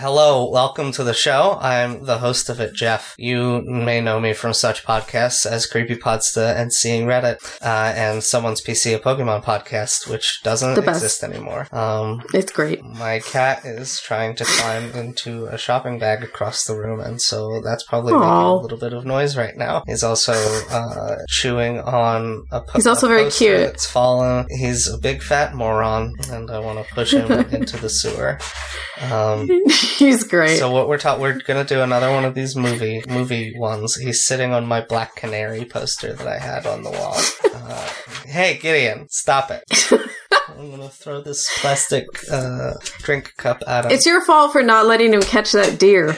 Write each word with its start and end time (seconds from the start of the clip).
Hello, 0.00 0.48
welcome 0.48 0.92
to 0.92 1.02
the 1.02 1.12
show. 1.12 1.58
I'm 1.60 2.04
the 2.04 2.18
host 2.18 2.48
of 2.48 2.60
it, 2.60 2.72
Jeff. 2.72 3.16
You 3.18 3.62
may 3.62 4.00
know 4.00 4.20
me 4.20 4.32
from 4.32 4.52
such 4.54 4.84
podcasts 4.84 5.44
as 5.44 5.68
Creepypodsta 5.68 6.54
and 6.54 6.72
Seeing 6.72 7.06
Reddit, 7.06 7.38
uh, 7.60 7.92
and 7.96 8.22
someone's 8.22 8.60
PC 8.60 8.94
a 8.94 9.00
Pokemon 9.00 9.42
podcast, 9.42 10.08
which 10.08 10.40
doesn't 10.44 10.78
exist 10.78 11.24
anymore. 11.24 11.66
Um, 11.72 12.22
It's 12.32 12.52
great. 12.52 12.80
my 12.84 13.18
cat 13.18 13.64
is 13.64 14.00
trying 14.00 14.36
to 14.36 14.44
climb 14.44 14.92
into 14.92 15.46
a 15.46 15.58
shopping 15.58 15.98
bag 15.98 16.22
across 16.22 16.62
the 16.62 16.76
room, 16.76 17.00
and 17.00 17.20
so 17.20 17.60
that's 17.64 17.82
probably 17.82 18.12
making 18.12 18.28
a 18.28 18.54
little 18.54 18.78
bit 18.78 18.92
of 18.92 19.04
noise 19.04 19.36
right 19.36 19.56
now. 19.56 19.82
He's 19.84 20.04
also 20.04 20.32
uh, 20.70 21.16
chewing 21.28 21.80
on 21.80 22.46
a 22.52 22.60
po- 22.60 22.72
He's 22.74 22.86
also 22.86 23.08
very 23.08 23.28
cute. 23.32 23.58
It's 23.58 23.84
fallen. 23.90 24.46
He's 24.48 24.86
a 24.88 24.96
big 24.98 25.22
fat 25.24 25.54
moron, 25.56 26.14
and 26.30 26.48
I 26.52 26.60
want 26.60 26.86
to 26.86 26.94
push 26.94 27.12
him 27.14 27.32
into 27.52 27.76
the 27.78 27.90
sewer. 27.90 28.38
Um, 29.10 29.48
He's 29.98 30.24
great. 30.24 30.58
so 30.58 30.70
what 30.70 30.88
we're 30.88 30.98
ta- 30.98 31.18
we're 31.18 31.38
gonna 31.40 31.64
do 31.64 31.80
another 31.80 32.10
one 32.10 32.24
of 32.24 32.34
these 32.34 32.54
movie 32.56 33.02
movie 33.08 33.52
ones. 33.56 33.96
He's 33.96 34.24
sitting 34.24 34.52
on 34.52 34.66
my 34.66 34.80
Black 34.80 35.16
Canary 35.16 35.64
poster 35.64 36.12
that 36.12 36.26
I 36.26 36.38
had 36.38 36.66
on 36.66 36.82
the 36.82 36.90
wall. 36.90 37.16
Uh, 37.54 37.88
hey 38.26 38.58
Gideon, 38.58 39.06
stop 39.10 39.50
it! 39.50 39.62
I'm 40.58 40.70
gonna 40.70 40.88
throw 40.88 41.20
this 41.20 41.48
plastic 41.60 42.06
uh, 42.30 42.74
drink 42.98 43.34
cup 43.36 43.62
at 43.66 43.84
him. 43.84 43.90
it's 43.92 44.06
your 44.06 44.24
fault 44.24 44.52
for 44.52 44.62
not 44.62 44.86
letting 44.86 45.12
him 45.12 45.22
catch 45.22 45.52
that 45.52 45.78
deer. 45.78 46.16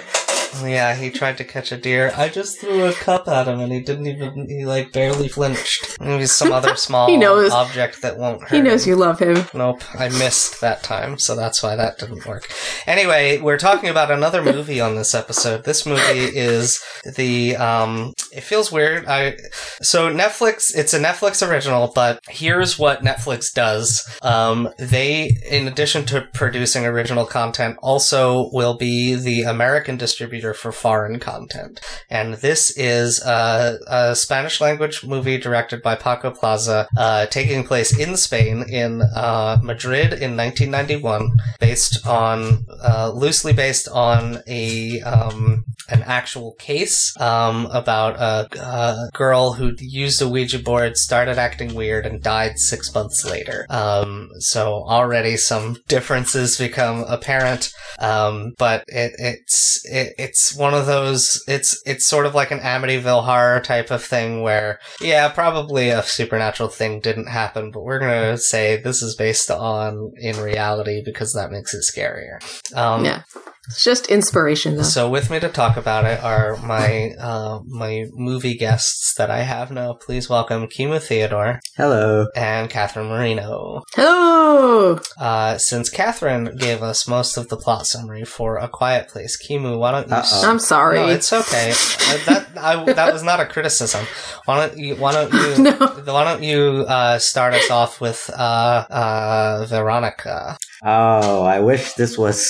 Yeah, 0.62 0.94
he 0.94 1.10
tried 1.10 1.38
to 1.38 1.44
catch 1.44 1.72
a 1.72 1.76
deer. 1.76 2.12
I 2.16 2.28
just 2.28 2.60
threw 2.60 2.84
a 2.86 2.92
cup 2.92 3.28
at 3.28 3.46
him, 3.48 3.60
and 3.60 3.72
he 3.72 3.80
didn't 3.80 4.06
even. 4.06 4.48
He 4.48 4.64
like 4.64 4.92
barely 4.92 5.28
flinched. 5.28 5.98
Maybe 6.00 6.26
some 6.26 6.52
other 6.52 6.76
small 6.76 7.08
He 7.08 7.16
knows. 7.16 7.50
object 7.52 8.02
that 8.02 8.18
won't 8.18 8.42
hurt. 8.42 8.50
He 8.52 8.60
knows 8.60 8.84
him. 8.86 8.90
you 8.90 8.96
love 8.96 9.18
him. 9.18 9.44
Nope, 9.54 9.82
I 9.98 10.08
missed 10.08 10.60
that 10.60 10.82
time, 10.82 11.18
so 11.18 11.36
that's 11.36 11.62
why 11.62 11.76
that 11.76 11.98
didn't 11.98 12.26
work. 12.26 12.50
Anyway, 12.86 13.38
we're 13.38 13.58
talking 13.58 13.88
about 13.90 14.10
another 14.10 14.42
movie 14.42 14.80
on 14.80 14.94
this 14.96 15.14
episode. 15.14 15.64
This 15.64 15.86
movie 15.86 16.00
is 16.36 16.82
the 17.16 17.56
um 17.56 18.12
it 18.32 18.42
feels 18.42 18.70
weird. 18.72 19.06
I 19.06 19.36
so 19.82 20.12
Netflix, 20.12 20.74
it's 20.74 20.94
a 20.94 21.00
Netflix 21.00 21.46
original, 21.48 21.92
but 21.94 22.20
here's 22.28 22.78
what 22.78 23.02
Netflix 23.02 23.52
does. 23.52 24.08
Um 24.22 24.68
they 24.78 25.36
in 25.50 25.66
addition 25.68 26.04
to 26.06 26.22
producing 26.32 26.86
original 26.86 27.26
content 27.26 27.76
also 27.82 28.48
will 28.52 28.76
be 28.76 29.14
the 29.14 29.42
American 29.42 29.96
distributor 29.96 30.39
for 30.54 30.72
foreign 30.72 31.18
content. 31.18 31.80
And 32.08 32.34
this 32.34 32.76
is 32.76 33.22
a, 33.24 33.78
a 33.86 34.16
Spanish 34.16 34.60
language 34.60 35.04
movie 35.04 35.38
directed 35.38 35.82
by 35.82 35.94
Paco 35.94 36.30
Plaza, 36.30 36.88
uh, 36.96 37.26
taking 37.26 37.64
place 37.64 37.96
in 37.98 38.16
Spain, 38.16 38.64
in 38.68 39.02
uh, 39.02 39.58
Madrid 39.62 40.12
in 40.12 40.36
1991, 40.36 41.30
based 41.58 42.06
on, 42.06 42.64
uh, 42.82 43.10
loosely 43.14 43.52
based 43.52 43.88
on 43.88 44.42
a, 44.46 45.00
um, 45.02 45.64
an 45.90 46.02
actual 46.04 46.54
case 46.58 47.14
um, 47.20 47.66
about 47.72 48.16
a, 48.16 48.48
a 48.60 49.10
girl 49.12 49.52
who 49.54 49.72
used 49.78 50.20
a 50.22 50.28
Ouija 50.28 50.58
board, 50.58 50.96
started 50.96 51.38
acting 51.38 51.74
weird, 51.74 52.06
and 52.06 52.22
died 52.22 52.58
six 52.58 52.94
months 52.94 53.24
later. 53.24 53.66
Um, 53.70 54.28
so 54.38 54.84
already 54.86 55.36
some 55.36 55.76
differences 55.88 56.58
become 56.58 57.04
apparent. 57.08 57.72
Um, 57.98 58.52
but 58.58 58.84
it, 58.88 59.12
it's 59.18 59.80
it, 59.84 60.14
it's 60.18 60.54
one 60.54 60.74
of 60.74 60.86
those. 60.86 61.42
It's 61.46 61.80
it's 61.86 62.06
sort 62.06 62.26
of 62.26 62.34
like 62.34 62.50
an 62.50 62.60
Amityville 62.60 63.24
horror 63.24 63.60
type 63.60 63.90
of 63.90 64.02
thing 64.02 64.42
where 64.42 64.78
yeah, 65.00 65.28
probably 65.28 65.90
a 65.90 66.02
supernatural 66.02 66.68
thing 66.68 67.00
didn't 67.00 67.28
happen, 67.28 67.70
but 67.70 67.82
we're 67.82 67.98
gonna 67.98 68.38
say 68.38 68.76
this 68.76 69.02
is 69.02 69.14
based 69.16 69.50
on 69.50 70.12
in 70.16 70.38
reality 70.40 71.02
because 71.04 71.32
that 71.34 71.50
makes 71.50 71.74
it 71.74 71.82
scarier. 71.84 72.40
Um, 72.76 73.04
Yeah. 73.04 73.22
It's 73.70 73.84
just 73.84 74.08
inspiration, 74.08 74.76
though. 74.76 74.82
so 74.82 75.08
with 75.08 75.30
me 75.30 75.38
to 75.38 75.48
talk 75.48 75.76
about 75.76 76.04
it 76.04 76.20
are 76.24 76.56
my 76.56 77.12
uh, 77.20 77.60
my 77.68 78.06
movie 78.12 78.56
guests 78.56 79.14
that 79.16 79.30
I 79.30 79.42
have 79.42 79.70
now. 79.70 79.92
Please 79.92 80.28
welcome 80.28 80.66
Kimu 80.66 81.00
Theodore 81.00 81.60
Hello. 81.76 82.26
and 82.34 82.68
Catherine 82.68 83.06
Marino. 83.08 83.82
Hello! 83.94 84.98
Uh, 85.20 85.56
since 85.58 85.88
Catherine 85.88 86.56
gave 86.58 86.82
us 86.82 87.06
most 87.06 87.36
of 87.36 87.48
the 87.48 87.56
plot 87.56 87.86
summary 87.86 88.24
for 88.24 88.56
A 88.56 88.68
Quiet 88.68 89.06
Place, 89.08 89.38
Kimu, 89.40 89.78
why 89.78 89.92
don't 89.92 90.08
you? 90.08 90.14
Uh-oh. 90.16 90.50
I'm 90.50 90.58
sorry. 90.58 90.98
No, 90.98 91.06
it's 91.08 91.32
okay. 91.32 91.70
Uh, 91.70 92.18
that 92.26 92.48
I, 92.60 92.92
that 92.92 93.12
was 93.12 93.22
not 93.22 93.38
a 93.38 93.46
criticism. 93.46 94.04
Why 94.46 94.66
don't 94.66 94.78
you? 94.78 94.96
Why 94.96 95.12
don't 95.12 95.32
you? 95.32 95.50
No. 95.70 95.72
Why 96.14 96.24
don't 96.24 96.42
you 96.42 96.84
uh, 96.88 97.18
start 97.18 97.54
us 97.54 97.70
off 97.70 98.00
with 98.00 98.28
uh, 98.36 98.84
uh, 98.90 99.66
Veronica? 99.68 100.56
Oh, 100.82 101.42
I 101.44 101.60
wish 101.60 101.92
this 101.92 102.16
was 102.16 102.42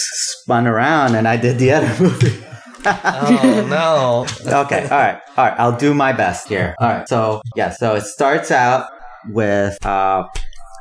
spun 0.43 0.67
around 0.69 1.10
and 1.15 1.27
I 1.29 1.37
did 1.37 1.59
the 1.59 1.73
other 1.73 1.95
movie. 2.03 2.45
Oh 2.87 3.67
no! 3.69 4.27
okay, 4.65 4.85
all 4.85 4.99
right, 4.99 5.21
all 5.37 5.45
right. 5.47 5.61
I'll 5.61 5.77
do 5.77 5.93
my 5.95 6.13
best 6.13 6.49
here. 6.49 6.75
All 6.79 6.89
right. 6.89 7.09
So 7.09 7.43
yeah, 7.55 7.71
so 7.71 7.95
it 7.95 8.03
starts 8.03 8.51
out 8.51 8.91
with 9.29 9.85
uh, 9.85 10.27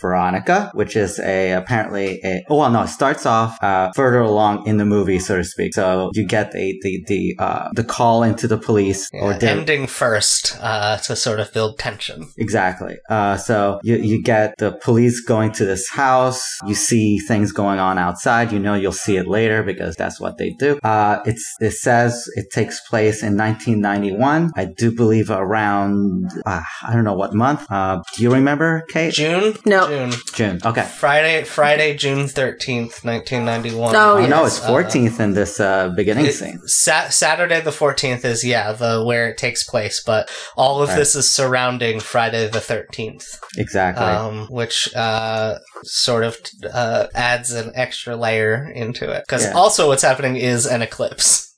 Veronica, 0.02 0.72
which 0.74 0.96
is 0.96 1.20
a 1.20 1.52
apparently 1.52 2.20
a 2.24 2.44
oh 2.50 2.58
well 2.58 2.70
no, 2.72 2.84
it 2.84 2.88
starts 2.88 3.26
off 3.26 3.62
uh, 3.64 3.92
further 3.96 4.20
along 4.20 4.68
in 4.68 4.78
the 4.78 4.86
movie, 4.86 5.20
so 5.20 5.38
to 5.38 5.44
speak. 5.44 5.74
So 5.74 6.12
you 6.14 6.26
get 6.26 6.52
the 6.52 6.78
the 6.82 7.04
the 7.08 7.36
uh, 7.40 7.70
the 7.74 7.84
call 7.84 8.24
into 8.24 8.48
the 8.48 8.58
police 8.58 9.10
or 9.14 9.32
Yeah, 9.32 9.38
the, 9.38 9.50
ending 9.50 9.88
first 9.88 10.58
uh, 10.62 10.98
to 10.98 11.16
sort 11.16 11.40
of 11.40 11.52
build 11.54 11.78
tension. 11.80 12.32
Exactly. 12.38 12.98
Uh, 13.10 13.38
so 13.38 13.80
you, 13.84 13.98
you 13.98 14.22
get 14.22 14.56
the 14.58 14.72
police 14.72 15.22
going 15.22 15.52
to 15.54 15.66
this 15.66 15.90
house. 15.90 16.46
You 16.66 16.76
see 16.76 17.20
things 17.20 17.52
going 17.52 17.80
on 17.80 17.98
outside. 17.98 18.52
You 18.52 18.60
know 18.60 18.74
you'll 18.74 18.92
see 18.92 19.18
it 19.18 19.28
later 19.28 19.64
because 19.64 19.96
that's 19.96 20.20
what 20.20 20.38
they 20.38 20.52
do. 20.52 20.80
Uh, 20.84 21.20
it's 21.26 21.56
it 21.60 21.72
says 21.72 22.30
it 22.36 22.52
takes 22.52 22.80
place 22.88 23.22
in 23.24 23.38
1991. 23.38 24.52
I 24.56 24.66
do 24.66 24.92
believe 24.96 25.30
around 25.30 26.30
uh, 26.46 26.62
I 26.84 26.94
don't 26.94 27.04
know 27.04 27.14
what 27.16 27.34
month. 27.34 27.66
Uh, 27.70 28.02
do 28.16 28.24
you 28.24 28.32
remember, 28.34 28.86
Kate? 28.90 29.14
June. 29.14 29.56
No. 29.66 29.89
June. 29.90 30.12
June. 30.34 30.60
Okay. 30.66 30.84
Friday. 30.84 31.44
Friday, 31.44 31.96
June 31.98 32.28
thirteenth, 32.28 33.04
nineteen 33.04 33.46
ninety 33.46 33.74
one. 33.74 33.96
Oh, 33.96 34.18
yes. 34.18 34.30
no, 34.30 34.46
it's 34.46 34.60
Uh, 34.64 34.70
14th 34.70 35.20
in 35.20 35.34
this 35.34 35.60
uh, 35.60 35.90
beginning 35.90 36.26
It- 36.28 36.34
scene. 36.34 36.60
Sa- 36.66 37.10
Saturday 37.10 37.60
the 37.62 37.72
fourteenth 37.72 38.24
is 38.26 38.44
yeah 38.44 38.72
the 38.72 39.04
where 39.04 39.28
it 39.30 39.38
takes 39.38 39.64
place, 39.64 40.02
but 40.06 40.30
all 40.56 40.82
of 40.82 40.90
Right. 40.90 40.98
this 41.00 41.16
is 41.16 41.32
surrounding 41.32 42.00
Friday 42.00 42.48
the 42.48 42.62
thirteenth, 42.62 43.26
Exactly. 43.58 44.06
um, 44.06 44.48
which 44.50 44.94
uh, 44.96 45.56
sort 45.84 46.24
of 46.24 46.38
uh, 46.74 47.08
adds 47.16 47.52
an 47.52 47.72
extra 47.76 48.16
layer 48.16 48.72
into 48.74 49.10
it. 49.12 49.24
Because 49.28 49.44
Yeah. 49.46 49.54
also 49.54 49.88
what's 49.88 50.04
happening 50.04 50.36
is 50.38 50.66
an 50.66 50.82
eclipse. 50.82 51.49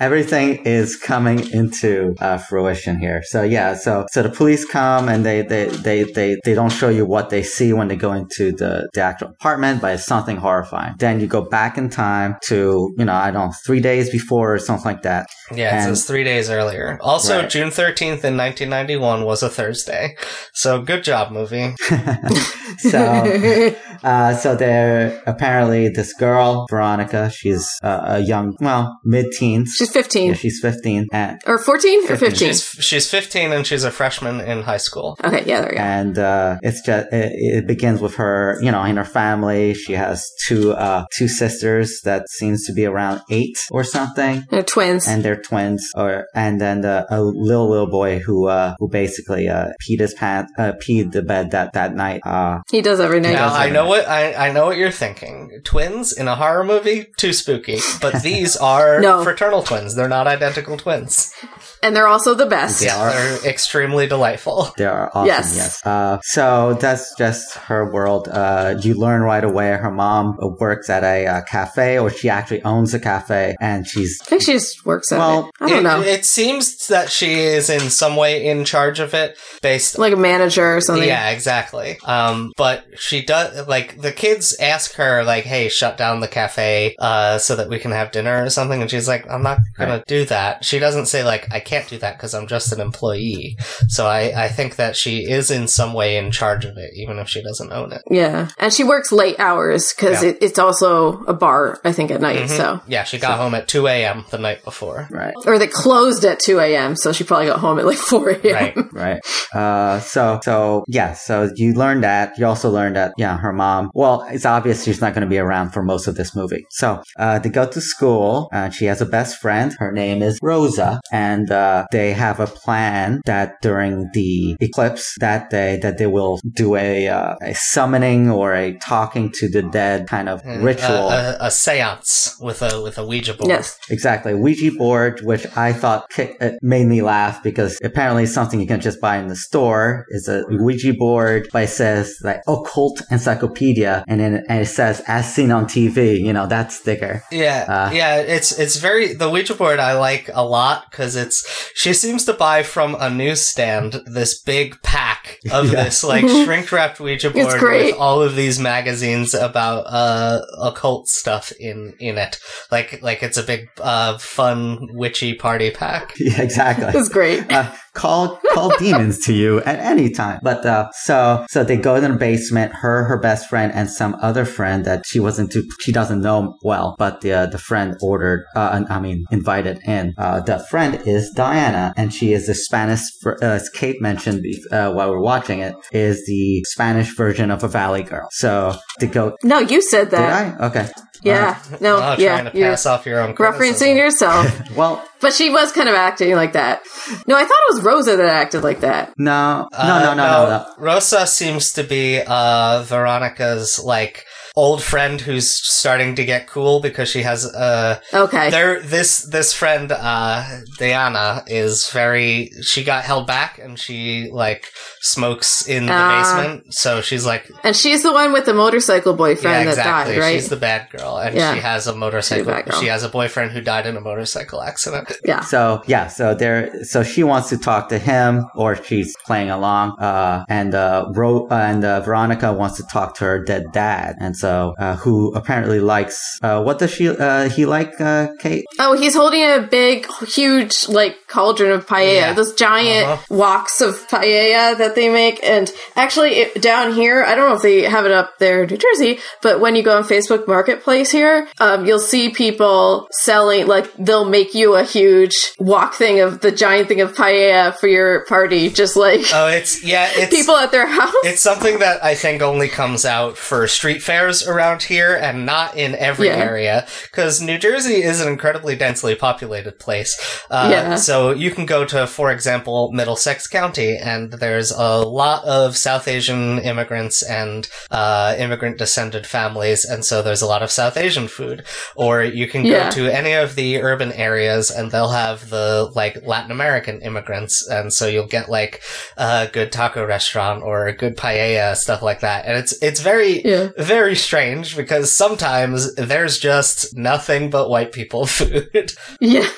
Everything 0.00 0.56
is 0.64 0.96
coming 0.96 1.38
into 1.52 2.14
uh, 2.20 2.38
fruition 2.38 2.98
here. 2.98 3.22
So 3.24 3.42
yeah, 3.42 3.74
so 3.74 4.06
so 4.10 4.22
the 4.22 4.28
police 4.30 4.64
come 4.64 5.08
and 5.08 5.24
they 5.24 5.42
they, 5.42 5.66
they 5.66 6.04
they 6.04 6.36
they 6.44 6.54
don't 6.54 6.70
show 6.72 6.88
you 6.88 7.06
what 7.06 7.30
they 7.30 7.42
see 7.42 7.72
when 7.72 7.88
they 7.88 7.96
go 7.96 8.12
into 8.12 8.52
the, 8.52 8.88
the 8.94 9.00
actual 9.00 9.28
apartment, 9.28 9.80
but 9.80 9.94
it's 9.94 10.04
something 10.04 10.36
horrifying. 10.36 10.94
Then 10.98 11.20
you 11.20 11.26
go 11.26 11.42
back 11.42 11.78
in 11.78 11.88
time 11.90 12.36
to 12.44 12.92
you 12.96 13.04
know 13.04 13.14
I 13.14 13.30
don't 13.30 13.48
know 13.48 13.54
three 13.66 13.80
days 13.80 14.10
before 14.10 14.54
or 14.54 14.58
something 14.58 14.84
like 14.84 15.02
that. 15.02 15.26
Yeah, 15.54 15.74
it 15.76 15.78
And- 15.86 15.96
says 15.96 16.06
three 16.06 16.24
days 16.24 16.50
earlier. 16.50 16.98
Also, 17.00 17.40
Right. 17.40 17.50
June 17.50 17.70
thirteenth 17.70 18.24
in 18.24 18.36
nineteen 18.36 18.70
ninety 18.70 18.96
one 18.96 19.24
was 19.24 19.42
a 19.42 19.48
Thursday. 19.50 20.16
So 20.52 20.80
good 20.80 21.04
job, 21.04 21.32
movie. 21.32 21.74
so 22.78 22.98
uh, 24.04 24.34
so 24.34 24.54
there 24.56 25.22
apparently 25.26 25.88
this 25.88 26.12
girl 26.14 26.66
Veronica, 26.70 27.30
she's 27.30 27.68
uh, 27.82 28.00
a 28.06 28.18
young 28.20 28.56
well 28.60 28.98
mid 29.04 29.26
teens. 29.44 29.74
She's 29.78 29.90
15. 29.90 30.28
Yeah, 30.30 30.34
she's 30.34 30.58
15 30.60 31.08
and 31.12 31.40
or 31.46 31.58
14 31.58 32.10
or 32.10 32.16
15? 32.16 32.34
She's 32.34 32.62
she's 32.88 33.10
fifteen 33.10 33.52
and 33.52 33.66
she's 33.66 33.84
a 33.84 33.90
freshman 33.90 34.40
in 34.40 34.62
high 34.62 34.78
school. 34.88 35.16
Okay, 35.24 35.42
yeah, 35.46 35.60
there 35.60 35.70
we 35.70 35.76
go. 35.76 35.82
and 35.82 36.18
uh, 36.18 36.58
it's 36.62 36.80
just 36.88 37.06
it, 37.12 37.32
it 37.58 37.66
begins 37.66 38.00
with 38.00 38.14
her 38.16 38.58
you 38.64 38.70
know 38.70 38.82
in 38.84 38.96
her 38.96 39.04
family 39.20 39.74
she 39.74 39.92
has 40.04 40.18
two 40.46 40.72
uh 40.72 41.04
two 41.16 41.28
sisters 41.28 42.00
that 42.04 42.22
seems 42.28 42.64
to 42.66 42.72
be 42.72 42.84
around 42.86 43.20
eight 43.30 43.58
or 43.70 43.84
something 43.84 44.44
They're 44.50 44.62
twins. 44.62 45.06
and 45.08 45.22
they're 45.24 45.40
twins 45.50 45.82
or 45.96 46.26
and 46.34 46.60
then 46.60 46.80
the, 46.82 47.06
a 47.10 47.20
little 47.22 47.68
little 47.70 47.90
boy 48.00 48.18
who 48.18 48.46
uh 48.48 48.74
who 48.78 48.88
basically 48.88 49.48
uh 49.48 49.68
peed 49.82 50.00
his 50.00 50.14
pants 50.14 50.52
uh 50.58 50.72
peed 50.82 51.12
the 51.12 51.22
bed 51.22 51.50
that 51.52 51.72
that 51.74 51.94
night 51.94 52.20
uh 52.24 52.60
he 52.70 52.80
does 52.82 53.00
every 53.00 53.20
night. 53.20 53.32
Now 53.32 53.48
does 53.48 53.58
I 53.64 53.66
it. 53.66 53.72
know 53.72 53.86
what 53.86 54.04
I, 54.08 54.48
I 54.48 54.52
know 54.52 54.66
what 54.66 54.76
you're 54.76 54.90
thinking. 55.04 55.60
Twins 55.64 56.12
in 56.20 56.28
a 56.28 56.36
horror 56.36 56.64
movie, 56.64 57.06
too 57.16 57.32
spooky. 57.32 57.78
But 58.00 58.22
these 58.28 58.56
are 58.56 59.00
No. 59.00 59.22
Fraternal 59.36 59.62
twins. 59.64 59.94
They're 59.96 60.08
not 60.08 60.26
identical 60.28 60.76
twins. 60.76 61.34
And 61.82 61.94
they're 61.94 62.06
also 62.06 62.34
the 62.34 62.46
best. 62.46 62.82
Yeah, 62.82 63.10
they're 63.10 63.50
extremely 63.50 64.06
delightful. 64.06 64.68
They 64.78 64.86
are 64.86 65.08
awesome. 65.08 65.26
Yes. 65.26 65.56
Yes. 65.56 65.86
Uh, 65.86 66.18
so 66.22 66.74
that's 66.80 67.14
just 67.16 67.54
her 67.56 67.90
world. 67.90 68.28
Uh, 68.28 68.76
you 68.80 68.94
learn 68.94 69.22
right 69.22 69.42
away 69.44 69.68
her 69.72 69.90
mom 69.90 70.38
works 70.60 70.88
at 70.88 71.02
a 71.04 71.26
uh, 71.26 71.42
cafe, 71.42 71.98
or 71.98 72.10
she 72.10 72.28
actually 72.28 72.62
owns 72.62 72.94
a 72.94 73.00
cafe, 73.00 73.56
and 73.60 73.86
she's 73.86 74.20
I 74.22 74.24
think 74.26 74.42
she 74.42 74.52
just 74.52 74.86
works 74.86 75.10
at 75.12 75.18
Well, 75.18 75.48
it. 75.48 75.64
I 75.64 75.68
don't 75.68 75.78
it, 75.80 75.82
know. 75.82 76.00
It 76.00 76.24
seems 76.24 76.86
that 76.88 77.10
she 77.10 77.34
is 77.34 77.68
in 77.70 77.90
some 77.90 78.16
way 78.16 78.46
in 78.46 78.64
charge 78.64 79.00
of 79.00 79.12
it, 79.14 79.36
based. 79.60 79.98
like 79.98 80.12
a 80.12 80.16
manager 80.16 80.76
or 80.76 80.80
something. 80.80 81.06
Yeah, 81.08 81.30
exactly. 81.30 81.98
Um, 82.04 82.52
but 82.56 82.84
she 82.96 83.22
does 83.24 83.66
like 83.68 84.00
the 84.00 84.12
kids 84.12 84.56
ask 84.60 84.94
her 84.94 85.24
like, 85.24 85.44
"Hey, 85.44 85.68
shut 85.68 85.96
down 85.96 86.20
the 86.20 86.28
cafe, 86.28 86.94
uh, 86.98 87.38
so 87.38 87.56
that 87.56 87.68
we 87.68 87.78
can 87.78 87.90
have 87.90 88.10
dinner 88.12 88.44
or 88.44 88.50
something," 88.50 88.80
and 88.80 88.90
she's 88.90 89.08
like, 89.08 89.23
"I'm 89.30 89.42
not 89.42 89.58
gonna 89.78 89.92
Right. 89.94 90.06
do 90.06 90.24
that." 90.26 90.64
She 90.64 90.78
doesn't 90.78 91.06
say 91.06 91.24
like, 91.24 91.48
"I 91.52 91.60
can't 91.60 91.88
do 91.88 91.98
that 91.98 92.16
because 92.16 92.34
I'm 92.34 92.46
just 92.46 92.72
an 92.72 92.80
employee." 92.80 93.56
So 93.88 94.06
I 94.06 94.44
I 94.44 94.48
think 94.48 94.76
that 94.76 94.96
she 94.96 95.28
is 95.30 95.50
in 95.50 95.68
some 95.68 95.92
way 95.94 96.16
in 96.16 96.30
charge 96.30 96.64
of 96.64 96.76
it, 96.76 96.90
even 96.96 97.18
if 97.18 97.28
she 97.28 97.42
doesn't 97.42 97.72
own 97.72 97.92
it. 97.92 98.02
Yeah. 98.10 98.48
And 98.58 98.72
she 98.72 98.84
works 98.84 99.12
late 99.12 99.38
hours 99.38 99.92
because 99.92 100.22
Yeah. 100.22 100.30
it, 100.30 100.38
it's 100.40 100.58
also 100.58 101.22
a 101.26 101.34
bar, 101.34 101.78
I 101.84 101.92
think, 101.92 102.10
at 102.10 102.20
night. 102.20 102.44
Mhm. 102.48 102.56
So, 102.56 102.80
Yeah, 102.86 103.04
she 103.04 103.18
got 103.18 103.38
home 103.38 103.54
at 103.54 103.68
two 103.68 103.86
a.m. 103.86 104.24
the 104.30 104.38
night 104.38 104.64
before. 104.64 105.06
right. 105.10 105.34
or 105.46 105.58
they 105.58 105.66
closed 105.66 106.24
at 106.24 106.38
2 106.38 106.58
a.m. 106.60 106.96
So 106.96 107.12
she 107.12 107.24
probably 107.24 107.46
got 107.46 107.58
home 107.60 107.78
at 107.78 107.86
like 107.86 107.98
4 107.98 108.30
a.m. 108.30 108.54
Right. 108.54 108.76
Right. 108.92 109.20
Uh, 109.52 110.00
so, 110.00 110.40
so, 110.42 110.84
yeah, 110.88 111.12
so 111.14 111.50
you 111.56 111.74
learned 111.74 112.04
that. 112.04 112.32
You 112.38 112.46
also 112.46 112.70
learned 112.70 112.96
that, 112.96 113.12
yeah, 113.18 113.36
her 113.38 113.52
mom, 113.52 113.90
well, 113.94 114.26
it's 114.30 114.46
obvious 114.46 114.84
she's 114.84 115.00
not 115.00 115.14
going 115.14 115.22
to 115.22 115.28
be 115.28 115.38
around 115.38 115.70
for 115.70 115.82
most 115.82 116.06
of 116.06 116.14
this 116.16 116.34
movie. 116.34 116.64
So, 116.70 117.02
uh, 117.18 117.38
they 117.38 117.50
go 117.50 117.66
to 117.66 117.80
school. 117.80 118.48
Uh, 118.52 118.70
she 118.70 118.86
has 118.86 119.00
a 119.00 119.06
best 119.16 119.32
friend. 119.44 119.68
Her 119.82 119.92
name 120.02 120.18
is 120.28 120.34
Rosa. 120.42 120.90
And, 121.12 121.46
uh, 121.50 121.86
they 121.92 122.10
have 122.24 122.38
a 122.40 122.46
plan 122.64 123.20
that 123.32 123.48
during 123.68 123.94
the 124.18 124.56
eclipse 124.68 125.04
that 125.26 125.42
day, 125.58 125.70
that 125.84 125.94
they 126.00 126.06
will 126.16 126.34
do 126.62 126.68
a, 126.76 127.08
uh, 127.18 127.34
a 127.50 127.54
summoning 127.74 128.22
or 128.30 128.48
a 128.64 128.66
talking 128.94 129.26
to 129.38 129.44
the 129.56 129.62
dead 129.80 129.98
kind 130.14 130.28
of 130.32 130.36
And, 130.44 130.62
ritual. 130.70 131.08
uh, 131.08 131.36
a, 131.40 131.46
a 131.48 131.50
seance 131.50 132.36
with 132.46 132.60
a 132.70 132.72
with 132.86 132.96
a 133.02 133.04
Ouija 133.10 133.34
board. 133.38 133.50
Yes. 133.54 133.66
Exactly. 133.96 134.32
Ouija 134.44 134.70
board, 134.82 135.14
which 135.30 135.44
I 135.66 135.68
thought 135.80 136.00
ki- 136.16 136.36
it 136.46 136.54
made 136.74 136.86
me 136.94 137.00
laugh 137.14 137.36
because 137.48 137.72
apparently 137.90 138.26
something 138.38 138.58
you 138.62 138.66
can 138.74 138.80
just 138.88 138.98
buy 139.06 139.16
in 139.22 139.26
the 139.34 139.36
store 139.48 139.84
is 140.16 140.24
a 140.36 140.38
Ouija 140.64 140.92
board, 141.04 141.40
but 141.52 141.62
it 141.68 141.72
says 141.82 142.06
like 142.28 142.40
occult 142.54 142.96
encyclopedia 143.38 143.94
and 144.08 144.18
then 144.20 144.32
and 144.48 144.58
it 144.66 144.70
says 144.80 144.96
as 145.16 145.24
seen 145.36 145.50
on 145.58 145.64
TV, 145.66 145.98
you 146.26 146.32
know, 146.36 146.46
that 146.54 146.66
sticker. 146.78 147.14
Yeah, 147.44 147.60
Uh, 147.76 147.88
yeah, 148.00 148.12
it's 148.36 148.50
it's 148.62 148.76
very 148.88 148.93
the 149.14 149.30
Ouija 149.30 149.54
board 149.54 149.78
I 149.78 149.98
like 149.98 150.30
a 150.32 150.44
lot 150.44 150.90
because 150.90 151.16
it's 151.16 151.44
she 151.74 151.92
seems 151.92 152.24
to 152.26 152.32
buy 152.32 152.62
from 152.62 152.94
a 152.98 153.10
newsstand 153.10 154.00
this 154.06 154.40
big 154.40 154.80
pack 154.82 155.38
of 155.50 155.66
Yeah. 155.72 155.84
this 155.84 156.02
like 156.04 156.26
shrink 156.44 156.70
wrapped 156.72 157.00
Ouija 157.00 157.30
board 157.30 157.60
with 157.62 157.94
all 157.98 158.22
of 158.22 158.36
these 158.36 158.58
magazines 158.58 159.34
about 159.34 159.80
uh 159.86 160.40
occult 160.62 161.08
stuff 161.08 161.52
in 161.58 161.94
in 161.98 162.18
it. 162.18 162.38
Like 162.70 163.00
like 163.02 163.22
it's 163.22 163.36
a 163.38 163.42
big 163.42 163.68
uh 163.80 164.18
fun 164.18 164.88
witchy 164.92 165.34
party 165.34 165.70
pack. 165.70 166.14
Yeah, 166.24 166.40
exactly. 166.42 166.98
It's 166.98 167.08
great. 167.10 167.52
uh, 167.52 167.70
call 167.94 168.38
call 168.52 168.76
demons 168.78 169.24
to 169.24 169.32
you 169.32 169.60
at 169.62 169.78
any 169.78 170.10
time. 170.10 170.40
But 170.42 170.66
uh, 170.66 170.90
so 170.92 171.44
so 171.48 171.64
they 171.64 171.76
go 171.76 171.94
to 172.00 172.00
the 172.00 172.14
basement. 172.14 172.72
Her, 172.74 173.04
her 173.04 173.18
best 173.18 173.48
friend, 173.48 173.72
and 173.72 173.90
some 173.90 174.16
other 174.20 174.44
friend 174.44 174.84
that 174.84 175.04
she 175.06 175.20
wasn't 175.20 175.52
too 175.52 175.64
she 175.80 175.92
doesn't 175.92 176.20
know 176.20 176.58
well. 176.62 176.96
But 176.98 177.20
the 177.22 177.32
uh, 177.32 177.46
the 177.46 177.58
friend 177.58 177.96
ordered. 178.02 178.44
Uh, 178.54 178.84
I 178.88 179.00
mean, 179.00 179.24
invited 179.30 179.78
in. 179.86 180.14
Uh, 180.18 180.40
the 180.40 180.58
friend 180.58 181.00
is 181.06 181.30
Diana, 181.30 181.94
and 181.96 182.12
she 182.12 182.32
is 182.32 182.46
the 182.46 182.54
Spanish. 182.54 183.00
Uh, 183.24 183.34
as 183.40 183.68
Kate 183.70 184.00
mentioned 184.00 184.44
uh, 184.70 184.92
while 184.92 185.10
we 185.10 185.16
are 185.16 185.20
watching 185.20 185.60
it, 185.60 185.74
is 185.92 186.24
the 186.26 186.64
Spanish 186.68 187.14
version 187.16 187.50
of 187.50 187.64
a 187.64 187.68
Valley 187.68 188.02
Girl. 188.02 188.28
So 188.32 188.76
to 189.00 189.06
go. 189.06 189.36
No, 189.42 189.58
you 189.58 189.80
said 189.80 190.10
that. 190.10 190.56
Did. 190.58 190.60
I? 190.60 190.66
Okay. 190.66 190.88
Yeah. 191.24 191.58
No, 191.80 191.96
oh, 191.96 192.16
yeah. 192.18 192.40
trying 192.40 192.52
to 192.52 192.60
pass 192.60 192.86
off 192.86 193.06
your 193.06 193.20
own 193.20 193.34
referencing 193.34 193.56
criticism. 193.56 193.96
yourself. 193.96 194.60
Well, 194.76 195.02
but 195.20 195.32
she 195.32 195.50
was 195.50 195.72
kind 195.72 195.88
of 195.88 195.94
acting 195.94 196.34
like 196.34 196.52
that. 196.54 196.82
No, 197.26 197.36
I 197.36 197.44
thought 197.44 197.58
it 197.68 197.74
was 197.74 197.82
Rosa 197.82 198.16
that 198.16 198.26
acted 198.26 198.62
like 198.62 198.80
that. 198.80 199.14
no, 199.18 199.68
no, 199.72 199.78
Uh, 199.78 199.86
no, 199.86 200.14
no, 200.14 200.14
no, 200.14 200.48
no. 200.48 200.74
Rosa 200.78 201.26
seems 201.26 201.72
to 201.72 201.84
be 201.84 202.20
uh, 202.26 202.82
Veronica's 202.84 203.78
like 203.82 204.24
old 204.56 204.82
friend 204.82 205.20
who's 205.20 205.50
starting 205.50 206.14
to 206.14 206.24
get 206.24 206.46
cool 206.46 206.80
because 206.80 207.08
she 207.08 207.22
has 207.22 207.44
uh 207.54 207.98
Okay. 208.12 208.50
there 208.50 208.80
this 208.80 209.22
this 209.24 209.52
friend 209.52 209.90
uh 209.92 210.44
Diana 210.78 211.42
is 211.48 211.90
very 211.90 212.50
she 212.62 212.84
got 212.84 213.02
held 213.04 213.26
back 213.26 213.58
and 213.58 213.78
she 213.78 214.30
like 214.32 214.70
smokes 215.00 215.66
in 215.66 215.86
the 215.86 215.92
Ah. 215.92 216.08
basement 216.22 216.72
so 216.72 217.00
she's 217.00 217.26
like 217.26 217.50
and 217.64 217.74
she's 217.76 218.02
the 218.02 218.12
one 218.12 218.32
with 218.32 218.44
the 218.46 218.54
motorcycle 218.54 219.12
yeah 219.12 219.16
boyfriend 219.24 219.68
exactly 219.68 220.14
that 220.14 220.14
died, 220.14 220.18
right? 220.20 220.34
she's 220.34 220.48
the 220.48 220.56
bad 220.56 220.82
girl 220.90 221.18
and 221.18 221.34
Yeah. 221.34 221.54
she 221.54 221.60
has 221.60 221.86
a 221.86 221.94
motorcycle 222.04 222.54
she 222.80 222.86
has 222.86 223.02
a 223.02 223.08
boyfriend 223.08 223.50
who 223.52 223.60
died 223.60 223.86
in 223.86 223.96
a 223.96 224.00
motorcycle 224.00 224.62
accident 224.62 225.06
yeah. 225.24 225.40
So 225.40 225.82
yeah, 225.86 226.06
so 226.18 226.34
there, 226.34 226.84
so 226.84 227.02
she 227.02 227.22
wants 227.32 227.48
to 227.52 227.56
talk 227.58 227.88
to 227.94 227.98
him, 227.98 228.30
or 228.54 228.70
she's 228.86 229.10
playing 229.28 229.50
along, 229.58 229.86
uh, 229.98 230.44
and 230.48 230.74
uh, 230.74 231.06
Ro- 231.18 231.46
and 231.50 231.80
uh, 231.84 232.00
Veronica 232.06 232.52
wants 232.52 232.76
to 232.80 232.84
talk 232.96 233.14
to 233.18 233.24
her 233.24 233.38
dead 233.52 233.64
dad, 233.72 234.16
and 234.24 234.36
so 234.36 234.43
uh, 234.44 234.96
who 234.96 235.32
apparently 235.34 235.80
likes 235.80 236.38
uh, 236.42 236.62
what 236.62 236.78
does 236.78 236.90
she 236.92 237.08
uh, 237.08 237.48
he 237.48 237.66
like, 237.66 238.00
uh, 238.00 238.28
Kate? 238.38 238.64
Oh, 238.78 238.96
he's 238.96 239.14
holding 239.14 239.42
a 239.42 239.66
big, 239.70 240.06
huge, 240.28 240.88
like 240.88 241.16
cauldron 241.28 241.72
of 241.72 241.86
paella. 241.86 242.14
Yeah. 242.14 242.32
Those 242.32 242.54
giant 242.54 243.06
Uh-huh. 243.08 243.34
woks 243.34 243.80
of 243.80 243.94
paella 244.08 244.76
that 244.78 244.94
they 244.94 245.08
make. 245.08 245.40
And 245.44 245.70
actually, 245.96 246.30
it, 246.36 246.62
down 246.62 246.92
here, 246.94 247.22
I 247.24 247.34
don't 247.34 247.48
know 247.48 247.56
if 247.56 247.62
they 247.62 247.82
have 247.82 248.04
it 248.06 248.12
up 248.12 248.38
there 248.38 248.62
in 248.62 248.70
New 248.70 248.76
Jersey, 248.76 249.18
but 249.42 249.60
when 249.60 249.74
you 249.76 249.82
go 249.82 249.96
on 249.96 250.04
Facebook 250.04 250.46
Marketplace 250.46 251.10
here, 251.10 251.48
um, 251.60 251.86
you'll 251.86 251.98
see 251.98 252.30
people 252.30 253.06
selling, 253.10 253.66
like, 253.66 253.92
they'll 253.98 254.24
make 254.28 254.54
you 254.54 254.74
a 254.74 254.84
huge 254.84 255.34
wok 255.58 255.94
thing 255.94 256.20
of 256.20 256.40
the 256.40 256.50
giant 256.52 256.88
thing 256.88 257.00
of 257.00 257.14
paella 257.14 257.74
for 257.76 257.88
your 257.88 258.24
party, 258.26 258.68
just 258.70 258.96
like 258.96 259.20
oh 259.32 259.46
it's 259.48 259.82
yeah 259.84 260.08
it's 260.14 260.34
people 260.34 260.56
at 260.56 260.70
their 260.72 260.86
house. 260.86 261.14
It's 261.24 261.40
something 261.40 261.78
that 261.80 262.02
I 262.04 262.14
think 262.14 262.42
only 262.42 262.68
comes 262.68 263.04
out 263.04 263.36
for 263.36 263.66
street 263.66 264.02
fairs 264.02 264.33
around 264.42 264.82
here 264.84 265.14
and 265.14 265.44
not 265.46 265.76
in 265.76 265.94
every 265.94 266.28
Yeah. 266.28 266.36
area 266.36 266.86
because 267.04 267.40
New 267.40 267.58
Jersey 267.58 268.02
is 268.02 268.20
an 268.20 268.28
incredibly 268.28 268.74
densely 268.76 269.14
populated 269.14 269.78
place. 269.78 270.18
Uh, 270.50 270.68
Yeah. 270.70 270.94
So 270.96 271.30
you 271.32 271.50
can 271.50 271.66
go 271.66 271.84
to, 271.84 272.06
for 272.06 272.30
example, 272.32 272.90
Middlesex 272.92 273.46
County 273.46 273.96
and 273.96 274.32
there's 274.32 274.70
a 274.70 274.98
lot 275.02 275.44
of 275.44 275.76
South 275.76 276.08
Asian 276.08 276.58
immigrants 276.58 277.22
and 277.22 277.68
uh, 277.90 278.34
immigrant 278.38 278.78
descended 278.78 279.26
families. 279.26 279.84
And 279.84 280.04
so 280.04 280.22
there's 280.22 280.42
a 280.42 280.46
lot 280.46 280.62
of 280.62 280.70
South 280.70 280.96
Asian 280.96 281.28
food. 281.28 281.64
Or 281.94 282.22
you 282.22 282.48
can 282.48 282.62
go 282.62 282.68
Yeah. 282.70 282.90
to 282.90 283.08
any 283.08 283.32
of 283.34 283.54
the 283.54 283.80
urban 283.82 284.12
areas 284.12 284.70
and 284.70 284.90
they'll 284.90 285.10
have 285.10 285.50
the 285.50 285.90
like 285.94 286.18
Latin 286.24 286.50
American 286.50 287.00
immigrants. 287.02 287.66
And 287.68 287.92
so 287.92 288.06
you'll 288.06 288.26
get 288.26 288.48
like 288.48 288.82
a 289.16 289.48
good 289.52 289.70
taco 289.72 290.04
restaurant 290.04 290.62
or 290.62 290.86
a 290.86 290.92
good 290.96 291.16
paella, 291.16 291.76
stuff 291.76 292.02
like 292.02 292.20
that. 292.20 292.46
And 292.46 292.56
it's, 292.58 292.72
it's 292.82 293.00
very, 293.00 293.42
Yeah. 293.44 293.68
very 293.78 294.14
strange 294.24 294.76
because 294.76 295.12
sometimes 295.12 295.94
there's 295.94 296.38
just 296.38 296.96
nothing 296.96 297.50
but 297.50 297.68
white 297.68 297.92
people 297.92 298.26
food. 298.26 298.92
Yeah, 299.20 299.48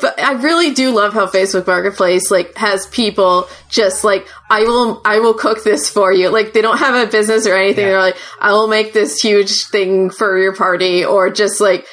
but 0.00 0.20
I 0.20 0.32
really 0.32 0.74
do 0.74 0.90
love 0.90 1.14
how 1.14 1.26
Facebook 1.26 1.66
Marketplace 1.66 2.30
like 2.30 2.54
has 2.56 2.86
people 2.88 3.48
just 3.68 4.04
like 4.04 4.26
I 4.50 4.62
will 4.62 5.00
I 5.04 5.20
will 5.20 5.34
cook 5.34 5.64
this 5.64 5.88
for 5.90 6.12
you. 6.12 6.28
Like 6.28 6.52
they 6.52 6.62
don't 6.62 6.78
have 6.78 7.08
a 7.08 7.10
business 7.10 7.46
or 7.46 7.56
anything. 7.56 7.84
Yeah. 7.86 7.92
They're 7.92 8.00
like 8.00 8.16
I 8.40 8.52
will 8.52 8.68
make 8.68 8.92
this 8.92 9.20
huge 9.20 9.66
thing 9.66 10.10
for 10.10 10.38
your 10.38 10.54
party, 10.54 11.04
or 11.04 11.30
just 11.30 11.60
like 11.60 11.86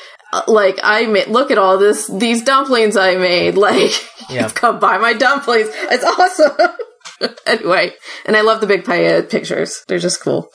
like 0.47 0.79
I 0.83 1.05
made. 1.05 1.27
Look 1.27 1.51
at 1.51 1.57
all 1.57 1.77
this 1.77 2.07
these 2.07 2.43
dumplings 2.43 2.97
I 2.97 3.15
made. 3.15 3.55
Like 3.63 3.93
Yeah. 4.29 4.49
come 4.55 4.79
buy 4.79 4.97
my 4.97 5.13
dumplings. 5.13 5.69
It's 5.71 6.03
awesome. 6.03 7.31
anyway, 7.45 7.93
and 8.25 8.35
I 8.35 8.41
love 8.41 8.59
the 8.59 8.67
big 8.67 8.83
paella 8.83 9.29
pictures. 9.29 9.83
They're 9.87 9.99
just 9.99 10.21
cool. 10.21 10.49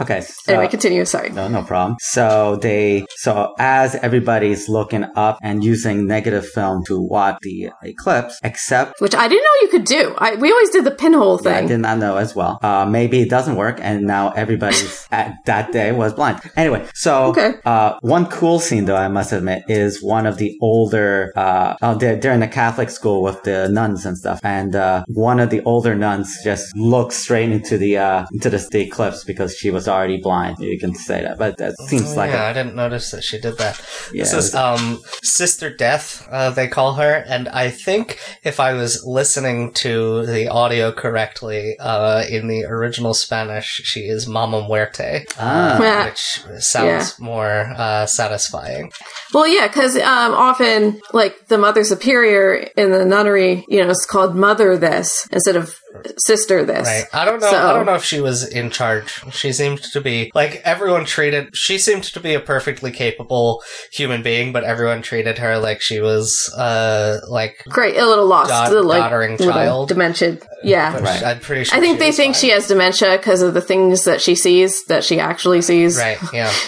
Okay, 0.00 0.20
so, 0.22 0.52
Anyway, 0.52 0.68
continue. 0.68 1.04
Sorry. 1.04 1.30
No, 1.30 1.48
no 1.48 1.62
problem. 1.62 1.96
So 2.00 2.56
they, 2.56 3.06
so 3.16 3.54
as 3.58 3.94
everybody's 3.96 4.68
looking 4.68 5.04
up 5.16 5.38
and 5.42 5.62
using 5.62 6.06
negative 6.06 6.48
film 6.48 6.84
to 6.86 7.00
watch 7.00 7.38
the 7.42 7.70
eclipse, 7.82 8.38
except 8.42 9.00
Which 9.00 9.14
I 9.14 9.28
didn't 9.28 9.42
know 9.44 9.56
you 9.62 9.68
could 9.68 9.84
do. 9.84 10.14
I, 10.18 10.34
we 10.36 10.50
always 10.50 10.70
did 10.70 10.84
the 10.84 10.90
pinhole 10.92 11.38
thing. 11.38 11.52
I 11.64 11.66
did 11.66 11.78
not 11.80 11.98
know 11.98 12.16
as 12.16 12.34
well. 12.34 12.58
Uh, 12.62 12.86
maybe 12.86 13.20
it 13.20 13.30
doesn't 13.30 13.56
work, 13.56 13.78
and 13.82 14.06
now 14.06 14.30
everybody's 14.30 15.06
at 15.12 15.34
that 15.46 15.72
day 15.72 15.92
was 15.92 16.12
blind. 16.14 16.40
Anyway, 16.56 16.86
so 16.94 17.26
Okay. 17.26 17.54
uh, 17.64 17.98
one 18.00 18.26
cool 18.26 18.58
scene 18.60 18.84
though 18.86 18.96
I 18.96 19.08
must 19.08 19.32
admit 19.32 19.64
is 19.68 20.02
one 20.02 20.26
of 20.26 20.38
the 20.38 20.56
older. 20.60 21.32
Uh, 21.36 21.76
oh, 21.82 21.94
they're, 21.96 22.16
they're 22.16 22.32
in 22.32 22.40
the 22.40 22.48
Catholic 22.48 22.90
school 22.90 23.22
with 23.22 23.42
the 23.42 23.68
nuns 23.68 24.06
and 24.06 24.16
stuff, 24.16 24.40
and 24.42 24.74
uh, 24.74 25.04
one 25.08 25.38
of 25.40 25.50
the 25.50 25.62
older 25.64 25.94
nuns 25.94 26.38
just 26.42 26.74
looks 26.76 27.16
straight 27.16 27.50
into 27.50 27.76
the 27.78 27.98
uh, 27.98 28.26
into 28.32 28.48
the, 28.50 28.58
the 28.70 28.80
eclipse 28.80 29.24
because 29.24 29.54
she 29.54 29.70
was 29.70 29.81
was 29.82 29.88
already 29.88 30.18
blind. 30.18 30.58
You 30.60 30.78
can 30.78 30.94
say 30.94 31.22
that, 31.22 31.38
but 31.38 31.56
that 31.58 31.74
seems 31.88 32.12
Oh, 32.12 32.16
like 32.16 32.30
yeah, 32.30 32.46
a, 32.46 32.50
I 32.50 32.52
didn't 32.52 32.76
notice 32.76 33.10
that 33.10 33.24
she 33.24 33.40
did 33.40 33.58
that. 33.58 33.80
Yeah, 34.12 34.22
this 34.22 34.32
is 34.32 34.36
was- 34.36 34.54
um, 34.54 35.02
Sister 35.22 35.74
Death, 35.74 36.26
uh, 36.30 36.50
they 36.50 36.68
call 36.68 36.94
her, 36.94 37.24
and 37.26 37.48
I 37.48 37.70
think 37.70 38.18
if 38.44 38.60
I 38.60 38.74
was 38.74 39.04
listening 39.04 39.72
to 39.74 40.24
the 40.26 40.48
audio 40.48 40.92
correctly, 40.92 41.76
uh, 41.80 42.22
in 42.30 42.46
the 42.46 42.64
original 42.64 43.14
Spanish, 43.14 43.66
she 43.84 44.00
is 44.00 44.26
Mama 44.28 44.62
Muerte, 44.66 45.24
Ah. 45.38 45.80
Yeah. 45.82 46.04
which 46.10 46.40
sounds 46.62 47.18
more 47.18 47.72
uh, 47.76 48.06
satisfying. 48.06 48.92
Well, 49.34 49.48
yeah, 49.48 49.66
because 49.66 49.96
um, 49.96 50.32
often, 50.34 51.00
like 51.12 51.48
the 51.48 51.58
mother 51.58 51.82
superior 51.84 52.68
in 52.76 52.92
the 52.92 53.04
nunnery, 53.04 53.64
you 53.68 53.82
know, 53.82 53.90
it's 53.90 54.06
called 54.06 54.36
mother 54.36 54.76
this 54.76 55.26
instead 55.32 55.56
of 55.56 55.74
sister 56.18 56.64
this. 56.64 56.86
Right. 56.86 57.04
I 57.12 57.24
don't 57.24 57.40
know. 57.40 57.50
So- 57.50 57.56
I 57.70 57.72
don't 57.72 57.86
know 57.86 57.94
if 57.94 58.04
she 58.04 58.20
was 58.20 58.46
in 58.46 58.70
charge. 58.70 59.22
She 59.32 59.52
seemed 59.52 59.82
to 59.82 60.00
be 60.00 60.30
like 60.34 60.60
everyone 60.64 61.04
treated. 61.04 61.54
She 61.56 61.78
seemed 61.78 62.04
to 62.04 62.20
be 62.20 62.34
a 62.34 62.40
perfectly 62.40 62.90
capable 62.90 63.62
human 63.92 64.22
being, 64.22 64.52
but 64.52 64.64
everyone 64.64 65.02
treated 65.02 65.38
her 65.38 65.58
like 65.58 65.80
she 65.80 66.00
was, 66.00 66.52
uh, 66.56 67.18
like. 67.28 67.62
Great, 67.68 67.96
a 67.96 68.06
little 68.06 68.26
lost, 68.26 68.50
Dot- 68.50 68.68
a 68.68 68.70
little, 68.70 68.88
like 68.88 69.02
doddering 69.02 69.36
little 69.36 69.52
child. 69.52 69.88
dementia. 69.88 70.38
Yeah. 70.64 70.96
Right. 70.98 71.22
I'm 71.22 71.40
pretty 71.40 71.64
sure. 71.64 71.76
I 71.76 71.80
think 71.80 71.96
she 71.96 71.98
they 72.00 72.06
was 72.08 72.16
think 72.16 72.34
fine. 72.34 72.40
she 72.40 72.50
has 72.50 72.66
dementia 72.68 73.16
because 73.16 73.42
of 73.42 73.54
the 73.54 73.60
things 73.60 74.04
that 74.04 74.20
she 74.20 74.34
sees 74.34 74.84
that 74.86 75.04
she 75.04 75.18
actually 75.20 75.62
sees. 75.62 75.98
Right. 75.98 76.18
Yeah. 76.32 76.52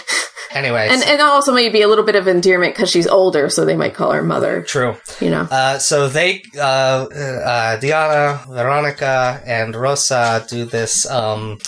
Anyway. 0.52 0.88
And 0.90 1.02
and 1.02 1.20
also 1.20 1.52
maybe 1.52 1.82
a 1.82 1.88
little 1.88 2.04
bit 2.04 2.16
of 2.16 2.28
endearment 2.28 2.74
because 2.74 2.90
she's 2.90 3.06
older, 3.06 3.48
so 3.48 3.64
they 3.64 3.76
might 3.76 3.94
call 3.94 4.12
her 4.12 4.22
mother. 4.22 4.62
True. 4.62 4.96
You 5.20 5.30
know. 5.30 5.48
Uh, 5.50 5.78
so 5.78 6.08
they, 6.08 6.42
uh, 6.56 6.60
uh, 6.60 7.76
Diana, 7.80 8.40
Veronica, 8.48 9.42
and 9.46 9.74
Rosa 9.74 10.44
do 10.48 10.64
this, 10.64 11.08
um, 11.10 11.58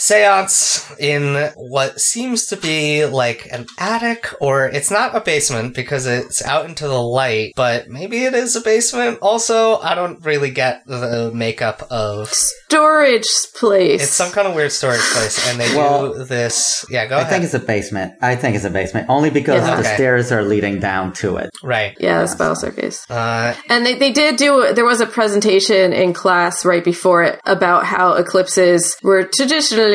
seance 0.00 0.90
in 0.98 1.50
what 1.56 2.00
seems 2.00 2.46
to 2.46 2.56
be 2.56 3.04
like 3.04 3.46
an 3.52 3.66
attic, 3.78 4.32
or 4.40 4.66
it's 4.66 4.90
not 4.90 5.14
a 5.14 5.20
basement 5.20 5.74
because 5.74 6.06
it's 6.06 6.44
out 6.44 6.64
into 6.66 6.88
the 6.88 7.00
light, 7.02 7.52
but 7.54 7.88
maybe 7.88 8.24
it 8.24 8.34
is 8.34 8.56
a 8.56 8.60
basement 8.62 9.18
also. 9.20 9.76
I 9.78 9.94
don't 9.94 10.24
really 10.24 10.50
get 10.50 10.86
the 10.86 11.30
makeup 11.34 11.82
of. 11.90 12.28
Storage 12.32 13.26
place. 13.56 14.02
It's 14.02 14.12
some 14.12 14.30
kind 14.30 14.46
of 14.48 14.54
weird 14.54 14.72
storage 14.72 15.00
place, 15.00 15.48
and 15.48 15.60
they 15.60 15.76
Well, 15.76 16.14
do 16.14 16.24
this. 16.24 16.84
Yeah, 16.88 17.06
go 17.06 17.16
ahead. 17.16 17.26
I 17.26 17.28
ahead. 17.28 17.32
think 17.32 17.44
it's 17.44 17.54
a 17.54 17.66
basement. 17.66 18.14
I 18.22 18.36
think 18.36 18.56
it's 18.56 18.64
a 18.64 18.70
basement 18.70 19.06
only 19.08 19.28
because 19.30 19.62
Yeah. 19.62 19.74
the 19.74 19.80
Okay. 19.80 19.94
stairs 19.96 20.32
are 20.32 20.42
leading 20.42 20.78
down 20.80 21.12
to 21.14 21.36
it. 21.36 21.50
right. 21.62 21.94
yeah, 22.00 22.22
the 22.22 22.28
spell 22.28 22.54
staircase. 22.56 23.04
Uh, 23.10 23.54
And 23.68 23.84
they, 23.84 23.94
they 23.94 24.12
did 24.12 24.36
do, 24.36 24.72
there 24.72 24.84
was 24.84 25.00
a 25.00 25.06
presentation 25.06 25.92
in 25.92 26.12
class 26.14 26.64
right 26.64 26.84
before 26.84 27.22
it 27.24 27.40
about 27.44 27.84
how 27.84 28.14
eclipses 28.14 28.96
were 29.02 29.24
traditionally, 29.24 29.89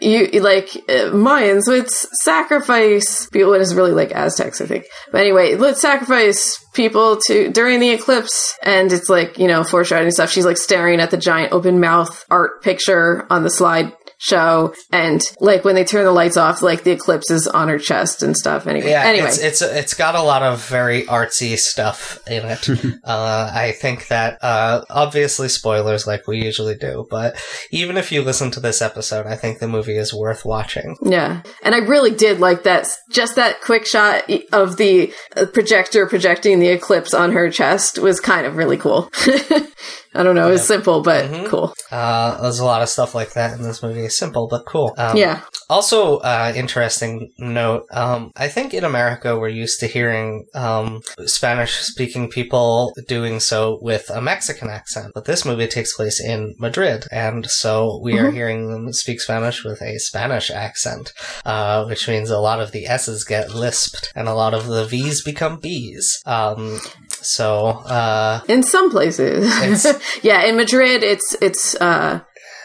you 0.00 0.40
like, 0.40 0.74
uh, 0.88 1.10
Mayans 1.12 1.68
would 1.68 1.90
sacrifice, 1.90 3.26
people, 3.26 3.54
it 3.54 3.60
is 3.60 3.74
really 3.74 3.92
like 3.92 4.12
Aztecs, 4.12 4.60
I 4.60 4.66
think. 4.66 4.86
But 5.12 5.20
anyway, 5.20 5.56
let's 5.56 5.80
sacrifice 5.80 6.58
people 6.74 7.18
to, 7.26 7.50
during 7.50 7.80
the 7.80 7.90
eclipse. 7.90 8.56
And 8.62 8.92
it's 8.92 9.08
like, 9.08 9.38
you 9.38 9.48
know, 9.48 9.64
foreshadowing 9.64 10.10
stuff. 10.10 10.30
She's 10.30 10.44
like 10.44 10.58
staring 10.58 11.00
at 11.00 11.10
the 11.10 11.16
giant 11.16 11.52
open 11.52 11.80
mouth 11.80 12.24
art 12.30 12.62
picture 12.62 13.26
on 13.30 13.42
the 13.42 13.50
slide 13.50 13.92
show 14.24 14.74
and 14.90 15.22
like 15.40 15.64
when 15.64 15.74
they 15.74 15.84
turn 15.84 16.04
the 16.04 16.12
lights 16.12 16.36
off 16.36 16.62
like 16.62 16.84
the 16.84 16.90
eclipse 16.90 17.30
is 17.30 17.46
on 17.46 17.68
her 17.68 17.78
chest 17.78 18.22
and 18.22 18.36
stuff 18.36 18.66
anyway 18.66 18.90
Yeah, 18.90 19.02
anyway 19.04 19.28
it's, 19.28 19.38
it's 19.38 19.62
it's 19.62 19.94
got 19.94 20.14
a 20.14 20.22
lot 20.22 20.42
of 20.42 20.64
very 20.66 21.02
artsy 21.02 21.56
stuff 21.58 22.18
in 22.26 22.44
it. 22.44 22.68
uh, 23.04 23.50
I 23.52 23.72
think 23.72 24.08
that 24.08 24.42
uh, 24.42 24.84
obviously 24.90 25.48
spoilers, 25.48 26.06
like 26.06 26.26
we 26.26 26.42
usually 26.42 26.74
do, 26.74 27.06
but 27.10 27.36
even 27.70 27.96
if 27.96 28.10
you 28.10 28.22
listen 28.22 28.50
to 28.52 28.60
this 28.60 28.80
episode, 28.80 29.26
I 29.26 29.36
think 29.36 29.58
the 29.58 29.68
movie 29.68 29.96
is 29.96 30.14
worth 30.14 30.44
watching. 30.44 30.96
Yeah. 31.02 31.42
And 31.62 31.74
I 31.74 31.78
really 31.78 32.12
did 32.12 32.40
like 32.40 32.62
that, 32.64 32.86
just 33.10 33.36
that 33.36 33.60
quick 33.60 33.86
shot 33.86 34.30
of 34.52 34.76
the 34.76 35.12
uh, 35.36 35.46
projector 35.46 36.06
projecting 36.06 36.60
the 36.60 36.68
eclipse 36.68 37.14
on 37.14 37.32
her 37.32 37.50
chest 37.50 37.98
was 37.98 38.20
kind 38.20 38.46
of 38.46 38.56
really 38.56 38.76
cool. 38.76 39.10
I 40.14 40.22
don't 40.22 40.34
know, 40.36 40.48
it 40.48 40.52
was 40.52 40.66
simple, 40.66 41.02
but 41.02 41.24
Mhm. 41.30 41.46
cool. 41.46 41.74
Uh, 41.90 42.40
there's 42.42 42.58
a 42.60 42.64
lot 42.64 42.82
of 42.82 42.88
stuff 42.88 43.14
like 43.14 43.32
that 43.34 43.56
in 43.58 43.62
this 43.62 43.82
movie. 43.82 44.08
Simple 44.08 44.46
but 44.48 44.64
cool. 44.66 44.94
Um, 44.96 45.16
Yeah. 45.16 45.40
Also, 45.70 46.18
uh, 46.18 46.52
interesting 46.54 47.30
note. 47.38 47.84
Um, 47.90 48.30
I 48.36 48.48
think 48.48 48.74
in 48.74 48.84
America 48.84 49.38
we're 49.38 49.48
used 49.48 49.80
to 49.80 49.86
hearing 49.86 50.44
um, 50.54 51.00
Spanish-speaking 51.26 52.28
people 52.30 52.92
doing 53.08 53.40
so 53.40 53.78
with 53.82 54.10
a 54.10 54.20
Mexican 54.20 54.68
accent, 54.70 55.12
but 55.14 55.24
this 55.24 55.44
movie 55.44 55.66
takes 55.66 55.94
place 55.94 56.20
in 56.20 56.54
Madrid, 56.58 57.06
and 57.10 57.48
so 57.50 58.00
we 58.02 58.18
are 58.18 58.30
hearing 58.30 58.70
them 58.70 58.92
speak 58.92 59.20
Spanish 59.20 59.64
with 59.64 59.80
a 59.82 59.98
Spanish 59.98 60.50
accent, 60.50 61.12
uh, 61.44 61.84
which 61.84 62.08
means 62.08 62.30
a 62.30 62.38
lot 62.38 62.60
of 62.60 62.72
the 62.72 62.86
S's 62.86 63.24
get 63.24 63.54
lisped 63.54 64.12
and 64.14 64.28
a 64.28 64.34
lot 64.34 64.54
of 64.54 64.66
the 64.66 64.84
V's 64.84 65.22
become 65.22 65.58
B's. 65.60 66.20
Um, 66.26 66.80
so, 67.22 67.66
uh, 67.86 68.40
In 68.48 68.62
some 68.62 68.90
places. 68.90 69.44
Yeah, 70.22 70.42
in 70.44 70.56
Madrid, 70.56 71.02
it's, 71.02 71.36
it's, 71.40 71.74
uh, 71.76 72.20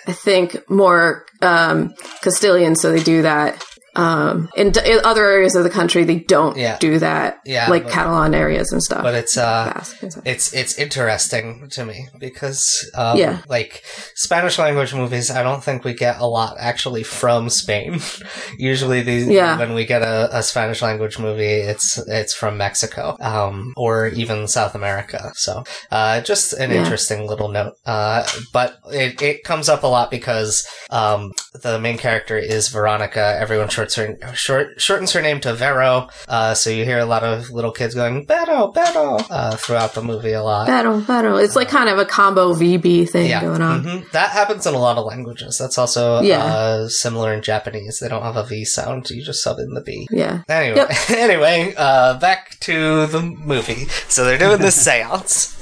I 0.08 0.13
think 0.13 0.69
more, 0.69 1.25
um, 1.41 1.93
Castilian, 2.22 2.75
so 2.75 2.91
they 2.91 3.03
do 3.03 3.22
that. 3.24 3.63
Um, 4.00 4.50
in, 4.56 4.72
d- 4.72 4.79
in 4.86 5.00
other 5.03 5.25
areas 5.25 5.56
of 5.56 5.63
the 5.63 5.70
country, 5.70 6.03
they 6.06 6.20
don't 6.20 6.56
Yeah. 6.58 6.77
do 6.79 7.00
that. 7.00 7.39
Yeah, 7.46 7.70
Like 7.70 7.84
but- 7.84 7.91
Catalan 7.91 8.34
areas 8.34 8.72
and 8.72 8.82
stuff. 8.82 9.03
but 9.03 9.13
it's 9.15 9.38
uh, 9.38 9.72
Basque 9.75 10.01
and 10.03 10.12
stuff. 10.12 10.24
it's 10.25 10.53
it's 10.53 10.77
interesting 10.77 11.68
to 11.72 11.86
me 11.86 12.08
because 12.20 12.89
um, 12.96 13.18
Yeah. 13.18 13.41
like 13.48 13.84
Spanish 14.15 14.58
language 14.60 14.94
movies, 14.94 15.29
I 15.32 15.44
don't 15.44 15.63
think 15.63 15.84
we 15.84 15.94
get 15.94 16.20
a 16.20 16.25
lot 16.27 16.56
actually 16.60 17.03
from 17.03 17.50
Spain. 17.50 18.00
Usually, 18.58 19.01
these 19.01 19.27
Yeah. 19.27 19.58
when 19.58 19.74
we 19.74 19.86
get 19.86 20.01
a, 20.01 20.29
a 20.38 20.44
Spanish 20.44 20.82
language 20.82 21.20
movie, 21.20 21.44
it's 21.72 21.98
it's 22.08 22.34
from 22.34 22.58
Mexico 22.58 23.18
um, 23.22 23.74
or 23.77 24.08
even 24.08 24.48
South 24.48 24.75
America. 24.75 25.32
So 25.36 25.63
uh, 25.91 26.22
just 26.22 26.53
an 26.53 26.72
Yeah. 26.72 26.77
interesting 26.84 27.27
little 27.27 27.50
note. 27.50 27.74
Uh, 27.86 28.25
but 28.53 28.77
it, 28.91 29.22
it 29.22 29.44
comes 29.44 29.68
up 29.70 29.84
a 29.84 29.88
lot 29.88 30.10
because 30.12 30.65
um, 30.89 31.32
the 31.63 31.79
main 31.79 31.98
character 31.98 32.38
is 32.38 32.70
Veronica. 32.70 33.38
Everyone 33.39 33.68
shorts 33.91 34.19
her 34.22 34.36
short 34.36 34.81
shortens 34.81 35.12
her 35.13 35.22
name 35.22 35.39
to 35.41 35.53
Vero. 35.53 36.08
Uh, 36.27 36.53
so 36.53 36.69
you 36.69 36.86
hear 36.86 37.00
a 37.00 37.05
lot 37.05 37.24
of 37.24 37.50
little 37.50 37.72
kids 37.72 37.96
going 37.96 38.25
Vero, 38.25 38.72
Vero 38.72 39.17
uh, 39.29 39.55
throughout 39.55 39.93
the 39.93 40.01
movie 40.01 40.31
a 40.34 40.43
lot. 40.43 40.67
Battle, 40.67 41.01
battle. 41.01 41.38
It's 41.38 41.55
like 41.55 41.69
kind 41.69 41.89
of 41.89 41.98
a 41.98 42.05
combo 42.05 42.53
VB 42.53 43.10
thing 43.10 43.29
yeah, 43.29 43.41
going 43.41 43.62
on. 43.62 43.84
mhm. 43.84 44.12
that 44.12 44.29
happens 44.31 44.65
in 44.65 44.74
a 44.74 44.79
lot 44.79 44.98
of 44.98 45.05
languages. 45.05 45.58
That's 45.58 45.77
also 45.77 46.22
Yeah. 46.22 46.43
uh, 46.43 46.88
similar 46.89 47.34
in 47.34 47.41
Japanese. 47.41 48.00
They 48.00 48.08
don't 48.10 48.24
have 48.24 48.36
a 48.36 48.43
V 48.43 48.65
sound; 48.65 49.10
you 49.10 49.24
just 49.24 49.41
sub 49.43 49.60
in 49.60 49.74
the 49.74 49.81
B. 49.81 50.08
Yeah. 50.12 50.43
Anyway, 50.50 50.77
Yep. 50.77 50.91
anyway, 51.12 51.74
uh, 51.77 52.17
back 52.19 52.60
to 52.62 53.05
the 53.08 53.22
movie. 53.22 53.86
So 54.08 54.24
they're 54.25 54.38
doing 54.38 54.60
this 54.60 54.75
seance. 54.86 55.55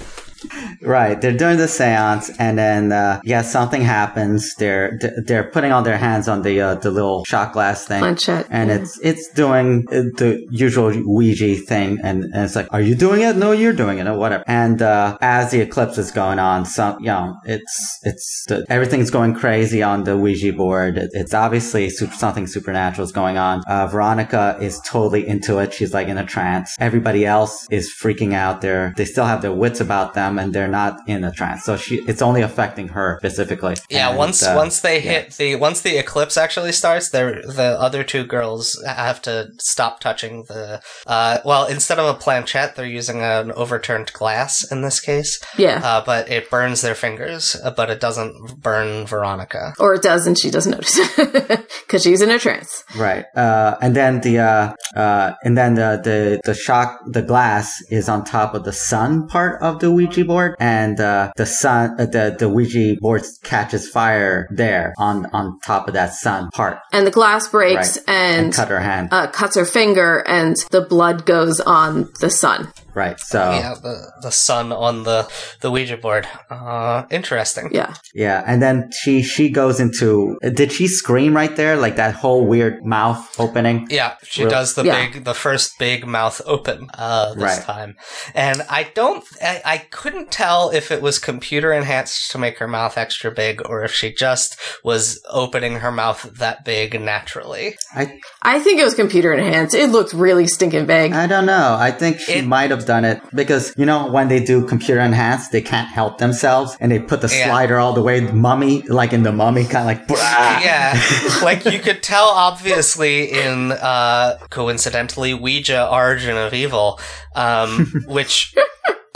Right, 0.81 1.19
they're 1.19 1.37
doing 1.37 1.57
the 1.57 1.67
seance, 1.67 2.29
and 2.39 2.57
then 2.57 2.91
uh, 2.91 3.21
yeah, 3.23 3.41
something 3.41 3.81
happens. 3.81 4.55
They're 4.55 4.99
they're 5.25 5.45
putting 5.45 5.71
all 5.71 5.81
their 5.81 5.97
hands 5.97 6.27
on 6.27 6.41
the 6.41 6.61
uh, 6.61 6.75
the 6.75 6.91
little 6.91 7.23
shot 7.25 7.53
glass 7.53 7.85
thing, 7.85 7.99
Planchette. 7.99 8.47
and 8.49 8.69
yeah. 8.69 8.77
it's 8.77 8.99
it's 9.01 9.29
doing 9.33 9.87
uh, 9.91 10.13
the 10.17 10.45
usual 10.49 10.91
Ouija 11.05 11.55
thing, 11.55 11.99
and, 12.03 12.23
and 12.25 12.45
it's 12.45 12.55
like, 12.55 12.67
are 12.71 12.81
you 12.81 12.95
doing 12.95 13.21
it? 13.21 13.35
No, 13.35 13.51
you're 13.51 13.73
doing 13.73 13.99
it, 13.99 14.07
or 14.07 14.17
whatever. 14.17 14.43
And 14.47 14.81
uh, 14.81 15.17
as 15.21 15.51
the 15.51 15.61
eclipse 15.61 15.97
is 15.97 16.11
going 16.11 16.39
on, 16.39 16.65
some 16.65 16.99
you 16.99 17.07
know, 17.07 17.35
it's 17.45 17.99
it's 18.03 18.45
the, 18.47 18.65
everything's 18.69 19.09
going 19.09 19.33
crazy 19.33 19.81
on 19.81 20.03
the 20.03 20.17
Ouija 20.17 20.53
board. 20.53 20.97
It, 20.97 21.11
it's 21.13 21.33
obviously 21.33 21.89
super, 21.89 22.13
something 22.13 22.47
supernatural 22.47 23.05
is 23.05 23.11
going 23.11 23.37
on. 23.37 23.63
Uh, 23.67 23.87
Veronica 23.87 24.57
is 24.61 24.79
totally 24.85 25.27
into 25.27 25.59
it. 25.59 25.73
She's 25.73 25.93
like 25.93 26.07
in 26.07 26.17
a 26.17 26.25
trance. 26.25 26.75
Everybody 26.79 27.25
else 27.25 27.67
is 27.69 27.93
freaking 27.93 28.33
out. 28.33 28.61
They're 28.61 28.93
they 28.97 29.05
still 29.05 29.25
have 29.25 29.41
their 29.41 29.53
wits 29.53 29.79
about 29.79 30.13
them, 30.13 30.26
and 30.39 30.53
they're 30.53 30.67
not 30.81 30.93
in 31.07 31.23
a 31.23 31.31
trance. 31.31 31.63
So 31.63 31.77
she 31.77 31.95
it's 32.07 32.21
only 32.21 32.41
affecting 32.41 32.89
her 32.89 33.17
specifically. 33.19 33.75
Yeah, 33.89 34.09
And, 34.09 34.17
once 34.17 34.43
uh, 34.43 34.53
once 34.55 34.81
they 34.81 34.95
yeah. 34.95 35.11
hit 35.11 35.33
the 35.33 35.55
once 35.55 35.81
the 35.81 35.97
eclipse 35.97 36.37
actually 36.37 36.71
starts, 36.71 37.09
they're, 37.09 37.41
the 37.41 37.77
other 37.79 38.03
two 38.03 38.23
girls 38.23 38.81
have 38.85 39.21
to 39.23 39.49
stop 39.59 39.99
touching 39.99 40.43
the. 40.47 40.81
Uh, 41.05 41.39
well, 41.45 41.65
instead 41.67 41.99
of 41.99 42.05
a 42.13 42.17
planchette, 42.17 42.75
they're 42.75 42.85
using 42.85 43.21
an 43.21 43.51
overturned 43.53 44.11
glass 44.13 44.69
in 44.71 44.81
this 44.81 44.99
case. 44.99 45.39
yeah. 45.57 45.81
Uh, 45.83 46.03
but 46.03 46.29
it 46.29 46.49
burns 46.49 46.81
their 46.81 46.95
fingers, 46.95 47.55
uh, 47.63 47.71
but 47.71 47.89
it 47.89 47.99
doesn't 47.99 48.61
burn 48.61 49.05
Veronica. 49.05 49.73
or 49.79 49.93
it 49.93 50.01
does 50.01 50.27
and 50.27 50.37
she 50.37 50.49
doesn't 50.49 50.71
notice 50.71 50.99
because 51.85 52.03
she's 52.03 52.21
in 52.21 52.31
a 52.31 52.39
trance. 52.39 52.83
Right. 52.95 53.25
Uh, 53.35 53.75
and 53.81 53.95
then 53.95 54.21
the, 54.21 54.39
uh, 54.39 54.73
uh, 54.95 55.33
and 55.43 55.57
then 55.57 55.75
the, 55.75 56.01
the, 56.03 56.41
the 56.43 56.53
shock, 56.53 56.99
the 57.07 57.21
glass 57.21 57.71
is 57.89 58.09
on 58.09 58.23
top 58.23 58.53
of 58.53 58.63
the 58.63 58.73
sun 58.73 59.27
part 59.27 59.61
of 59.61 59.79
the 59.79 59.91
Ouija 59.91 60.16
board. 60.25 60.55
And, 60.59 60.99
uh, 60.99 61.31
the 61.35 61.45
sun, 61.45 61.95
uh, 61.99 62.05
the, 62.05 62.35
the 62.37 62.49
Ouija 62.49 62.95
board 62.99 63.23
catches 63.43 63.89
fire 63.89 64.47
there 64.51 64.93
on, 64.97 65.25
on 65.33 65.59
top 65.65 65.87
of 65.87 65.93
that 65.93 66.13
sun 66.13 66.49
part 66.53 66.79
And 66.93 67.05
the 67.05 67.11
glass 67.11 67.47
breaks 67.47 67.97
Right. 67.97 68.03
and 68.07 68.45
and, 68.45 68.53
cut 68.53 68.67
her 68.69 68.79
hand. 68.79 69.09
uh, 69.11 69.27
cuts 69.27 69.55
her 69.55 69.65
finger 69.65 70.23
and 70.27 70.55
the 70.71 70.81
blood 70.81 71.25
goes 71.25 71.59
on 71.59 72.09
the 72.19 72.29
sun. 72.29 72.71
Right. 72.97 73.19
So 73.19 73.39
Yeah, 73.51 73.75
the 73.87 73.95
the 74.25 74.31
sun 74.31 74.71
on 74.87 75.03
the 75.03 75.19
the 75.61 75.69
Ouija 75.69 75.97
board. 75.97 76.25
Uh, 76.49 77.03
interesting. 77.11 77.69
Yeah. 77.71 77.93
yeah, 78.25 78.43
and 78.49 78.57
then 78.65 78.89
she 78.99 79.21
she 79.21 79.49
goes 79.61 79.79
into. 79.79 80.37
Did 80.61 80.71
she 80.71 80.87
scream 80.87 81.35
right 81.41 81.55
there, 81.55 81.75
like 81.85 81.95
that 81.97 82.13
whole 82.15 82.43
weird 82.53 82.83
mouth 82.83 83.21
opening? 83.39 83.77
Yeah, 83.89 84.11
she 84.23 84.41
Real- 84.41 84.49
does 84.57 84.73
the 84.73 84.83
Yeah. 84.83 84.97
big, 84.97 85.23
the 85.25 85.33
first 85.35 85.77
big 85.79 86.07
mouth 86.07 86.41
open 86.45 86.89
uh, 86.97 87.33
this 87.35 87.43
Right. 87.43 87.61
time, 87.75 87.91
and 88.33 88.57
I 88.79 88.81
don't, 88.99 89.23
I, 89.41 89.61
I 89.73 89.77
couldn't 89.97 90.31
tell 90.31 90.71
if 90.79 90.89
it 90.91 91.01
was 91.01 91.19
computer 91.19 91.71
enhanced 91.71 92.31
to 92.31 92.37
make 92.39 92.57
her 92.57 92.67
mouth 92.67 92.97
extra 92.97 93.29
big, 93.31 93.61
or 93.69 93.83
if 93.83 93.93
she 93.93 94.11
just 94.11 94.57
was 94.83 95.21
opening 95.29 95.75
her 95.85 95.91
mouth 95.91 96.21
that 96.39 96.65
big 96.65 96.99
naturally. 96.99 97.75
I 97.93 98.03
I 98.41 98.59
think 98.59 98.79
it 98.81 98.85
was 98.89 98.95
computer 98.95 99.31
enhanced. 99.33 99.75
It 99.75 99.89
looked 99.91 100.13
really 100.13 100.47
stinking 100.47 100.87
big. 100.87 101.13
I 101.13 101.27
don't 101.27 101.45
know. 101.45 101.75
I 101.79 101.91
think 101.91 102.19
she 102.19 102.39
It- 102.41 102.45
might 102.47 102.71
have 102.71 102.85
done 102.87 103.05
it 103.05 103.21
because 103.35 103.73
you 103.77 103.85
know 103.85 104.09
when 104.09 104.27
they 104.29 104.39
do 104.43 104.65
computer 104.65 105.01
enhanced, 105.01 105.51
they 105.51 105.61
can't 105.61 105.89
help 105.89 106.17
themselves, 106.17 106.75
and 106.79 106.91
they 106.91 106.99
put 106.99 107.21
the 107.21 107.27
Yeah. 107.31 107.45
slider 107.47 107.77
all 107.77 107.93
the 107.93 108.01
way 108.01 108.21
mummy, 108.21 108.81
like 108.87 109.11
in 109.13 109.21
the 109.23 109.31
mummy, 109.31 109.63
kind 109.65 109.83
of 109.83 109.85
like. 109.91 110.07
"Brah." 110.09 110.61
Yeah, 110.67 110.99
like 111.43 111.65
you 111.65 111.79
could 111.79 112.01
tell 112.01 112.29
obviously 112.29 113.31
in 113.31 113.71
uh, 113.73 114.37
coincidentally 114.49 115.33
Ouija 115.33 115.87
Origin 115.91 116.35
of 116.37 116.53
Evil, 116.53 116.99
um, 117.35 117.69
which 118.07 118.55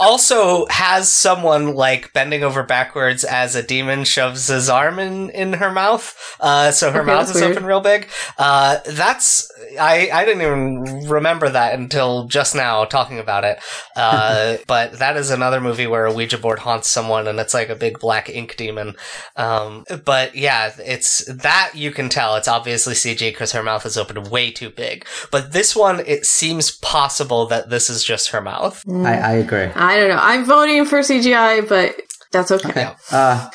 also 0.02 0.66
has 0.66 1.10
someone 1.10 1.74
like 1.74 2.12
bending 2.12 2.42
over 2.42 2.62
backwards 2.62 3.24
as 3.24 3.54
a 3.54 3.62
demon 3.62 4.04
shoves 4.04 4.48
his 4.48 4.68
arm 4.68 4.98
in, 4.98 5.30
in 5.30 5.54
her 5.54 5.70
mouth. 5.70 6.36
Uh, 6.40 6.70
so 6.72 6.90
her 6.90 7.02
Okay, 7.02 7.06
mouth 7.06 7.30
is 7.30 7.40
weird. 7.40 7.52
open 7.52 7.64
real 7.64 7.80
big. 7.80 8.08
Uh, 8.38 8.78
that's 8.86 9.50
I 9.80 10.10
I 10.12 10.24
didn't 10.24 10.42
even 10.42 11.08
remember 11.08 11.48
that 11.48 11.74
until 11.78 12.26
just 12.26 12.54
now 12.54 12.84
talking 12.84 13.18
about 13.18 13.44
it. 13.44 13.58
Uh, 13.96 14.56
but 14.66 14.98
that 14.98 15.16
is 15.16 15.30
another 15.30 15.60
movie 15.60 15.86
where 15.86 16.06
a 16.06 16.12
Ouija 16.12 16.38
board 16.38 16.58
haunts 16.60 16.88
someone 16.88 17.28
and 17.28 17.38
it's 17.38 17.54
like 17.54 17.68
a 17.68 17.76
big 17.76 17.98
black 18.00 18.28
ink 18.28 18.56
demon. 18.56 18.94
Um, 19.36 19.84
but 20.04 20.34
yeah, 20.34 20.72
it's 20.78 21.24
that 21.32 21.72
you 21.74 21.90
can 21.92 22.08
tell. 22.08 22.36
It's 22.36 22.48
obviously 22.48 22.94
CG 22.94 23.30
because 23.30 23.52
her 23.52 23.62
mouth 23.62 23.86
is 23.86 23.96
open 23.96 24.24
way 24.30 24.50
too 24.50 24.70
big. 24.70 25.06
But 25.30 25.52
this 25.52 25.76
one, 25.76 26.00
it 26.06 26.26
seems 26.26 26.70
possible 26.70 27.46
that 27.46 27.70
this 27.70 27.88
is 27.88 28.02
just 28.04 28.30
her 28.30 28.40
mouth. 28.40 28.82
I, 28.88 29.16
I 29.18 29.32
agree. 29.32 29.66
I 29.74 29.91
don't 29.98 30.08
know. 30.08 30.20
I'm 30.20 30.44
voting 30.44 30.84
for 30.84 31.00
CGI, 31.00 31.68
but 31.68 32.00
that's 32.32 32.50
okay. 32.50 32.68
Okay. 32.70 32.90
Uh, 33.12 33.48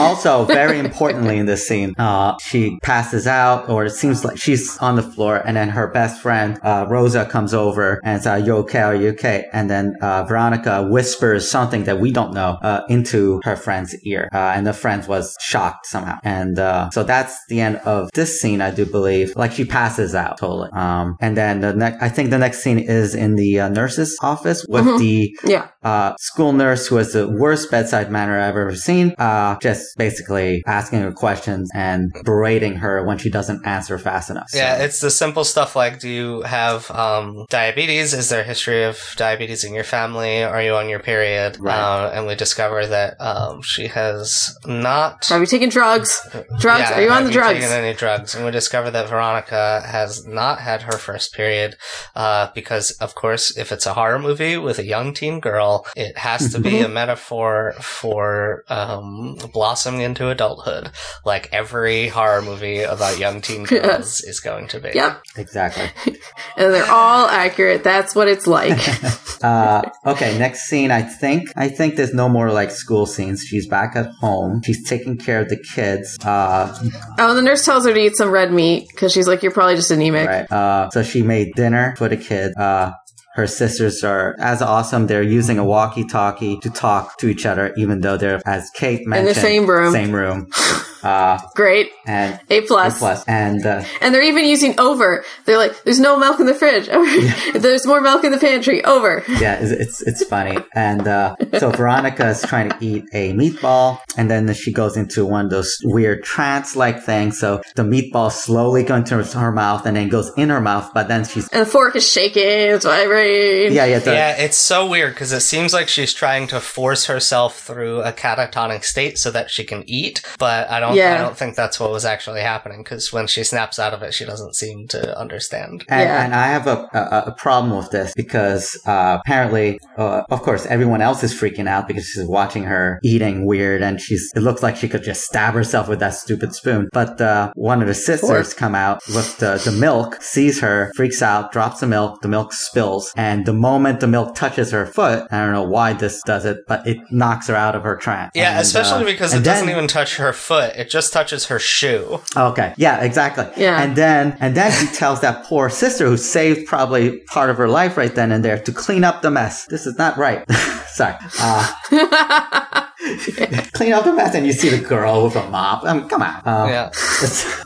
also, 0.00 0.44
very 0.46 0.78
importantly 0.78 1.36
in 1.36 1.44
this 1.44 1.68
scene, 1.68 1.94
uh, 1.98 2.34
she 2.38 2.78
passes 2.82 3.26
out, 3.26 3.68
or 3.68 3.84
it 3.84 3.90
seems 3.90 4.24
like 4.24 4.38
she's 4.38 4.78
on 4.78 4.96
the 4.96 5.02
floor, 5.02 5.36
and 5.44 5.54
then 5.56 5.68
her 5.68 5.88
best 5.88 6.22
friend, 6.22 6.58
uh, 6.62 6.86
Rosa, 6.88 7.26
comes 7.26 7.52
over 7.52 8.00
and 8.02 8.22
says, 8.22 8.46
"You 8.46 8.54
okay? 8.58 8.80
Are 8.80 8.94
you 8.94 9.10
okay?" 9.10 9.44
And 9.52 9.68
then 9.68 9.94
uh, 10.00 10.24
Veronica 10.24 10.82
whispers 10.88 11.50
something 11.50 11.84
that 11.84 12.00
we 12.00 12.10
don't 12.10 12.32
know 12.32 12.56
uh, 12.62 12.80
into 12.88 13.40
her 13.44 13.54
friend's 13.54 13.94
ear, 14.04 14.30
uh, 14.32 14.52
and 14.56 14.66
the 14.66 14.72
friend 14.72 15.06
was 15.06 15.36
shocked 15.42 15.84
somehow. 15.86 16.18
And 16.24 16.58
uh, 16.58 16.88
so 16.90 17.02
that's 17.04 17.36
the 17.48 17.60
end 17.60 17.76
of 17.84 18.10
this 18.14 18.40
scene, 18.40 18.62
I 18.62 18.70
do 18.70 18.86
believe. 18.86 19.36
Like 19.36 19.52
she 19.52 19.66
passes 19.66 20.14
out 20.14 20.38
totally. 20.38 20.70
Um, 20.72 21.16
and 21.20 21.36
then 21.36 21.60
the 21.60 21.74
next, 21.74 22.02
I 22.02 22.08
think 22.08 22.30
the 22.30 22.38
next 22.38 22.62
scene 22.62 22.78
is 22.78 23.14
in 23.14 23.34
the 23.34 23.60
uh, 23.60 23.68
nurse's 23.68 24.16
office 24.22 24.64
with 24.68 24.86
the 24.98 25.36
Yeah. 25.44 25.68
uh, 25.82 26.14
school 26.18 26.52
nurse 26.54 26.86
who 26.86 26.96
has 26.96 27.12
the 27.12 27.28
worst 27.28 27.70
bedside 27.70 28.10
manner 28.12 28.38
I've 28.38 28.56
ever 28.56 28.74
seen, 28.76 29.14
uh, 29.18 29.58
just 29.60 29.96
basically 29.96 30.62
asking 30.66 31.00
her 31.00 31.12
questions 31.12 31.70
and 31.74 32.12
berating 32.24 32.76
her 32.76 33.02
when 33.04 33.18
she 33.18 33.30
doesn't 33.30 33.66
answer 33.66 33.98
fast 33.98 34.30
enough. 34.30 34.50
So- 34.50 34.58
Yeah, 34.58 34.76
it's 34.84 35.00
the 35.00 35.10
simple 35.10 35.44
stuff 35.44 35.74
like 35.74 35.98
do 35.98 36.08
you 36.08 36.42
have 36.42 36.90
um, 36.90 37.46
diabetes? 37.48 38.12
Is 38.14 38.28
there 38.28 38.40
a 38.42 38.44
history 38.44 38.84
of 38.84 38.98
diabetes 39.16 39.64
in 39.64 39.74
your 39.74 39.84
family? 39.84 40.42
Are 40.44 40.62
you 40.62 40.74
on 40.74 40.88
your 40.88 41.00
period? 41.00 41.56
Right. 41.58 41.74
Uh, 41.76 42.10
and 42.14 42.26
we 42.26 42.34
discover 42.34 42.86
that 42.86 43.20
um, 43.20 43.62
she 43.62 43.88
has 43.88 44.54
not. 44.66 45.30
Are 45.30 45.40
you 45.40 45.46
taking 45.46 45.68
drugs? 45.70 46.20
Drugs? 46.60 46.80
Yeah, 46.90 46.98
Are 46.98 47.02
you 47.02 47.10
on 47.10 47.16
have 47.22 47.26
the 47.26 47.32
drugs? 47.32 47.58
taken 47.60 47.72
any 47.72 47.94
drugs? 47.94 48.34
And 48.34 48.44
we 48.44 48.50
discover 48.50 48.90
that 48.90 49.08
Veronica 49.08 49.82
has 49.86 50.26
not 50.26 50.60
had 50.60 50.82
her 50.82 50.98
first 50.98 51.32
period 51.34 51.76
uh, 52.14 52.48
because, 52.54 52.90
of 52.92 53.14
course, 53.14 53.56
if 53.56 53.72
it's 53.72 53.86
a 53.86 53.94
horror 53.94 54.18
movie 54.18 54.56
with 54.56 54.78
a 54.78 54.84
young 54.84 55.14
teen 55.14 55.40
girl, 55.40 55.86
it 55.96 56.18
has 56.18 56.52
to 56.52 56.60
be 56.60 56.80
a 56.88 56.88
metaphor 56.88 57.72
for 58.02 58.64
um, 58.68 59.36
blossoming 59.52 60.00
into 60.00 60.28
adulthood, 60.28 60.90
like 61.24 61.48
every 61.52 62.08
horror 62.08 62.42
movie 62.42 62.82
about 62.82 63.16
young 63.16 63.40
teen 63.40 63.62
girls 63.72 64.20
is 64.22 64.40
going 64.40 64.66
to 64.66 64.80
be. 64.80 64.90
Yep. 64.92 65.22
exactly. 65.36 65.88
And 66.54 66.74
they're 66.74 66.90
all 66.90 67.28
accurate. 67.28 67.82
That's 67.82 68.14
what 68.14 68.28
it's 68.28 68.46
like. 68.46 68.78
Uh, 69.42 69.82
okay, 70.06 70.38
next 70.38 70.68
scene. 70.68 70.92
I 70.92 71.02
think 71.02 71.50
I 71.56 71.68
think 71.68 71.96
there's 71.96 72.14
no 72.14 72.28
more 72.28 72.52
like 72.52 72.70
school 72.70 73.06
scenes. 73.06 73.42
She's 73.42 73.66
back 73.66 73.96
at 73.96 74.06
home. 74.20 74.62
She's 74.64 74.88
taking 74.88 75.18
care 75.18 75.40
of 75.40 75.48
the 75.48 75.56
kids. 75.74 76.16
Uh, 76.24 76.72
oh, 77.18 77.34
the 77.34 77.42
nurse 77.42 77.64
tells 77.64 77.84
her 77.84 77.92
to 77.92 77.98
eat 77.98 78.14
some 78.16 78.30
red 78.30 78.52
meat 78.52 78.86
because 78.92 79.12
she's 79.12 79.26
like, 79.26 79.42
you're 79.42 79.50
probably 79.50 79.74
just 79.74 79.90
anemic. 79.90 80.28
right. 80.28 80.52
Uh, 80.52 80.90
so 80.90 81.02
she 81.02 81.24
made 81.24 81.54
dinner 81.56 81.92
for 81.98 82.08
the 82.08 82.16
kid. 82.16 82.54
Uh, 82.56 82.92
her 83.34 83.46
sisters 83.46 84.04
are 84.04 84.36
as 84.38 84.60
awesome. 84.60 85.06
They're 85.06 85.22
using 85.22 85.58
a 85.58 85.64
walkie-talkie 85.64 86.60
to 86.60 86.70
talk 86.70 87.18
to 87.18 87.28
each 87.28 87.46
other, 87.46 87.72
even 87.76 88.00
though 88.00 88.16
they're, 88.16 88.40
as 88.44 88.70
Kate 88.70 89.06
mentioned, 89.06 89.28
in 89.28 89.34
the 89.34 89.40
same 89.40 89.66
room. 89.66 89.92
Same 89.92 90.12
room. 90.12 90.48
Uh, 91.02 91.38
Great. 91.54 91.90
and 92.06 92.40
A 92.50 92.62
plus. 92.62 92.96
A 92.96 92.98
plus. 92.98 93.24
And 93.26 93.64
uh, 93.66 93.84
And 94.00 94.14
they're 94.14 94.22
even 94.22 94.44
using 94.44 94.78
over. 94.78 95.24
They're 95.44 95.58
like, 95.58 95.82
there's 95.84 96.00
no 96.00 96.18
milk 96.18 96.40
in 96.40 96.46
the 96.46 96.54
fridge. 96.54 96.86
there's 97.54 97.86
more 97.86 98.00
milk 98.00 98.24
in 98.24 98.32
the 98.32 98.38
pantry. 98.38 98.84
Over. 98.84 99.24
yeah, 99.28 99.58
it's 99.60 99.70
it's, 99.70 100.02
it's 100.02 100.24
funny. 100.24 100.58
And 100.74 101.06
uh, 101.06 101.36
so 101.58 101.70
Veronica 101.70 102.28
is 102.28 102.42
trying 102.42 102.70
to 102.70 102.76
eat 102.80 103.04
a 103.12 103.32
meatball, 103.32 103.98
and 104.16 104.30
then 104.30 104.52
she 104.54 104.72
goes 104.72 104.96
into 104.96 105.24
one 105.26 105.46
of 105.46 105.50
those 105.50 105.76
weird 105.84 106.22
trance-like 106.24 107.02
things. 107.02 107.38
So 107.38 107.62
the 107.76 107.82
meatball 107.82 108.30
slowly 108.30 108.82
goes 108.82 109.10
into 109.10 109.38
her 109.38 109.52
mouth, 109.52 109.86
and 109.86 109.96
then 109.96 110.08
goes 110.08 110.30
in 110.36 110.48
her 110.50 110.60
mouth, 110.60 110.90
but 110.94 111.08
then 111.08 111.24
she's 111.24 111.48
And 111.48 111.62
the 111.62 111.70
fork 111.70 111.96
is 111.96 112.08
shaking. 112.08 112.42
It's 112.42 112.84
vibrating. 112.84 113.72
yeah, 113.72 113.84
yeah, 113.86 113.98
the, 113.98 114.12
Yeah, 114.12 114.36
it's 114.36 114.56
so 114.56 114.86
weird 114.86 115.14
because 115.14 115.32
it 115.32 115.40
seems 115.40 115.72
like 115.72 115.88
she's 115.88 116.12
trying 116.12 116.46
to 116.48 116.60
force 116.60 117.06
herself 117.06 117.60
through 117.60 118.02
a 118.02 118.12
catatonic 118.12 118.84
state 118.84 119.18
so 119.18 119.30
that 119.30 119.50
she 119.50 119.64
can 119.64 119.84
eat, 119.86 120.22
but 120.38 120.70
I 120.70 120.80
don't. 120.80 120.91
I 120.92 120.96
Yeah. 120.96 121.18
don't 121.22 121.36
think 121.36 121.56
that's 121.56 121.78
what 121.80 121.90
was 121.90 122.04
actually 122.04 122.40
happening 122.40 122.82
because 122.82 123.12
when 123.12 123.26
she 123.26 123.44
snaps 123.44 123.78
out 123.78 123.92
of 123.94 124.02
it, 124.02 124.14
she 124.14 124.24
doesn't 124.24 124.54
seem 124.54 124.88
to 124.88 125.18
understand. 125.18 125.84
And, 125.88 126.00
Yeah. 126.08 126.24
and 126.24 126.34
I 126.34 126.46
have 126.48 126.66
a, 126.66 126.88
a, 126.92 127.22
a 127.28 127.32
problem 127.32 127.76
with 127.76 127.90
this 127.90 128.12
because 128.14 128.78
uh, 128.86 129.18
apparently, 129.20 129.78
uh, 129.96 130.22
of 130.30 130.42
course, 130.42 130.66
everyone 130.66 131.02
else 131.02 131.22
is 131.22 131.32
freaking 131.34 131.68
out 131.68 131.88
because 131.88 132.06
she's 132.06 132.26
watching 132.26 132.64
her 132.64 132.98
eating 133.02 133.46
weird, 133.46 133.82
and 133.82 134.00
she's. 134.00 134.30
It 134.34 134.40
looks 134.40 134.62
like 134.62 134.76
she 134.76 134.88
could 134.88 135.02
just 135.02 135.24
stab 135.24 135.54
herself 135.54 135.88
with 135.88 136.00
that 136.00 136.14
stupid 136.14 136.54
spoon. 136.54 136.88
But 136.92 137.20
uh, 137.20 137.52
one 137.54 137.80
of 137.82 137.88
the 137.88 137.94
sisters 137.94 138.54
come 138.54 138.74
out 138.74 139.00
with 139.14 139.38
the, 139.38 139.60
the 139.64 139.72
milk, 139.72 140.20
sees 140.22 140.60
her, 140.60 140.92
freaks 140.96 141.22
out, 141.22 141.52
drops 141.52 141.80
the 141.80 141.86
milk. 141.86 142.20
The 142.22 142.28
milk 142.28 142.52
spills, 142.52 143.12
and 143.16 143.46
the 143.46 143.52
moment 143.52 144.00
the 144.00 144.06
milk 144.06 144.34
touches 144.34 144.70
her 144.70 144.86
foot, 144.86 145.26
I 145.30 145.40
don't 145.44 145.52
know 145.52 145.62
why 145.64 145.92
this 145.92 146.20
does 146.24 146.44
it, 146.44 146.58
but 146.66 146.86
it 146.86 146.98
knocks 147.10 147.48
her 147.48 147.54
out 147.56 147.74
of 147.74 147.82
her 147.82 147.96
trance. 147.96 148.32
Yeah, 148.34 148.52
And, 148.52 148.60
especially 148.60 149.02
uh, 149.02 149.06
because 149.06 149.32
it 149.32 149.36
and 149.36 149.44
doesn't 149.44 149.68
even 149.68 149.86
touch 149.88 150.16
her 150.16 150.32
foot; 150.32 150.72
it 150.82 150.90
just 150.90 151.12
touches 151.12 151.46
her 151.46 151.60
shoe. 151.60 152.20
Okay. 152.36 152.74
Yeah, 152.76 153.02
exactly. 153.04 153.46
Yeah. 153.56 153.80
And 153.80 153.94
then 153.94 154.36
and 154.40 154.56
then 154.56 154.72
he 154.84 154.92
tells 154.92 155.20
that 155.20 155.44
poor 155.44 155.70
sister 155.70 156.06
who 156.06 156.16
saved 156.16 156.66
probably 156.66 157.20
part 157.28 157.50
of 157.50 157.56
her 157.56 157.68
life 157.68 157.96
right 157.96 158.12
then 158.12 158.32
and 158.32 158.44
there 158.44 158.58
to 158.58 158.72
clean 158.72 159.04
up 159.04 159.22
the 159.22 159.30
mess. 159.30 159.66
This 159.66 159.86
is 159.86 159.96
not 159.96 160.16
right. 160.16 160.44
Sorry. 160.88 161.14
Uh, 161.40 162.86
clean 163.72 163.92
up 163.92 164.04
the 164.04 164.12
mess 164.12 164.34
and 164.34 164.46
you 164.46 164.52
see 164.52 164.68
the 164.68 164.78
girl 164.78 165.24
with 165.24 165.36
a 165.36 165.48
mop. 165.50 165.84
I 165.84 165.94
mean, 165.94 166.08
come 166.08 166.22
on. 166.22 166.42
Um, 166.44 166.68
Yeah. 166.68 166.90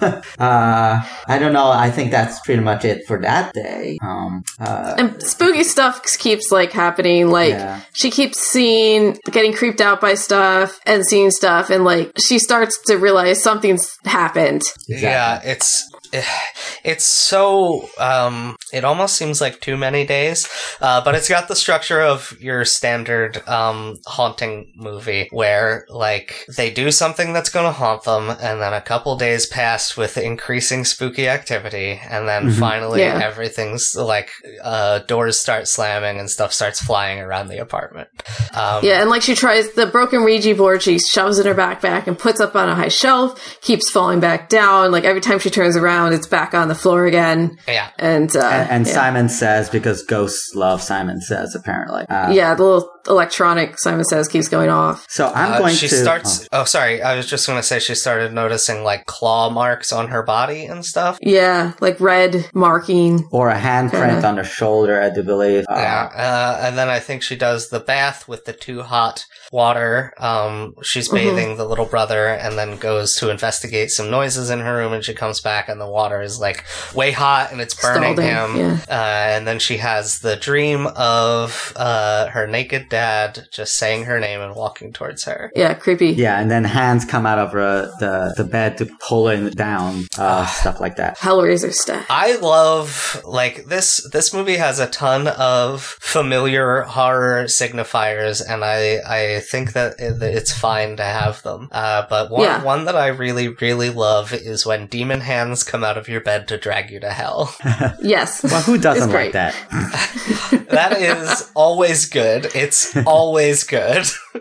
uh, 0.38 1.00
I 1.28 1.38
don't 1.38 1.52
know. 1.52 1.70
I 1.70 1.90
think 1.90 2.10
that's 2.10 2.40
pretty 2.40 2.62
much 2.62 2.84
it 2.84 3.06
for 3.06 3.20
that 3.20 3.52
day. 3.52 3.98
Um, 4.02 4.42
uh, 4.60 4.94
And 4.98 5.22
spooky 5.22 5.64
stuff 5.64 6.02
keeps 6.18 6.50
like 6.50 6.72
happening. 6.72 7.28
Like 7.30 7.50
Yeah. 7.50 7.80
she 7.92 8.10
keeps 8.10 8.40
seeing, 8.40 9.18
getting 9.30 9.52
creeped 9.52 9.80
out 9.80 10.00
by 10.00 10.14
stuff 10.14 10.80
and 10.86 11.04
seeing 11.06 11.30
stuff, 11.30 11.70
and 11.70 11.84
like 11.84 12.12
she 12.18 12.38
starts 12.38 12.78
to 12.86 12.96
realize 12.96 13.42
something's 13.42 13.96
happened. 14.04 14.62
Yeah, 14.88 15.40
it's 15.44 15.88
it's 16.84 17.04
so 17.04 17.88
um 17.98 18.56
it 18.72 18.84
almost 18.84 19.16
seems 19.16 19.40
like 19.40 19.60
too 19.60 19.76
many 19.76 20.06
days 20.06 20.48
uh 20.80 21.02
but 21.04 21.14
it's 21.14 21.28
got 21.28 21.48
the 21.48 21.56
structure 21.56 22.00
of 22.00 22.36
your 22.40 22.64
standard 22.64 23.46
um 23.48 23.96
haunting 24.06 24.72
movie 24.76 25.28
where 25.32 25.84
like 25.88 26.46
they 26.56 26.70
do 26.70 26.90
something 26.90 27.32
that's 27.32 27.48
going 27.48 27.64
to 27.66 27.72
haunt 27.72 28.04
them 28.04 28.30
and 28.30 28.60
then 28.60 28.72
a 28.72 28.80
couple 28.80 29.16
days 29.16 29.46
pass 29.46 29.96
with 29.96 30.16
increasing 30.16 30.84
spooky 30.84 31.28
activity 31.28 32.00
and 32.08 32.28
then 32.28 32.44
Mhm. 32.50 32.58
finally 32.60 33.00
Yeah. 33.00 33.20
everything's 33.22 33.94
like 33.96 34.30
uh 34.62 35.00
doors 35.00 35.38
start 35.40 35.66
slamming 35.68 36.18
and 36.20 36.30
stuff 36.30 36.52
starts 36.52 36.80
flying 36.80 37.18
around 37.20 37.48
the 37.48 37.58
apartment 37.58 38.08
um 38.54 38.84
Yeah, 38.84 39.00
and 39.00 39.10
like 39.10 39.22
she 39.22 39.34
tries 39.34 39.72
the 39.72 39.86
broken 39.86 40.24
Ouija 40.24 40.54
board, 40.54 40.82
she 40.82 40.98
shoves 40.98 41.38
in 41.38 41.46
her 41.46 41.54
backpack 41.54 42.06
and 42.06 42.18
puts 42.18 42.40
up 42.40 42.54
on 42.54 42.68
a 42.68 42.74
high 42.74 42.88
shelf, 42.88 43.60
keeps 43.60 43.90
falling 43.90 44.20
back 44.20 44.48
down. 44.48 44.90
Like 44.92 45.04
every 45.04 45.20
time 45.20 45.38
she 45.38 45.50
turns 45.50 45.76
around, 45.76 45.95
around, 45.96 46.12
it's 46.12 46.26
back 46.26 46.54
on 46.54 46.68
the 46.68 46.74
floor 46.74 47.06
again. 47.06 47.58
Yeah. 47.66 47.90
And, 47.98 48.34
uh, 48.36 48.40
and, 48.40 48.70
and 48.70 48.86
yeah. 48.86 48.92
Simon 48.92 49.28
says 49.28 49.70
because 49.70 50.02
ghosts 50.02 50.54
love 50.54 50.82
Simon 50.82 51.20
says 51.20 51.54
apparently. 51.54 52.04
Uh, 52.08 52.30
yeah, 52.30 52.54
the 52.54 52.62
little 52.62 52.90
electronic 53.08 53.78
Simon 53.78 54.04
Says 54.04 54.28
keeps 54.28 54.48
going 54.48 54.68
off. 54.70 55.06
So 55.08 55.30
I'm 55.34 55.52
Uh, 55.52 55.58
going 55.58 55.74
she 55.74 55.88
to. 55.88 55.94
starts. 55.94 56.48
Oh. 56.52 56.64
sorry. 56.64 57.02
I 57.02 57.16
was 57.16 57.26
just 57.26 57.46
going 57.46 57.58
to 57.58 57.62
say 57.62 57.78
she 57.78 57.94
started 57.94 58.32
noticing 58.32 58.82
like 58.84 59.06
claw 59.06 59.50
marks 59.50 59.92
on 59.92 60.08
her 60.08 60.22
body 60.22 60.64
and 60.66 60.84
stuff. 60.84 61.18
Yeah, 61.22 61.72
like 61.80 62.00
red 62.00 62.48
marking. 62.54 63.24
oh, 63.32 63.38
or 63.38 63.50
a 63.50 63.58
handprint 63.58 64.10
Kinda. 64.14 64.26
on 64.28 64.36
the 64.36 64.44
shoulder, 64.44 65.00
I 65.00 65.10
do 65.10 65.22
believe. 65.22 65.64
Uh, 65.70 65.74
Yeah, 65.76 66.10
uh, 66.14 66.60
and 66.66 66.76
then 66.78 66.88
I 66.88 66.98
think 67.00 67.22
she 67.22 67.36
does 67.36 67.68
the 67.68 67.80
bath 67.80 68.26
with 68.28 68.44
the 68.44 68.52
too 68.52 68.82
hot 68.82 69.24
water. 69.52 70.12
Um, 70.18 70.74
she's 70.82 71.06
Mm-hmm. 71.08 71.16
bathing 71.16 71.56
the 71.56 71.64
little 71.64 71.86
brother, 71.86 72.26
and 72.28 72.58
then 72.58 72.76
goes 72.78 73.14
to 73.16 73.30
investigate 73.30 73.90
some 73.90 74.10
noises 74.10 74.50
in 74.50 74.58
her 74.60 74.76
room. 74.76 74.92
And 74.92 75.04
she 75.04 75.14
comes 75.14 75.40
back, 75.40 75.68
and 75.68 75.80
the 75.80 75.88
water 75.88 76.20
is 76.20 76.40
like 76.40 76.64
way 76.94 77.12
hot, 77.12 77.52
and 77.52 77.60
it's 77.60 77.74
burning 77.80 78.16
Scalding, 78.16 78.26
him. 78.26 78.56
yeah. 78.56 78.78
Uh, 78.88 79.36
and 79.36 79.46
then 79.46 79.58
she 79.60 79.76
has 79.76 80.18
the 80.20 80.36
dream 80.36 80.88
of 80.96 81.72
uh, 81.76 82.26
her 82.28 82.46
naked 82.46 82.88
dad 82.96 83.46
just 83.50 83.76
saying 83.76 84.04
her 84.04 84.18
name 84.18 84.40
and 84.40 84.54
walking 84.54 84.92
towards 84.92 85.24
her. 85.24 85.50
Yeah, 85.54 85.74
creepy. 85.74 86.10
Yeah, 86.12 86.40
and 86.40 86.50
then 86.50 86.64
hands 86.64 87.04
come 87.04 87.26
out 87.26 87.38
of 87.38 87.50
uh, 87.54 87.90
the 88.00 88.34
the 88.36 88.44
bed 88.44 88.78
to 88.78 88.86
pull 89.06 89.28
him 89.28 89.50
down, 89.50 90.06
uh, 90.18 90.46
stuff 90.46 90.80
like 90.80 90.96
that. 90.96 91.18
Hellraiser 91.18 91.72
stuff. 91.72 92.06
I 92.08 92.36
love 92.36 93.20
like 93.24 93.66
this. 93.66 93.88
This 94.12 94.32
movie 94.32 94.56
has 94.56 94.78
a 94.80 94.86
ton 94.88 95.28
of 95.28 95.82
familiar 95.82 96.82
horror 96.82 97.44
signifiers, 97.44 98.42
and 98.48 98.64
I 98.64 98.80
I 99.06 99.40
think 99.40 99.72
that 99.74 99.96
it's 99.98 100.52
fine 100.66 100.96
to 100.96 101.04
have 101.04 101.42
them. 101.42 101.68
Uh, 101.72 102.06
but 102.08 102.30
one 102.30 102.42
Yeah. 102.42 102.62
one 102.64 102.84
that 102.86 102.96
I 102.96 103.08
really 103.08 103.48
really 103.48 103.90
love 103.90 104.32
is 104.32 104.64
when 104.64 104.86
demon 104.86 105.20
hands 105.20 105.62
come 105.62 105.84
out 105.84 105.98
of 105.98 106.08
your 106.08 106.20
bed 106.22 106.48
to 106.48 106.56
drag 106.56 106.90
you 106.90 107.00
to 107.00 107.10
hell. 107.10 107.54
Yes. 108.02 108.42
Well, 108.42 108.62
who 108.62 108.78
doesn't 108.78 109.10
like 109.12 109.32
that? 109.32 109.54
that 110.70 110.92
is 111.00 111.50
always 111.54 112.06
good. 112.06 112.46
It's 112.54 112.85
always 113.06 113.64
good. 113.64 114.06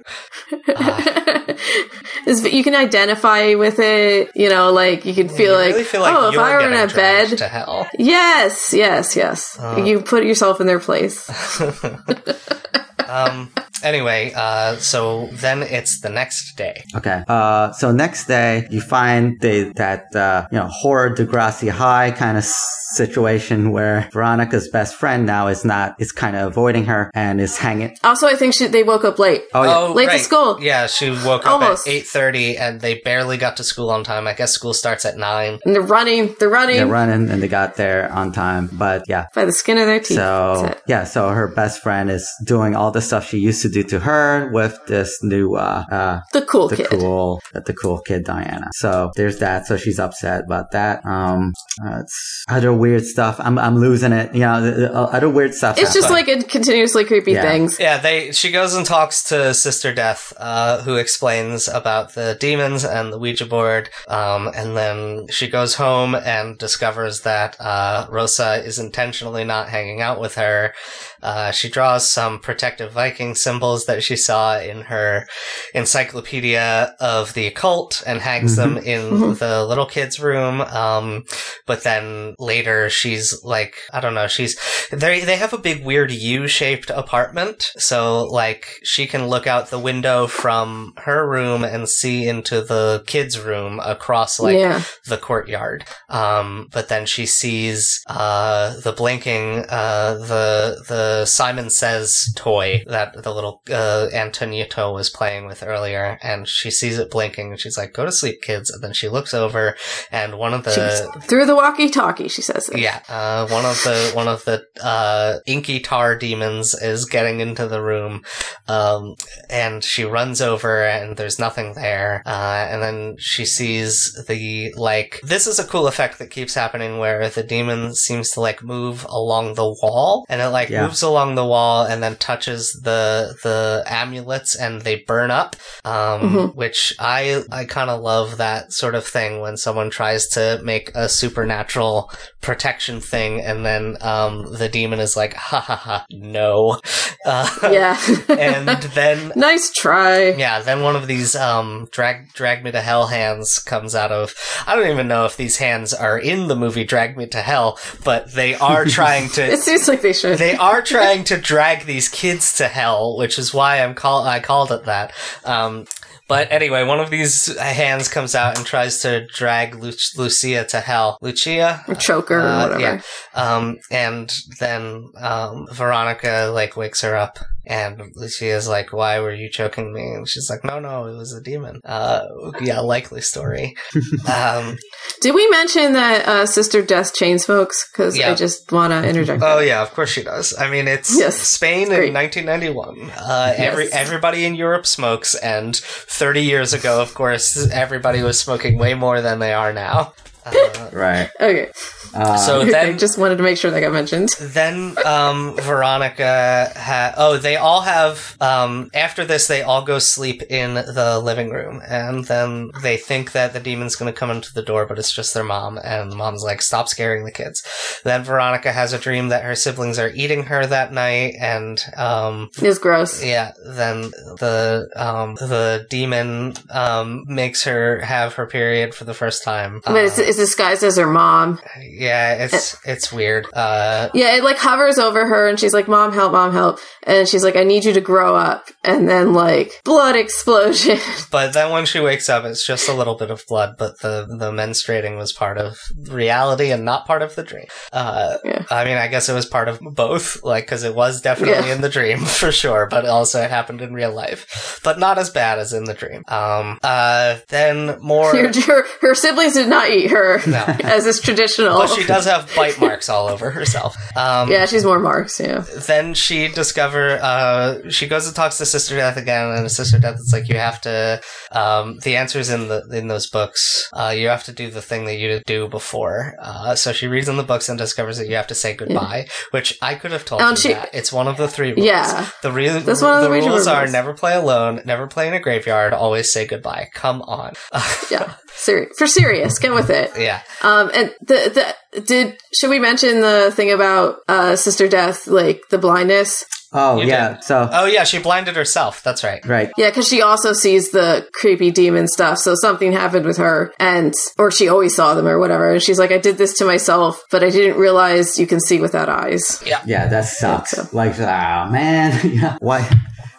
Is 2.28 2.44
you 2.44 2.64
can 2.64 2.76
identify 2.76 3.54
with 3.56 3.80
it, 3.80 4.32
you 4.36 4.50
know, 4.50 4.72
like 4.72 5.06
you 5.06 5.14
can 5.14 5.30
feel 5.30 5.54
you 5.54 5.58
like, 5.58 5.74
really 5.74 5.84
feel 5.84 6.02
like 6.02 6.16
oh, 6.16 6.30
if 6.30 6.38
I 6.38 6.56
were 6.56 6.68
in 6.68 6.74
a 6.74 6.88
bed, 6.94 7.38
to 7.38 7.48
hell. 7.48 7.88
yes, 7.98 8.74
yes, 8.74 9.16
yes. 9.16 9.60
Uh. 9.60 9.84
you 9.86 10.02
put 10.02 10.26
yourself 10.26 10.60
in 10.60 10.68
their 10.68 10.80
place. 10.80 11.30
Um. 13.08 13.52
Anyway, 13.84 14.32
uh, 14.36 14.78
so 14.78 15.28
then 15.34 15.62
it's 15.62 16.00
the 16.00 16.10
next 16.10 16.56
day. 16.56 16.84
Okay. 16.96 17.24
Uh, 17.28 17.72
so 17.74 17.92
next 17.92 18.26
day, 18.26 18.66
you 18.72 18.82
find 18.82 19.40
the, 19.42 19.72
that, 19.76 20.16
uh, 20.16 20.48
you 20.50 20.58
know, 20.58 20.68
horror 20.68 21.14
Degrassi 21.14 21.70
High 21.70 22.10
kind 22.12 22.36
of 22.36 22.44
situation 22.46 23.72
where 23.72 24.10
Veronica's 24.12 24.70
best 24.70 24.96
friend 24.96 25.28
now 25.28 25.48
is 25.48 25.66
not, 25.66 25.96
is 26.00 26.12
kind 26.12 26.36
of 26.36 26.48
avoiding 26.48 26.86
her 26.86 27.12
and 27.14 27.40
is 27.40 27.58
hanging. 27.58 27.96
Also, 28.04 28.28
I 28.28 28.36
think 28.36 28.56
she, 28.56 28.66
they 28.68 28.82
woke 28.82 29.04
up 29.04 29.20
late. 29.20 29.44
Oh, 29.54 29.64
yeah. 29.64 29.94
Late 29.94 30.10
to 30.12 30.20
school. 30.20 30.60
Yeah, 30.62 30.88
she 30.88 31.12
woke 31.12 31.46
up 31.46 31.62
Almost. 31.62 31.86
at 31.86 31.94
eight 31.94 32.08
thirty, 32.08 32.58
and 32.58 32.80
they 32.82 33.02
barely 33.02 33.38
got 33.38 33.58
to 33.58 33.64
school 33.64 33.92
on 33.92 34.04
time. 34.04 34.26
I 34.26 34.34
guess 34.34 34.54
school 34.54 34.74
starts 34.74 35.06
at 35.06 35.18
nine. 35.18 35.60
And 35.66 35.76
they're 35.76 35.82
running, 35.82 36.34
they're 36.40 36.50
running 36.50 36.78
They're 36.78 36.88
running 36.88 37.30
and 37.30 37.44
they 37.44 37.50
got 37.50 37.76
there 37.76 38.12
on 38.12 38.32
time. 38.32 38.70
But 38.72 39.04
yeah. 39.08 39.28
by 39.36 39.46
the 39.46 39.52
skin 39.52 39.78
of 39.78 39.86
their 39.86 40.00
teeth. 40.00 40.18
So 40.18 40.74
yeah, 40.88 41.04
so 41.04 41.30
her 41.30 41.50
best 41.50 41.84
friend 41.84 42.10
is 42.10 42.28
doing 42.44 42.76
all 42.76 42.92
the 42.96 43.02
stuff 43.02 43.24
she 43.30 43.38
used 43.50 43.62
to 43.62 43.70
do 43.78 43.84
to 43.84 44.00
her 44.00 44.50
with 44.54 44.76
this 44.88 45.10
new 45.22 45.48
uh 45.56 45.84
uh 46.00 46.16
The 46.34 46.44
cool 46.52 46.68
the 46.70 46.78
kid. 46.78 46.88
cool 46.90 47.42
the 47.54 47.74
cool 47.82 48.00
kid 48.08 48.22
Diana. 48.24 48.68
So 48.84 49.12
there's 49.18 49.38
that. 49.40 49.68
So 49.68 49.74
she's 49.84 50.00
upset 50.00 50.40
about 50.48 50.72
that. 50.72 51.06
Um, 51.06 51.52
uh, 51.86 52.00
it's 52.04 52.44
other 52.48 52.72
weird 52.74 53.06
stuff. 53.06 53.36
I'm 53.40 53.58
I'm 53.60 53.78
losing 53.88 54.14
it. 54.22 54.34
You 54.34 54.42
know, 54.48 54.62
the, 54.66 54.72
the, 54.72 54.88
uh, 55.00 55.10
other 55.18 55.30
weird 55.30 55.54
stuff. 55.54 55.78
It's 55.78 55.94
just 55.94 56.10
like 56.10 56.28
a 56.28 56.38
continuously 56.58 57.04
creepy 57.06 57.34
Yeah. 57.34 57.42
things. 57.50 57.80
Yeah, 57.80 57.98
they 57.98 58.32
she 58.32 58.50
goes 58.52 58.74
and 58.76 58.86
talks 58.86 59.24
to 59.32 59.54
Sister 59.54 59.94
Death, 59.94 60.34
uh, 60.38 60.82
who 60.86 60.96
explains 60.96 61.68
about 61.68 62.14
the 62.16 62.38
demons 62.40 62.84
and 62.86 63.12
the 63.12 63.20
Ouija 63.20 63.46
board. 63.46 63.90
Um, 64.08 64.42
and 64.56 64.76
then 64.78 65.28
she 65.30 65.48
goes 65.50 65.76
home 65.76 66.16
and 66.16 66.58
discovers 66.58 67.22
that 67.22 67.58
uh, 67.60 68.08
Rosa 68.10 68.64
is 68.70 68.80
intentionally 68.80 69.44
not 69.44 69.70
hanging 69.70 70.00
out 70.02 70.20
with 70.22 70.36
her. 70.36 70.74
Uh, 71.22 71.52
she 71.52 71.68
draws 71.70 72.08
some 72.08 72.40
protective 72.40 72.85
Viking 72.92 73.36
symbols 73.36 73.86
that 73.86 74.04
she 74.04 74.16
saw 74.16 74.60
in 74.60 74.82
her 74.82 75.28
encyclopedia 75.74 76.96
of 77.00 77.34
the 77.34 77.48
occult 77.48 78.04
and 78.06 78.22
hangs 78.22 78.56
them 78.56 78.78
in 78.78 79.36
the 79.36 79.66
little 79.68 79.86
kid's 79.86 80.20
room. 80.20 80.62
Um, 80.62 81.24
but 81.66 81.84
then 81.84 82.36
later 82.40 82.90
she's 82.90 83.44
like, 83.44 83.76
I 83.92 84.00
don't 84.00 84.14
know, 84.14 84.28
she's 84.28 84.58
they 84.92 85.22
they 85.22 85.38
have 85.38 85.54
a 85.54 85.58
big 85.58 85.86
weird 85.86 86.12
U-shaped 86.12 86.90
apartment, 86.90 87.72
so 87.78 88.24
like 88.26 88.68
she 88.84 89.08
can 89.08 89.28
look 89.28 89.48
out 89.48 89.70
the 89.70 89.80
window 89.80 90.28
from 90.28 90.94
her 90.98 91.28
room 91.28 91.64
and 91.64 91.90
see 91.90 92.28
into 92.28 92.62
the 92.62 93.04
kids' 93.08 93.40
room 93.40 93.80
across 93.84 94.40
like 94.40 94.58
yeah. 94.58 94.84
the 95.08 95.18
courtyard. 95.18 95.86
Um, 96.10 96.70
but 96.72 96.90
then 96.90 97.06
she 97.06 97.26
sees 97.26 98.02
uh, 98.08 98.80
the 98.82 98.92
blinking, 98.92 99.66
uh, 99.70 100.16
the 100.16 100.84
the 100.88 101.26
Simon 101.26 101.70
Says 101.70 102.32
toy 102.36 102.75
that 102.88 103.24
the 103.24 103.34
little 103.34 103.62
uh, 103.70 104.08
Antonietto 104.14 104.94
was 104.94 105.10
playing 105.10 105.46
with 105.48 105.64
earlier, 105.64 106.18
and 106.22 106.48
she 106.48 106.72
sees 106.72 106.98
it 107.00 107.12
blinking, 107.12 107.52
and 107.52 107.60
she's 107.60 107.78
like, 107.78 107.94
"Go 107.94 108.06
to 108.06 108.12
sleep, 108.12 108.42
kids." 108.42 108.70
And 108.70 108.84
then 108.84 108.94
she 108.94 109.08
looks 109.10 109.34
over, 109.34 109.76
and 110.12 110.38
one 110.38 110.54
of 110.54 110.64
the 110.64 110.72
She's- 110.72 111.26
through 111.26 111.46
the 111.46 111.56
walkie-talkie, 111.56 112.28
she 112.28 112.42
says. 112.42 112.70
It. 112.70 112.80
yeah, 112.80 113.02
uh, 113.10 113.48
one 113.48 113.66
of 113.66 113.76
the 113.84 114.12
one 114.14 114.28
of 114.28 114.44
the 114.46 114.64
uh, 114.84 115.40
inky 115.46 115.80
tar 115.80 116.18
demons 116.18 116.74
is 116.74 117.06
getting 117.06 117.40
into 117.40 117.68
the 117.68 117.82
room, 117.82 118.24
um, 118.68 119.16
and 119.50 119.84
she 119.84 120.04
runs 120.04 120.42
over, 120.42 120.84
and 120.84 121.18
there's 121.18 121.40
nothing 121.40 121.74
there. 121.76 122.24
Uh, 122.26 122.68
and 122.70 122.82
then 122.82 123.16
she 123.20 123.46
sees 123.46 124.14
the 124.28 124.74
like. 124.76 125.20
This 125.24 125.48
is 125.48 125.60
a 125.60 125.66
cool 125.68 125.88
effect 125.88 126.20
that 126.20 126.32
keeps 126.32 126.54
happening, 126.56 126.98
where 126.98 127.30
the 127.30 127.44
demon 127.44 127.94
seems 127.96 128.32
to 128.32 128.42
like 128.42 128.64
move 128.64 129.06
along 129.10 129.56
the 129.56 129.66
wall, 129.82 130.26
and 130.30 130.42
it 130.42 130.48
like 130.50 130.70
Yeah. 130.70 130.84
moves 130.86 131.02
along 131.02 131.36
the 131.36 131.46
wall, 131.46 131.84
and 131.86 132.02
then 132.02 132.16
touches 132.16 132.65
the 132.74 133.36
the 133.44 133.84
amulets, 133.88 134.56
and 134.56 134.82
they 134.82 135.04
burn 135.08 135.32
up. 135.32 135.56
Um, 135.84 136.22
Mhm. 136.22 136.56
which 136.56 136.94
I 137.00 137.44
I 137.52 137.66
kind 137.66 137.90
of 137.90 138.02
love 138.02 138.38
that 138.38 138.72
sort 138.74 138.96
of 138.96 139.06
thing 139.06 139.40
when 139.42 139.58
someone 139.58 139.90
tries 139.90 140.28
to 140.30 140.60
make 140.64 140.92
a 140.96 141.08
supernatural 141.10 142.12
protection 142.42 143.02
thing, 143.02 143.42
and 143.42 143.66
then 143.66 143.98
um, 144.02 144.54
the 144.58 144.70
demon 144.70 145.00
is 145.00 145.16
like, 145.18 145.34
ha 145.36 145.60
ha 145.60 145.76
ha, 145.76 146.06
no. 146.12 146.80
Uh, 147.26 147.50
Yeah. 147.72 147.98
and 148.30 148.68
then 148.94 149.32
nice 149.36 149.72
try. 149.72 150.28
yeah, 150.38 150.62
then 150.62 150.84
one 150.84 150.96
of 150.96 151.08
these 151.08 151.36
um 151.36 151.88
drag 151.92 152.32
drag 152.34 152.64
me 152.64 152.72
to 152.72 152.82
hell 152.82 153.08
hands 153.08 153.58
comes 153.58 153.96
out 153.96 154.12
of 154.12 154.32
I 154.68 154.76
don't 154.76 154.92
even 154.92 155.08
know 155.08 155.26
if 155.26 155.36
these 155.36 155.58
hands 155.58 155.92
are 155.92 156.20
in 156.20 156.48
the 156.50 156.56
movie 156.56 156.84
Drag 156.84 157.18
Me 157.18 157.26
to 157.28 157.42
Hell, 157.42 157.80
but 158.04 158.32
they 158.34 158.54
are 158.54 158.86
trying 159.00 159.30
to 159.30 159.44
It 159.44 159.62
seems 159.62 159.88
like 159.88 160.02
they 160.04 160.14
should. 160.14 160.38
they 160.38 160.56
are 160.56 160.84
trying 160.84 161.24
to 161.26 161.38
drag 161.38 161.86
these 161.88 162.08
kids 162.10 162.55
to 162.56 162.68
hell, 162.68 163.18
which 163.18 163.38
is 163.40 163.54
why 163.54 163.82
I'm 163.84 163.94
call 163.96 164.24
I 164.26 164.40
called 164.40 164.72
it 164.72 164.86
that. 164.86 165.14
Um, 165.44 165.86
but 166.28 166.52
anyway, 166.52 166.84
one 166.84 167.00
of 167.00 167.12
these 167.12 167.56
hands 167.60 168.08
comes 168.08 168.34
out 168.34 168.58
and 168.58 168.66
tries 168.66 169.00
to 169.04 169.28
drag 169.28 169.76
Lu- 169.76 169.92
Lucia 170.18 170.66
to 170.66 170.80
hell. 170.80 171.20
Lucia, 171.22 171.84
or 171.88 171.94
choker 171.96 172.40
Uh, 172.40 172.44
or 172.44 172.64
whatever. 172.70 172.82
yeah. 172.82 173.02
um, 173.36 173.78
and 173.92 174.34
then 174.60 175.12
um, 175.18 175.68
Veronica 175.72 176.50
like 176.54 176.76
wakes 176.76 177.02
her 177.02 177.16
up, 177.16 177.38
and 177.68 178.12
Lucia's 178.16 178.68
like, 178.68 178.94
"Why 178.94 179.20
were 179.20 179.34
you 179.34 179.50
choking 179.50 179.94
me?" 179.94 180.02
And 180.14 180.28
she's 180.28 180.50
like, 180.50 180.64
"No, 180.64 180.80
no, 180.80 181.06
it 181.08 181.16
was 181.18 181.34
a 181.34 181.42
demon." 181.42 181.82
Uh, 181.86 182.24
yeah, 182.62 182.80
likely 182.80 183.22
story. 183.22 183.76
um, 184.34 184.78
Did 185.22 185.36
we 185.36 185.48
mention 185.50 185.94
that 185.94 186.28
uh, 186.28 186.46
Sister 186.46 186.82
Death 186.82 187.14
chain 187.14 187.40
smokes? 187.40 187.88
Because 187.92 188.18
Yeah. 188.18 188.32
I 188.32 188.36
just 188.36 188.72
want 188.72 188.92
to 188.92 189.08
interject. 189.08 189.42
Oh 189.44 189.60
that. 189.60 189.66
yeah, 189.66 189.82
of 189.82 189.92
course 189.94 190.10
she 190.10 190.24
does. 190.24 190.54
I 190.58 190.70
mean, 190.70 190.88
it's 190.88 191.18
Yes, 191.18 191.36
Spain 191.38 191.88
great. 191.90 192.10
in 192.10 192.14
1991. 192.14 193.12
Uh, 193.18 193.54
Every 193.58 193.86
Yes. 193.86 193.94
everybody 193.94 194.46
in 194.46 194.56
Europe 194.56 194.86
smokes, 194.86 195.36
and 195.36 195.76
30 195.76 196.42
years 196.42 196.74
ago, 196.74 197.02
of 197.02 197.14
course, 197.14 197.70
everybody 197.72 198.22
was 198.22 198.40
smoking 198.40 198.78
way 198.78 198.94
more 198.94 199.22
than 199.22 199.40
they 199.40 199.54
are 199.54 199.74
now. 199.74 200.14
Uh, 200.46 200.90
right. 200.94 201.30
Okay. 201.42 201.72
Uh, 202.14 202.38
so 202.38 202.62
I 202.62 202.66
then, 202.72 202.98
just 202.98 203.18
wanted 203.18 203.38
to 203.38 203.44
make 203.44 203.58
sure 203.58 203.72
that 203.72 203.82
got 203.82 203.92
mentioned. 203.92 204.30
then 204.40 204.96
um, 205.06 205.56
Veronica 205.58 206.72
ha- 206.76 207.14
oh 207.18 207.38
they 207.38 207.56
all 207.58 207.82
have 207.82 208.38
um, 208.42 208.90
after 208.94 209.26
this 209.26 209.48
they 209.48 209.62
all 209.62 209.84
go 209.84 210.00
sleep 210.00 210.42
in 210.44 210.76
the 210.76 211.20
living 211.24 211.50
room 211.50 211.82
and 211.88 212.26
then 212.26 212.72
they 212.82 212.98
think 212.98 213.32
that 213.34 213.54
the 213.54 213.60
demon's 213.60 213.96
going 213.96 214.12
to 214.12 214.18
come 214.18 214.30
into 214.32 214.54
the 214.54 214.62
door 214.62 214.86
but 214.86 214.98
it's 215.00 215.12
just 215.14 215.34
their 215.34 215.44
mom 215.44 215.78
and 215.84 216.12
the 216.12 216.16
mom's 216.16 216.44
like 216.44 216.62
stop 216.62 216.88
scaring 216.88 217.26
the 217.26 217.32
kids 217.32 217.64
then 218.04 218.24
Veronica 218.24 218.72
has 218.72 218.94
a 218.94 219.00
dream 219.00 219.30
that 219.30 219.44
her 219.44 219.56
siblings 219.56 220.00
are 220.00 220.12
eating 220.16 220.44
her 220.44 220.66
that 220.66 220.94
night 220.94 221.36
and 221.40 221.84
um, 221.98 222.50
It's 222.62 222.80
gross. 222.80 223.24
yeah 223.24 223.52
then 223.66 224.02
the 224.40 224.90
um, 224.96 225.36
the 225.36 225.86
demon 225.90 226.54
um, 226.72 227.24
makes 227.28 227.64
her 227.64 228.00
have 228.02 228.34
her 228.36 228.46
period 228.46 228.94
for 228.94 229.04
the 229.06 229.14
first 229.14 229.44
time 229.44 229.82
But 229.86 229.96
it's, 229.96 230.20
Uh, 230.20 230.24
it's 230.24 230.35
is 230.40 230.48
disguised 230.50 230.84
as 230.84 230.98
her 230.98 231.08
mom. 231.08 231.60
Yeah, 231.82 232.44
it's 232.46 232.76
it's 232.86 233.12
weird. 233.12 233.48
Uh, 233.54 234.10
Yeah, 234.14 234.36
it 234.36 234.44
like 234.44 234.58
hovers 234.58 234.98
over 234.98 235.26
her 235.28 235.48
and 235.48 235.60
she's 235.60 235.74
like, 235.74 235.88
Mom, 235.88 236.12
help, 236.14 236.32
mom, 236.32 236.52
help. 236.52 236.80
And 237.04 237.28
she's 237.28 237.44
like, 237.44 237.56
I 237.56 237.64
need 237.64 237.86
you 237.86 237.94
to 237.94 238.02
grow 238.02 238.36
up. 238.36 238.70
And 238.84 239.08
then 239.08 239.34
like 239.34 239.72
blood 239.84 240.16
explosion. 240.26 240.98
but 241.32 241.54
then 241.54 241.72
when 241.72 241.86
she 241.86 242.00
wakes 242.00 242.30
up, 242.30 242.46
it's 242.46 242.66
just 242.66 242.90
a 242.90 242.94
little 242.94 243.16
bit 243.16 243.32
of 243.32 243.44
blood. 243.48 243.76
But 243.78 244.00
the 244.02 244.26
the 244.28 244.52
menstruating 244.52 245.18
was 245.18 245.32
part 245.34 245.58
of 245.58 245.78
reality 246.10 246.72
and 246.72 246.84
not 246.86 247.06
part 247.06 247.22
of 247.22 247.36
the 247.36 247.44
dream. 247.44 247.66
Uh, 247.94 248.38
Yeah. 248.44 248.64
I 248.72 248.84
mean, 248.86 248.98
I 248.98 249.08
guess 249.08 249.30
it 249.30 249.34
was 249.34 249.46
part 249.46 249.68
of 249.68 249.80
both, 249.82 250.44
like 250.44 250.66
because 250.66 250.84
it 250.84 250.96
was 250.96 251.22
definitely 251.22 251.68
Yeah. 251.68 251.74
in 251.76 251.82
the 251.82 251.90
dream 251.90 252.20
for 252.40 252.52
sure, 252.52 252.88
but 252.90 253.06
also 253.06 253.42
it 253.42 253.50
happened 253.50 253.82
in 253.82 253.94
real 253.94 254.12
life, 254.14 254.80
but 254.84 255.00
not 255.00 255.18
as 255.18 255.30
bad 255.30 255.60
as 255.60 255.74
in 255.74 255.84
the 255.86 255.94
dream. 255.94 256.24
Um, 256.28 256.80
uh, 256.84 257.38
then 257.50 257.98
more. 258.02 258.36
her, 258.36 258.86
her 259.02 259.16
siblings 259.16 259.54
did 259.54 259.70
not 259.70 259.90
eat 259.90 260.10
her 260.12 260.25
No. 260.48 260.64
as 260.84 261.06
is 261.06 261.20
traditional. 261.22 261.78
But 261.80 261.90
she 261.90 262.06
does 262.06 262.26
have 262.26 262.52
bite 262.56 262.80
marks 262.80 263.10
all 263.10 263.28
over 263.28 263.50
herself. 263.52 263.96
Um, 264.18 264.50
yeah, 264.50 264.66
she's 264.66 264.84
more 264.86 265.00
marks, 265.00 265.40
yeah. 265.40 265.64
then 265.88 266.14
she 266.14 266.48
discover 266.48 267.20
uh 267.22 267.90
she 267.90 268.08
goes 268.08 268.26
and 268.28 268.36
talks 268.36 268.58
to 268.58 268.66
sister 268.66 268.96
death 268.96 269.18
again 269.18 269.50
and 269.52 269.70
sister 269.72 270.00
death 270.00 270.16
is 270.16 270.32
like 270.34 270.48
you 270.50 270.56
have 270.58 270.80
to 270.82 271.22
um 271.52 271.98
the 272.04 272.16
answers 272.16 272.50
in 272.50 272.68
the 272.68 272.82
in 272.92 273.08
those 273.08 273.30
books 273.30 273.88
uh 273.94 274.14
you 274.16 274.28
have 274.28 274.44
to 274.44 274.52
do 274.52 274.70
the 274.70 274.82
thing 274.82 275.06
that 275.06 275.16
you 275.16 275.28
did 275.28 275.44
do 275.46 275.68
before 275.68 276.34
uh 276.42 276.76
so 276.76 276.92
she 276.94 277.08
reads 277.08 277.28
in 277.28 277.38
the 277.38 277.44
books 277.44 277.70
and 277.70 277.78
discovers 277.78 278.18
that 278.18 278.28
you 278.28 278.36
have 278.36 278.48
to 278.48 278.56
say 278.56 278.74
goodbye 278.76 279.28
which 279.52 279.78
i 279.82 279.96
could 279.96 280.12
have 280.12 280.26
told 280.26 280.42
Oh, 280.42 280.52
you 280.52 280.56
she- 280.56 280.74
that 280.74 280.90
it's 280.94 281.12
one 281.12 281.28
of 281.28 281.38
the 281.38 281.48
three 281.48 281.74
rules 281.74 281.86
Yeah. 281.86 282.28
the, 282.42 282.52
re- 282.52 282.70
That's 282.70 283.02
one 283.02 283.18
of 283.18 283.24
the 283.24 283.30
major 283.30 283.50
rules 283.50 283.68
are 283.68 283.88
never 283.88 284.14
play 284.14 284.36
alone 284.36 284.82
never 284.86 285.08
play 285.08 285.28
in 285.28 285.34
a 285.34 285.40
graveyard 285.40 285.94
always 285.94 286.32
say 286.32 286.46
goodbye 286.48 286.88
come 286.94 287.22
on 287.24 287.54
Yeah. 288.12 288.36
Seri- 288.58 288.88
for 288.98 289.06
serious, 289.06 289.60
get 289.60 289.74
with 289.74 289.90
it. 289.90 290.15
Yeah 290.18 290.42
Um, 290.62 290.90
and 290.94 291.14
the, 291.22 291.76
the, 291.94 292.02
did, 292.02 292.38
should 292.54 292.70
we 292.70 292.80
mention 292.80 293.22
the 293.22 293.52
thing 293.56 293.72
about, 293.72 294.18
uh, 294.28 294.56
Sister 294.56 294.88
Death, 294.88 295.28
like 295.28 295.62
the 295.70 295.78
blindness? 295.78 296.46
Oh 296.78 297.00
You 297.00 297.08
yeah. 297.08 297.40
So 297.40 297.70
oh 297.72 297.86
yeah 297.86 298.04
she 298.04 298.20
blinded 298.20 298.58
herself 298.58 299.02
that's 299.02 299.24
right 299.24 299.46
right. 299.46 299.72
Yeah, 299.78 299.90
because 299.90 300.10
she 300.10 300.22
also 300.22 300.52
sees 300.52 300.92
the 300.92 301.26
creepy 301.32 301.72
demon 301.72 302.06
stuff. 302.08 302.38
So 302.40 302.54
something 302.56 302.92
happened 302.92 303.26
with 303.26 303.38
her, 303.38 303.74
and 303.80 304.14
or 304.38 304.52
she 304.52 304.68
always 304.68 304.94
saw 304.94 305.14
them 305.14 305.26
or 305.26 305.40
whatever. 305.40 305.72
And 305.72 305.82
she's 305.82 305.98
like, 306.00 306.12
"I 306.12 306.18
did 306.18 306.38
this 306.38 306.58
to 306.58 306.66
myself, 306.66 307.24
but 307.32 307.46
I 307.46 307.50
didn't 307.50 307.80
realize 307.80 308.38
you 308.38 308.46
can 308.46 308.60
see 308.60 308.82
without 308.82 309.08
eyes." 309.08 309.64
Yeah. 309.66 309.82
Yeah, 309.86 310.08
that 310.08 310.26
sucks. 310.26 310.72
so. 310.72 310.86
Like, 310.92 311.18
oh 311.18 311.70
man, 311.70 312.20
yeah. 312.34 312.58
Why? 312.60 312.90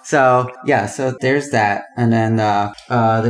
So 0.06 0.48
yeah, 0.64 0.86
so 0.86 1.16
there's 1.20 1.50
that, 1.50 1.86
and 1.96 2.12
then 2.12 2.38
uh, 2.38 2.72
uh, 2.88 3.22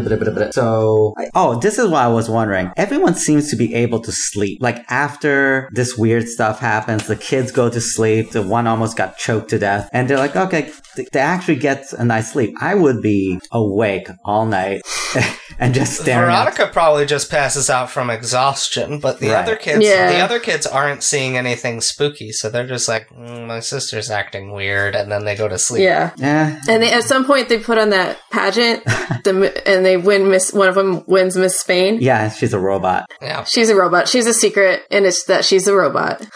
so 0.50 1.14
oh, 1.34 1.58
this 1.58 1.78
is 1.78 1.88
what 1.88 2.02
I 2.02 2.08
was 2.08 2.28
wondering. 2.28 2.70
Everyone 2.76 3.14
seems 3.14 3.48
to 3.50 3.56
be 3.56 3.74
able 3.74 4.00
to 4.00 4.12
sleep. 4.12 4.58
Like 4.60 4.84
after 4.90 5.70
this 5.72 5.96
weird 5.96 6.28
stuff 6.28 6.58
happens, 6.60 7.06
the 7.06 7.16
kids 7.16 7.50
go 7.50 7.70
to 7.70 7.80
sleep. 7.80 8.32
The 8.32 8.42
one 8.42 8.66
almost 8.66 8.94
got 8.96 9.16
choked 9.16 9.48
to 9.50 9.58
death, 9.58 9.88
and 9.94 10.08
they're 10.08 10.18
like, 10.18 10.36
okay, 10.36 10.70
they 11.12 11.20
actually 11.20 11.56
get 11.56 11.90
a 11.94 12.04
nice 12.04 12.32
sleep. 12.32 12.54
I 12.60 12.74
would 12.74 13.00
be 13.00 13.38
awake 13.52 14.08
all 14.24 14.44
night 14.44 14.82
and 15.58 15.72
just 15.74 16.00
staring. 16.00 16.30
at- 16.30 16.44
Veronica 16.44 16.66
probably 16.72 17.06
just 17.06 17.30
passes 17.30 17.70
out 17.70 17.90
from 17.90 18.10
exhaustion, 18.10 18.98
but 19.00 19.18
the 19.20 19.30
Right. 19.30 19.42
other 19.42 19.56
kids, 19.56 19.82
Yeah. 19.84 20.10
the 20.12 20.18
other 20.18 20.38
kids 20.40 20.66
aren't 20.66 21.02
seeing 21.02 21.36
anything 21.38 21.80
spooky, 21.80 22.32
so 22.32 22.48
they're 22.50 22.66
just 22.66 22.86
like, 22.88 23.08
mm, 23.08 23.46
"My 23.46 23.60
sister's 23.60 24.10
acting 24.10 24.52
weird," 24.52 24.94
and 24.94 25.10
then 25.10 25.24
they 25.24 25.34
go 25.36 25.48
to 25.48 25.58
sleep. 25.58 25.82
Yeah. 25.82 26.10
Yeah, 26.16 26.58
And 26.68 26.82
they, 26.82 26.92
at 26.92 27.04
some 27.04 27.24
point, 27.24 27.48
they 27.48 27.58
put 27.58 27.78
on 27.78 27.90
that 27.90 28.18
pageant, 28.30 28.84
the, 28.84 29.62
and 29.66 29.84
they 29.84 29.96
win 29.96 30.28
Miss. 30.30 30.52
One 30.52 30.68
of 30.68 30.74
them 30.74 31.04
wins 31.06 31.36
Miss 31.36 31.58
Spain. 31.58 31.98
yeah, 32.00 32.30
she's 32.30 32.52
a 32.52 32.58
robot. 32.58 33.06
Yeah. 33.20 33.44
She's 33.44 33.70
a 33.70 33.76
robot. 33.76 34.08
She's 34.08 34.26
a 34.26 34.34
secret, 34.34 34.82
and 34.90 35.04
it's 35.06 35.24
that 35.24 35.44
she's 35.44 35.66
a 35.68 35.74
robot. 35.74 36.26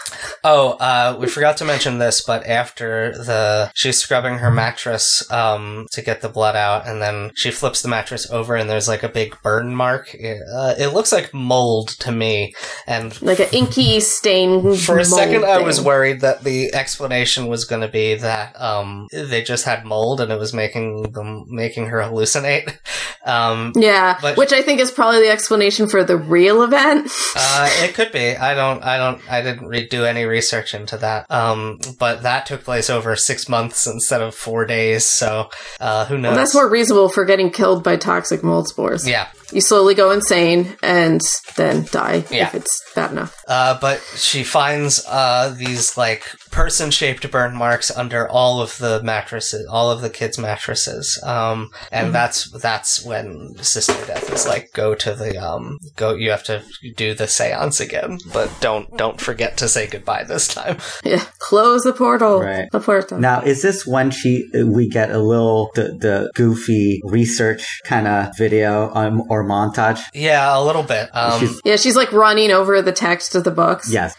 Oh, 0.43 0.71
uh, 0.73 1.17
we 1.19 1.27
forgot 1.27 1.57
to 1.57 1.65
mention 1.65 1.99
this, 1.99 2.21
but 2.21 2.45
after 2.45 3.11
the 3.11 3.71
she's 3.75 3.97
scrubbing 3.97 4.39
her 4.39 4.51
mattress 4.51 5.29
um, 5.31 5.87
to 5.91 6.01
get 6.01 6.21
the 6.21 6.29
blood 6.29 6.55
out, 6.55 6.87
and 6.87 7.01
then 7.01 7.31
she 7.35 7.51
flips 7.51 7.81
the 7.81 7.87
mattress 7.89 8.29
over, 8.31 8.55
and 8.55 8.69
there's 8.69 8.87
like 8.87 9.03
a 9.03 9.09
big 9.09 9.35
burn 9.43 9.75
mark. 9.75 10.13
It, 10.13 10.41
uh, 10.53 10.75
it 10.77 10.93
looks 10.93 11.11
like 11.11 11.33
mold 11.33 11.89
to 11.99 12.11
me, 12.11 12.53
and 12.87 13.19
Like 13.21 13.39
an 13.39 13.49
inky 13.51 13.99
stain. 13.99 14.75
For 14.75 14.93
a 14.93 14.95
mold 14.97 15.07
second, 15.07 15.45
I 15.45 15.59
was 15.59 15.81
worried 15.81 16.21
that 16.21 16.43
the 16.43 16.73
explanation 16.73 17.47
was 17.47 17.65
going 17.65 17.81
to 17.81 17.87
be 17.87 18.15
that 18.15 18.59
um, 18.59 19.07
they 19.11 19.41
just 19.41 19.65
had 19.65 19.85
mold 19.85 20.20
and 20.21 20.31
it 20.31 20.39
was 20.39 20.53
making 20.53 21.11
them 21.11 21.45
making 21.49 21.87
her 21.87 21.99
hallucinate. 21.99 22.77
Um, 23.23 23.73
Yeah, 23.75 24.17
But- 24.19 24.35
which 24.35 24.51
I 24.51 24.63
think 24.63 24.79
is 24.79 24.89
probably 24.89 25.21
the 25.21 25.29
explanation 25.29 25.87
for 25.87 26.03
the 26.03 26.17
real 26.17 26.63
event. 26.63 27.11
uh, 27.35 27.69
it 27.83 27.93
could 27.93 28.11
be. 28.11 28.35
I 28.35 28.55
don't. 28.55 28.83
I 28.83 28.97
don't. 28.97 29.21
I 29.31 29.43
didn't 29.43 29.67
re- 29.67 29.85
do 29.87 30.05
any 30.05 30.23
research 30.25 30.73
into 30.73 30.97
that. 30.97 31.29
Um, 31.29 31.77
but 31.99 32.23
that 32.23 32.47
took 32.47 32.63
place 32.63 32.89
over 32.89 33.15
six 33.15 33.47
months 33.47 33.85
instead 33.85 34.21
of 34.23 34.33
four 34.33 34.65
days. 34.65 35.05
So 35.05 35.51
uh, 35.79 36.05
who 36.07 36.17
knows? 36.17 36.35
That's 36.35 36.55
more 36.55 36.67
reasonable 36.67 37.09
for 37.09 37.23
getting 37.23 37.51
killed 37.51 37.83
by 37.83 37.95
toxic 37.95 38.43
mold 38.43 38.67
spores. 38.67 39.07
Yeah. 39.07 39.27
You 39.51 39.61
slowly 39.61 39.93
go 39.93 40.09
insane 40.09 40.75
and 40.81 41.21
then 41.57 41.85
die 41.91 42.23
Yeah. 42.31 42.47
if 42.47 42.55
it's 42.55 42.81
bad 42.95 43.11
enough. 43.11 43.35
Uh, 43.47 43.77
but 43.79 43.99
she 44.15 44.43
finds 44.43 45.05
uh, 45.07 45.53
these 45.55 45.95
like 45.95 46.23
person-shaped 46.51 47.29
burn 47.31 47.55
marks 47.55 47.89
under 47.91 48.27
all 48.29 48.61
of 48.61 48.77
the 48.77 49.01
mattresses, 49.03 49.65
all 49.67 49.89
of 49.89 50.01
the 50.01 50.09
kids' 50.09 50.37
mattresses, 50.37 51.19
um, 51.23 51.69
and 51.91 52.01
Mm-hmm. 52.07 52.13
that's 52.13 52.51
that's 52.61 53.05
when 53.05 53.55
Sister 53.61 53.93
Death 54.05 54.31
is 54.33 54.45
like, 54.47 54.71
go 54.73 54.95
to 54.95 55.13
the 55.13 55.37
um, 55.37 55.77
go. 55.95 56.13
You 56.15 56.31
have 56.31 56.43
to 56.45 56.63
do 56.97 57.13
the 57.13 57.25
séance 57.25 57.79
again, 57.79 58.19
but 58.33 58.51
don't 58.59 58.95
don't 58.97 59.19
forget 59.21 59.55
to 59.57 59.67
say 59.69 59.87
goodbye 59.87 60.23
this 60.23 60.47
time. 60.47 60.77
Yeah. 61.03 61.23
Close 61.39 61.83
the 61.83 61.93
portal. 61.93 62.39
Right. 62.41 62.69
The 62.71 62.79
portal. 62.79 63.19
Now, 63.19 63.41
is 63.41 63.61
this 63.61 63.85
when 63.87 64.11
she 64.11 64.47
we 64.53 64.87
get 64.87 65.11
a 65.11 65.17
little 65.19 65.71
the, 65.75 65.83
the 65.99 66.31
goofy 66.35 67.01
research 67.05 67.81
kind 67.85 68.07
of 68.07 68.37
video 68.37 68.93
um, 68.93 69.23
or 69.29 69.43
montage? 69.43 70.01
Yeah, 70.13 70.57
a 70.57 70.63
little 70.63 70.83
bit. 70.83 71.09
Um, 71.15 71.39
She's- 71.39 71.61
yeah, 71.65 71.75
she's 71.75 71.95
like 71.95 72.11
running 72.11 72.51
over 72.51 72.81
the 72.81 72.91
text 72.91 73.35
of 73.35 73.43
the 73.43 73.51
books. 73.51 73.91
Yes. 73.91 74.15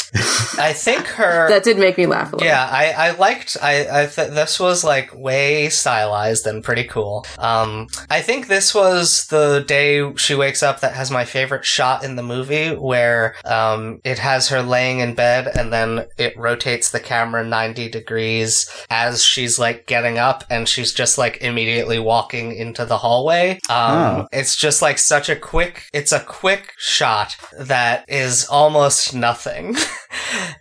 I 0.59 0.73
think 0.73 1.07
her. 1.07 1.49
That 1.53 1.65
did 1.65 1.79
make 1.79 1.97
me 1.99 2.07
laugh 2.07 2.22
a 2.29 2.37
little. 2.37 2.47
Yeah, 2.47 2.69
I, 2.71 2.91
I 2.93 3.11
liked 3.13 3.57
I 3.63 4.03
I 4.03 4.07
th- 4.07 4.31
this 4.31 4.59
was 4.61 4.85
like 4.85 5.11
way 5.15 5.69
stylized 5.69 6.47
and 6.47 6.63
pretty 6.63 6.85
cool. 6.85 7.25
Um, 7.39 7.89
I 8.11 8.21
think 8.23 8.47
this 8.49 8.75
was 8.75 9.27
the 9.27 9.65
day 9.67 10.15
she 10.17 10.35
wakes 10.35 10.63
up 10.63 10.81
that 10.81 10.95
has 10.95 11.11
my 11.11 11.25
favorite 11.25 11.65
shot 11.65 12.05
in 12.05 12.17
the 12.17 12.23
movie, 12.23 12.71
where 12.75 13.35
um 13.45 14.01
it 14.05 14.19
has 14.19 14.49
her 14.49 14.63
laying 14.63 15.01
in 15.01 15.15
bed 15.15 15.49
and 15.57 15.73
then 15.73 16.07
it 16.19 16.37
rotates 16.37 16.91
the 16.91 17.01
camera 17.01 17.45
ninety 17.45 17.89
degrees 17.89 18.71
as 18.91 19.23
she's 19.25 19.59
like 19.59 19.87
getting 19.87 20.19
up 20.19 20.45
and 20.51 20.69
she's 20.69 20.93
just 20.93 21.19
like 21.19 21.39
immediately 21.43 21.99
walking 21.99 22.55
into 22.55 22.85
the 22.85 22.99
hallway. 22.99 23.59
Um, 23.69 23.93
Oh. 24.03 24.27
it's 24.33 24.57
just 24.57 24.81
like 24.83 24.99
such 24.99 25.29
a 25.29 25.37
quick. 25.37 25.85
It's 25.93 26.13
a 26.13 26.21
quick 26.21 26.73
shot 26.79 27.37
that 27.59 28.05
is 28.09 28.47
almost 28.49 29.15
nothing. 29.15 29.77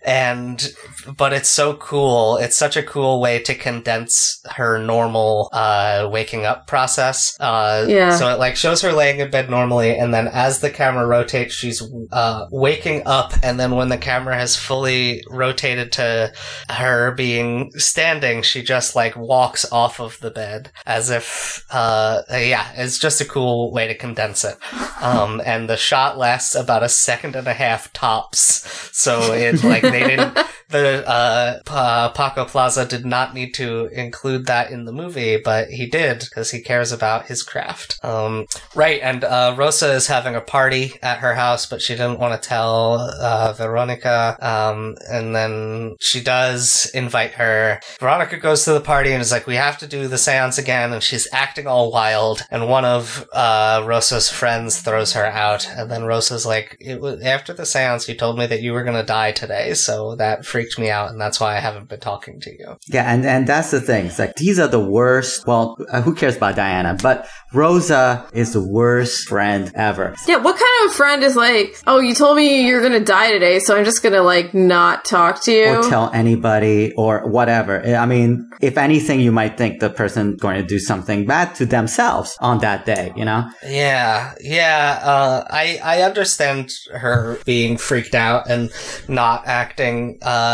and 0.04 0.72
but 1.16 1.32
it's 1.32 1.48
so 1.48 1.74
cool. 1.74 2.36
It's 2.38 2.56
such 2.56 2.76
a 2.76 2.82
cool 2.82 3.20
way 3.20 3.38
to 3.40 3.54
condense 3.54 4.40
her 4.50 4.78
normal 4.78 5.48
uh 5.52 6.08
waking 6.10 6.44
up 6.44 6.66
process. 6.66 7.36
Uh 7.40 7.86
Yeah. 7.88 8.16
so 8.16 8.28
it 8.32 8.38
like 8.38 8.56
shows 8.56 8.82
her 8.82 8.92
laying 8.92 9.20
in 9.20 9.30
bed 9.30 9.50
normally 9.50 9.96
and 9.96 10.12
then 10.12 10.28
as 10.28 10.60
the 10.60 10.70
camera 10.70 11.06
rotates 11.06 11.54
she's 11.54 11.82
uh 12.12 12.46
waking 12.50 13.02
up. 13.06 13.32
And 13.42 13.58
then 13.58 13.72
when 13.76 13.88
the 13.88 13.98
camera 13.98 14.36
has 14.36 14.56
fully 14.56 15.22
rotated 15.30 15.92
to 15.92 16.32
her 16.70 17.12
being 17.12 17.70
standing 17.72 18.42
she 18.42 18.62
just 18.62 18.94
like 18.96 19.16
walks 19.16 19.70
off 19.72 20.00
of 20.00 20.18
the 20.20 20.30
bed 20.30 20.70
as 20.86 21.10
if 21.10 21.64
uh 21.70 22.22
yeah 22.30 22.72
it's 22.76 22.98
just 22.98 23.20
a 23.20 23.24
cool 23.24 23.72
way 23.72 23.86
to 23.88 23.94
condense 23.94 24.44
it. 24.44 24.56
Um 25.02 25.42
and 25.44 25.68
the 25.68 25.76
shot 25.76 26.16
lasts 26.16 26.54
about 26.54 26.84
a 26.84 26.88
second 26.88 27.34
and 27.34 27.48
a 27.48 27.52
half 27.54 27.92
tops. 27.92 28.88
So 28.92 29.32
like 29.64 29.82
they 29.82 30.06
didn't 30.06 30.38
the 30.72 31.08
uh, 31.08 31.60
Pa- 31.64 32.12
Paco 32.14 32.44
Plaza 32.44 32.84
did 32.86 33.04
not 33.04 33.34
need 33.34 33.52
to 33.54 33.86
include 33.86 34.46
that 34.46 34.70
in 34.70 34.84
the 34.84 34.92
movie, 34.92 35.36
but 35.36 35.68
he 35.68 35.86
did 35.86 36.20
because 36.20 36.50
he 36.50 36.60
cares 36.60 36.90
about 36.90 37.26
his 37.26 37.42
craft. 37.42 37.98
Um, 38.02 38.46
right, 38.74 39.00
and 39.02 39.22
uh, 39.24 39.54
Rosa 39.56 39.92
is 39.92 40.06
having 40.06 40.34
a 40.34 40.40
party 40.40 40.94
at 41.02 41.18
her 41.18 41.34
house, 41.34 41.66
but 41.66 41.82
she 41.82 41.94
didn't 41.94 42.18
want 42.18 42.40
to 42.40 42.48
tell 42.48 42.94
uh, 43.20 43.52
Veronica. 43.52 44.36
Um, 44.40 44.96
and 45.08 45.34
then 45.36 45.96
she 46.00 46.22
does 46.22 46.90
invite 46.94 47.32
her. 47.32 47.80
Veronica 48.00 48.38
goes 48.38 48.64
to 48.64 48.72
the 48.72 48.80
party 48.80 49.12
and 49.12 49.20
is 49.20 49.32
like, 49.32 49.46
"We 49.46 49.56
have 49.56 49.78
to 49.78 49.86
do 49.86 50.08
the 50.08 50.16
séance 50.16 50.58
again," 50.58 50.92
and 50.92 51.02
she's 51.02 51.28
acting 51.32 51.66
all 51.66 51.92
wild. 51.92 52.42
And 52.50 52.68
one 52.68 52.84
of 52.84 53.28
uh, 53.32 53.84
Rosa's 53.86 54.30
friends 54.30 54.80
throws 54.80 55.12
her 55.12 55.26
out, 55.26 55.68
and 55.68 55.90
then 55.90 56.04
Rosa's 56.04 56.46
like, 56.46 56.76
"It 56.80 57.00
was 57.00 57.22
after 57.22 57.52
the 57.52 57.64
séance. 57.64 58.08
You 58.08 58.14
told 58.14 58.38
me 58.38 58.46
that 58.46 58.62
you 58.62 58.72
were 58.72 58.84
gonna 58.84 59.04
die 59.04 59.32
today, 59.32 59.74
so 59.74 60.16
that 60.16 60.46
freaked." 60.46 60.61
Freaked 60.62 60.78
me 60.78 60.90
out, 60.90 61.10
and 61.10 61.20
that's 61.20 61.40
why 61.40 61.56
I 61.56 61.60
haven't 61.60 61.88
been 61.88 62.00
talking 62.00 62.40
to 62.40 62.50
you. 62.50 62.78
Yeah, 62.88 63.12
and, 63.12 63.24
and 63.24 63.46
that's 63.46 63.70
the 63.70 63.80
thing. 63.80 64.06
It's 64.06 64.18
like, 64.18 64.36
these 64.36 64.58
are 64.58 64.68
the 64.68 64.80
worst. 64.80 65.46
Well, 65.46 65.76
uh, 65.90 66.02
who 66.02 66.14
cares 66.14 66.36
about 66.36 66.56
Diana? 66.56 66.96
But 67.02 67.26
Rosa 67.52 68.28
is 68.32 68.52
the 68.52 68.66
worst 68.66 69.28
friend 69.28 69.72
ever. 69.74 70.14
Yeah, 70.26 70.36
what 70.36 70.56
kind 70.58 70.88
of 70.88 70.94
friend 70.94 71.22
is 71.22 71.36
like, 71.36 71.76
oh, 71.86 72.00
you 72.00 72.14
told 72.14 72.36
me 72.36 72.66
you're 72.66 72.82
gonna 72.82 73.04
die 73.04 73.32
today, 73.32 73.58
so 73.58 73.76
I'm 73.76 73.84
just 73.84 74.02
gonna 74.02 74.22
like 74.22 74.54
not 74.54 75.04
talk 75.04 75.42
to 75.44 75.52
you? 75.52 75.76
Or 75.76 75.82
tell 75.82 76.10
anybody 76.12 76.92
or 76.96 77.26
whatever. 77.28 77.84
I 77.84 78.06
mean, 78.06 78.48
if 78.60 78.78
anything, 78.78 79.20
you 79.20 79.32
might 79.32 79.58
think 79.58 79.80
the 79.80 79.90
person 79.90 80.36
going 80.36 80.60
to 80.60 80.66
do 80.66 80.78
something 80.78 81.26
bad 81.26 81.54
to 81.56 81.66
themselves 81.66 82.36
on 82.40 82.58
that 82.60 82.86
day, 82.86 83.12
you 83.16 83.24
know? 83.24 83.48
Yeah, 83.66 84.34
yeah. 84.40 85.00
Uh, 85.02 85.44
I 85.50 85.80
I 85.82 86.02
understand 86.02 86.72
her 86.92 87.38
being 87.44 87.76
freaked 87.76 88.14
out 88.14 88.48
and 88.48 88.70
not 89.08 89.46
acting 89.46 90.18
uh, 90.22 90.51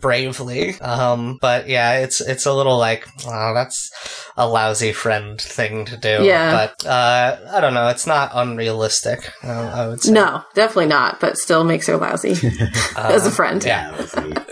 bravely. 0.00 0.80
Um, 0.80 1.38
but 1.40 1.68
yeah, 1.68 1.98
it's 1.98 2.20
it's 2.20 2.46
a 2.46 2.52
little 2.52 2.78
like, 2.78 3.06
oh, 3.26 3.54
that's 3.54 3.90
a 4.36 4.46
lousy 4.46 4.92
friend 4.92 5.40
thing 5.40 5.84
to 5.86 5.96
do. 5.96 6.20
Yeah. 6.22 6.52
But 6.52 6.86
uh, 6.86 7.38
I 7.52 7.60
don't 7.60 7.74
know. 7.74 7.88
It's 7.88 8.06
not 8.06 8.30
unrealistic. 8.32 9.32
Uh, 9.42 9.48
I 9.74 9.88
would 9.88 10.02
say. 10.02 10.12
no, 10.12 10.42
definitely 10.54 10.86
not, 10.86 11.18
but 11.20 11.36
still 11.36 11.64
makes 11.64 11.86
her 11.88 11.96
lousy 11.96 12.36
as 12.96 13.26
a 13.26 13.30
friend. 13.30 13.62
Yeah. 13.64 13.94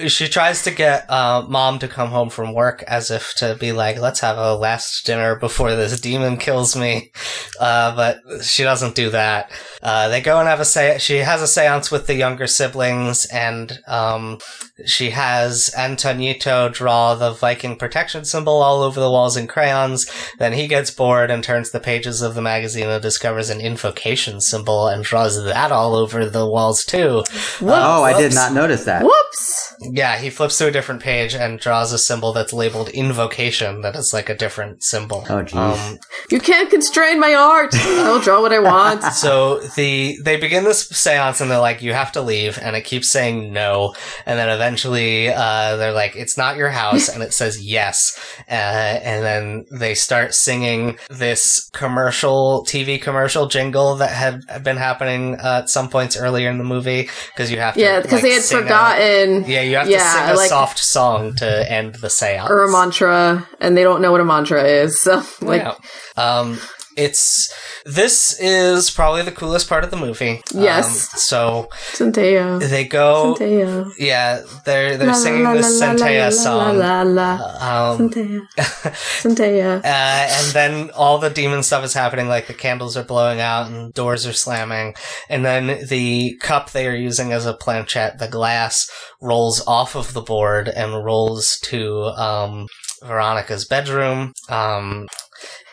She 0.09 0.29
tries 0.29 0.62
to 0.64 0.70
get 0.72 1.09
uh, 1.11 1.46
mom 1.49 1.79
to 1.79 1.88
come 1.88 2.11
home 2.11 2.31
from 2.31 2.53
work 2.53 2.83
as 2.88 3.11
if 3.11 3.35
to 3.37 3.55
be 3.59 3.72
like, 3.72 3.99
let's 3.99 4.20
have 4.20 4.37
a 4.38 4.55
last 4.57 5.07
dinner 5.07 5.37
before 5.37 5.75
this 5.77 6.01
demon 6.01 6.37
kills 6.37 6.77
me. 6.77 7.12
Uh, 7.61 7.94
but 7.94 8.44
she 8.44 8.62
doesn't 8.64 8.94
do 8.94 9.11
that. 9.11 9.51
Uh, 9.83 10.09
they 10.09 10.20
go 10.20 10.38
and 10.40 10.49
have 10.49 10.61
a 10.61 10.64
se- 10.64 10.99
she 10.99 11.18
has 11.18 11.40
a 11.40 11.46
seance 11.46 11.90
with 11.90 12.07
the 12.09 12.14
younger 12.14 12.46
siblings 12.46 13.25
and, 13.27 13.79
um, 13.87 14.38
she 14.84 15.10
has 15.10 15.70
Antonito 15.76 16.70
draw 16.72 17.14
the 17.14 17.30
Viking 17.32 17.76
protection 17.76 18.24
symbol 18.24 18.62
all 18.62 18.82
over 18.82 19.00
the 19.00 19.10
walls 19.10 19.36
in 19.36 19.46
crayons. 19.46 20.06
Then 20.38 20.52
he 20.52 20.66
gets 20.68 20.90
bored 20.90 21.30
and 21.30 21.42
turns 21.42 21.70
the 21.70 21.80
pages 21.80 22.20
of 22.20 22.34
the 22.34 22.42
magazine 22.42 22.88
and 22.88 23.02
discovers 23.02 23.48
an 23.48 23.60
invocation 23.60 24.40
symbol 24.40 24.86
and 24.86 25.02
draws 25.02 25.42
that 25.44 25.72
all 25.72 25.94
over 25.94 26.28
the 26.28 26.46
walls 26.46 26.84
too. 26.84 27.24
Oh, 27.62 28.02
I 28.02 28.20
did 28.20 28.34
not 28.34 28.52
notice 28.52 28.84
that. 28.84 29.02
Whoops! 29.02 29.74
Yeah, 29.80 30.18
he 30.18 30.30
flips 30.30 30.58
to 30.58 30.66
a 30.68 30.70
different 30.70 31.02
page 31.02 31.34
and 31.34 31.58
draws 31.58 31.92
a 31.92 31.98
symbol 31.98 32.32
that's 32.32 32.52
labeled 32.52 32.88
invocation 32.90 33.82
that 33.82 33.94
is 33.94 34.12
like 34.12 34.28
a 34.28 34.34
different 34.36 34.82
symbol. 34.82 35.24
Oh, 35.28 35.42
jeez. 35.42 35.54
Um, 35.90 35.98
You 36.30 36.40
can't 36.40 36.70
constrain 36.70 37.20
my 37.20 37.34
art. 37.34 37.74
I 37.74 38.10
will 38.10 38.20
draw 38.20 38.40
what 38.40 38.52
I 38.52 38.58
want. 38.58 39.02
so 39.14 39.60
the 39.76 40.18
they 40.22 40.36
begin 40.38 40.64
this 40.64 40.88
seance 40.88 41.40
and 41.40 41.50
they're 41.50 41.58
like, 41.58 41.82
"You 41.82 41.92
have 41.92 42.12
to 42.12 42.22
leave," 42.22 42.58
and 42.60 42.74
it 42.74 42.84
keeps 42.84 43.10
saying 43.10 43.52
no, 43.52 43.94
and 44.24 44.38
then 44.38 44.48
eventually 44.48 44.65
uh, 44.74 45.76
they're 45.76 45.92
like, 45.92 46.16
"It's 46.16 46.37
not 46.37 46.57
your 46.57 46.70
house," 46.70 47.09
and 47.09 47.22
it 47.22 47.33
says 47.33 47.64
yes, 47.64 48.18
uh, 48.48 48.52
and 48.52 49.24
then 49.24 49.66
they 49.70 49.94
start 49.94 50.35
singing 50.35 50.98
this 51.11 51.70
commercial 51.72 52.64
TV 52.66 53.00
commercial 53.00 53.46
jingle 53.46 53.96
that 53.96 54.11
had 54.11 54.64
been 54.64 54.76
happening 54.76 55.37
uh, 55.40 55.61
at 55.62 55.70
some 55.70 55.88
points 55.88 56.16
earlier 56.16 56.50
in 56.50 56.59
the 56.59 56.64
movie 56.64 57.09
because 57.35 57.50
you 57.50 57.59
have 57.59 57.74
to 57.74 57.81
Yeah, 57.81 58.00
because 58.00 58.14
like, 58.14 58.22
they 58.22 58.33
had 58.33 58.42
sing 58.42 58.59
a- 58.59 58.62
forgotten. 58.62 59.44
yeah, 59.46 59.62
you 59.62 59.76
have 59.76 59.88
Yeah, 59.88 59.98
to 59.98 60.11
sing 60.11 60.31
a 60.31 60.35
like- 60.35 60.48
soft 60.48 60.79
song 60.79 61.35
to 61.37 61.72
end 61.72 61.96
the 61.96 62.11
seance. 62.11 62.50
or 62.50 62.62
a 62.64 62.70
mantra, 62.70 63.46
and 63.61 63.76
they 63.76 63.83
don't 63.83 64.00
know 64.00 64.12
what 64.12 64.20
a 64.20 64.24
mantra 64.24 64.62
is. 64.64 65.00
So, 65.00 65.22
like, 65.40 65.62
Yeah. 65.62 65.74
Um, 66.16 66.59
it's 66.96 67.52
this 67.85 68.38
is 68.40 68.90
probably 68.90 69.22
the 69.22 69.32
coolest 69.32 69.68
part 69.68 69.85
of 69.85 69.90
the 69.90 69.96
movie. 69.96 70.40
Yes. 70.52 71.12
Um, 71.14 71.18
so 71.18 71.68
Centella. 71.92 72.68
they 72.68 72.85
go. 72.85 73.37
Centella. 73.38 73.92
Yeah, 73.98 74.42
they're 74.64 74.96
they're 74.96 75.09
La, 75.09 75.12
singing 75.12 75.44
la, 75.44 75.54
this 75.54 75.80
la, 75.80 75.92
la, 75.92 76.30
song. 76.30 76.78
La, 76.78 77.02
la, 77.02 77.35
la. 77.37 77.92
Um, 77.92 78.11
Centella. 78.11 78.46
Centella. 78.56 79.78
uh, 79.78 79.82
and 79.85 80.52
then 80.52 80.90
all 80.90 81.18
the 81.18 81.30
demon 81.30 81.62
stuff 81.62 81.85
is 81.85 81.94
happening, 81.94 82.28
like 82.28 82.46
the 82.46 82.54
candles 82.54 82.96
are 82.96 83.04
blowing 83.04 83.40
out 83.40 83.70
and 83.70 83.92
doors 83.92 84.26
are 84.26 84.32
slamming. 84.32 84.94
And 85.28 85.44
then 85.44 85.87
the 85.88 86.37
cup 86.40 86.70
they 86.70 86.87
are 86.87 86.94
using 86.94 87.32
as 87.32 87.46
a 87.46 87.54
planchette, 87.54 88.18
the 88.18 88.28
glass, 88.28 88.90
rolls 89.20 89.62
off 89.66 89.94
of 89.94 90.12
the 90.14 90.22
board 90.22 90.68
and 90.68 91.04
rolls 91.04 91.59
to 91.64 92.04
um, 92.18 92.66
Veronica's 93.06 93.64
bedroom. 93.64 94.32
Um, 94.48 95.06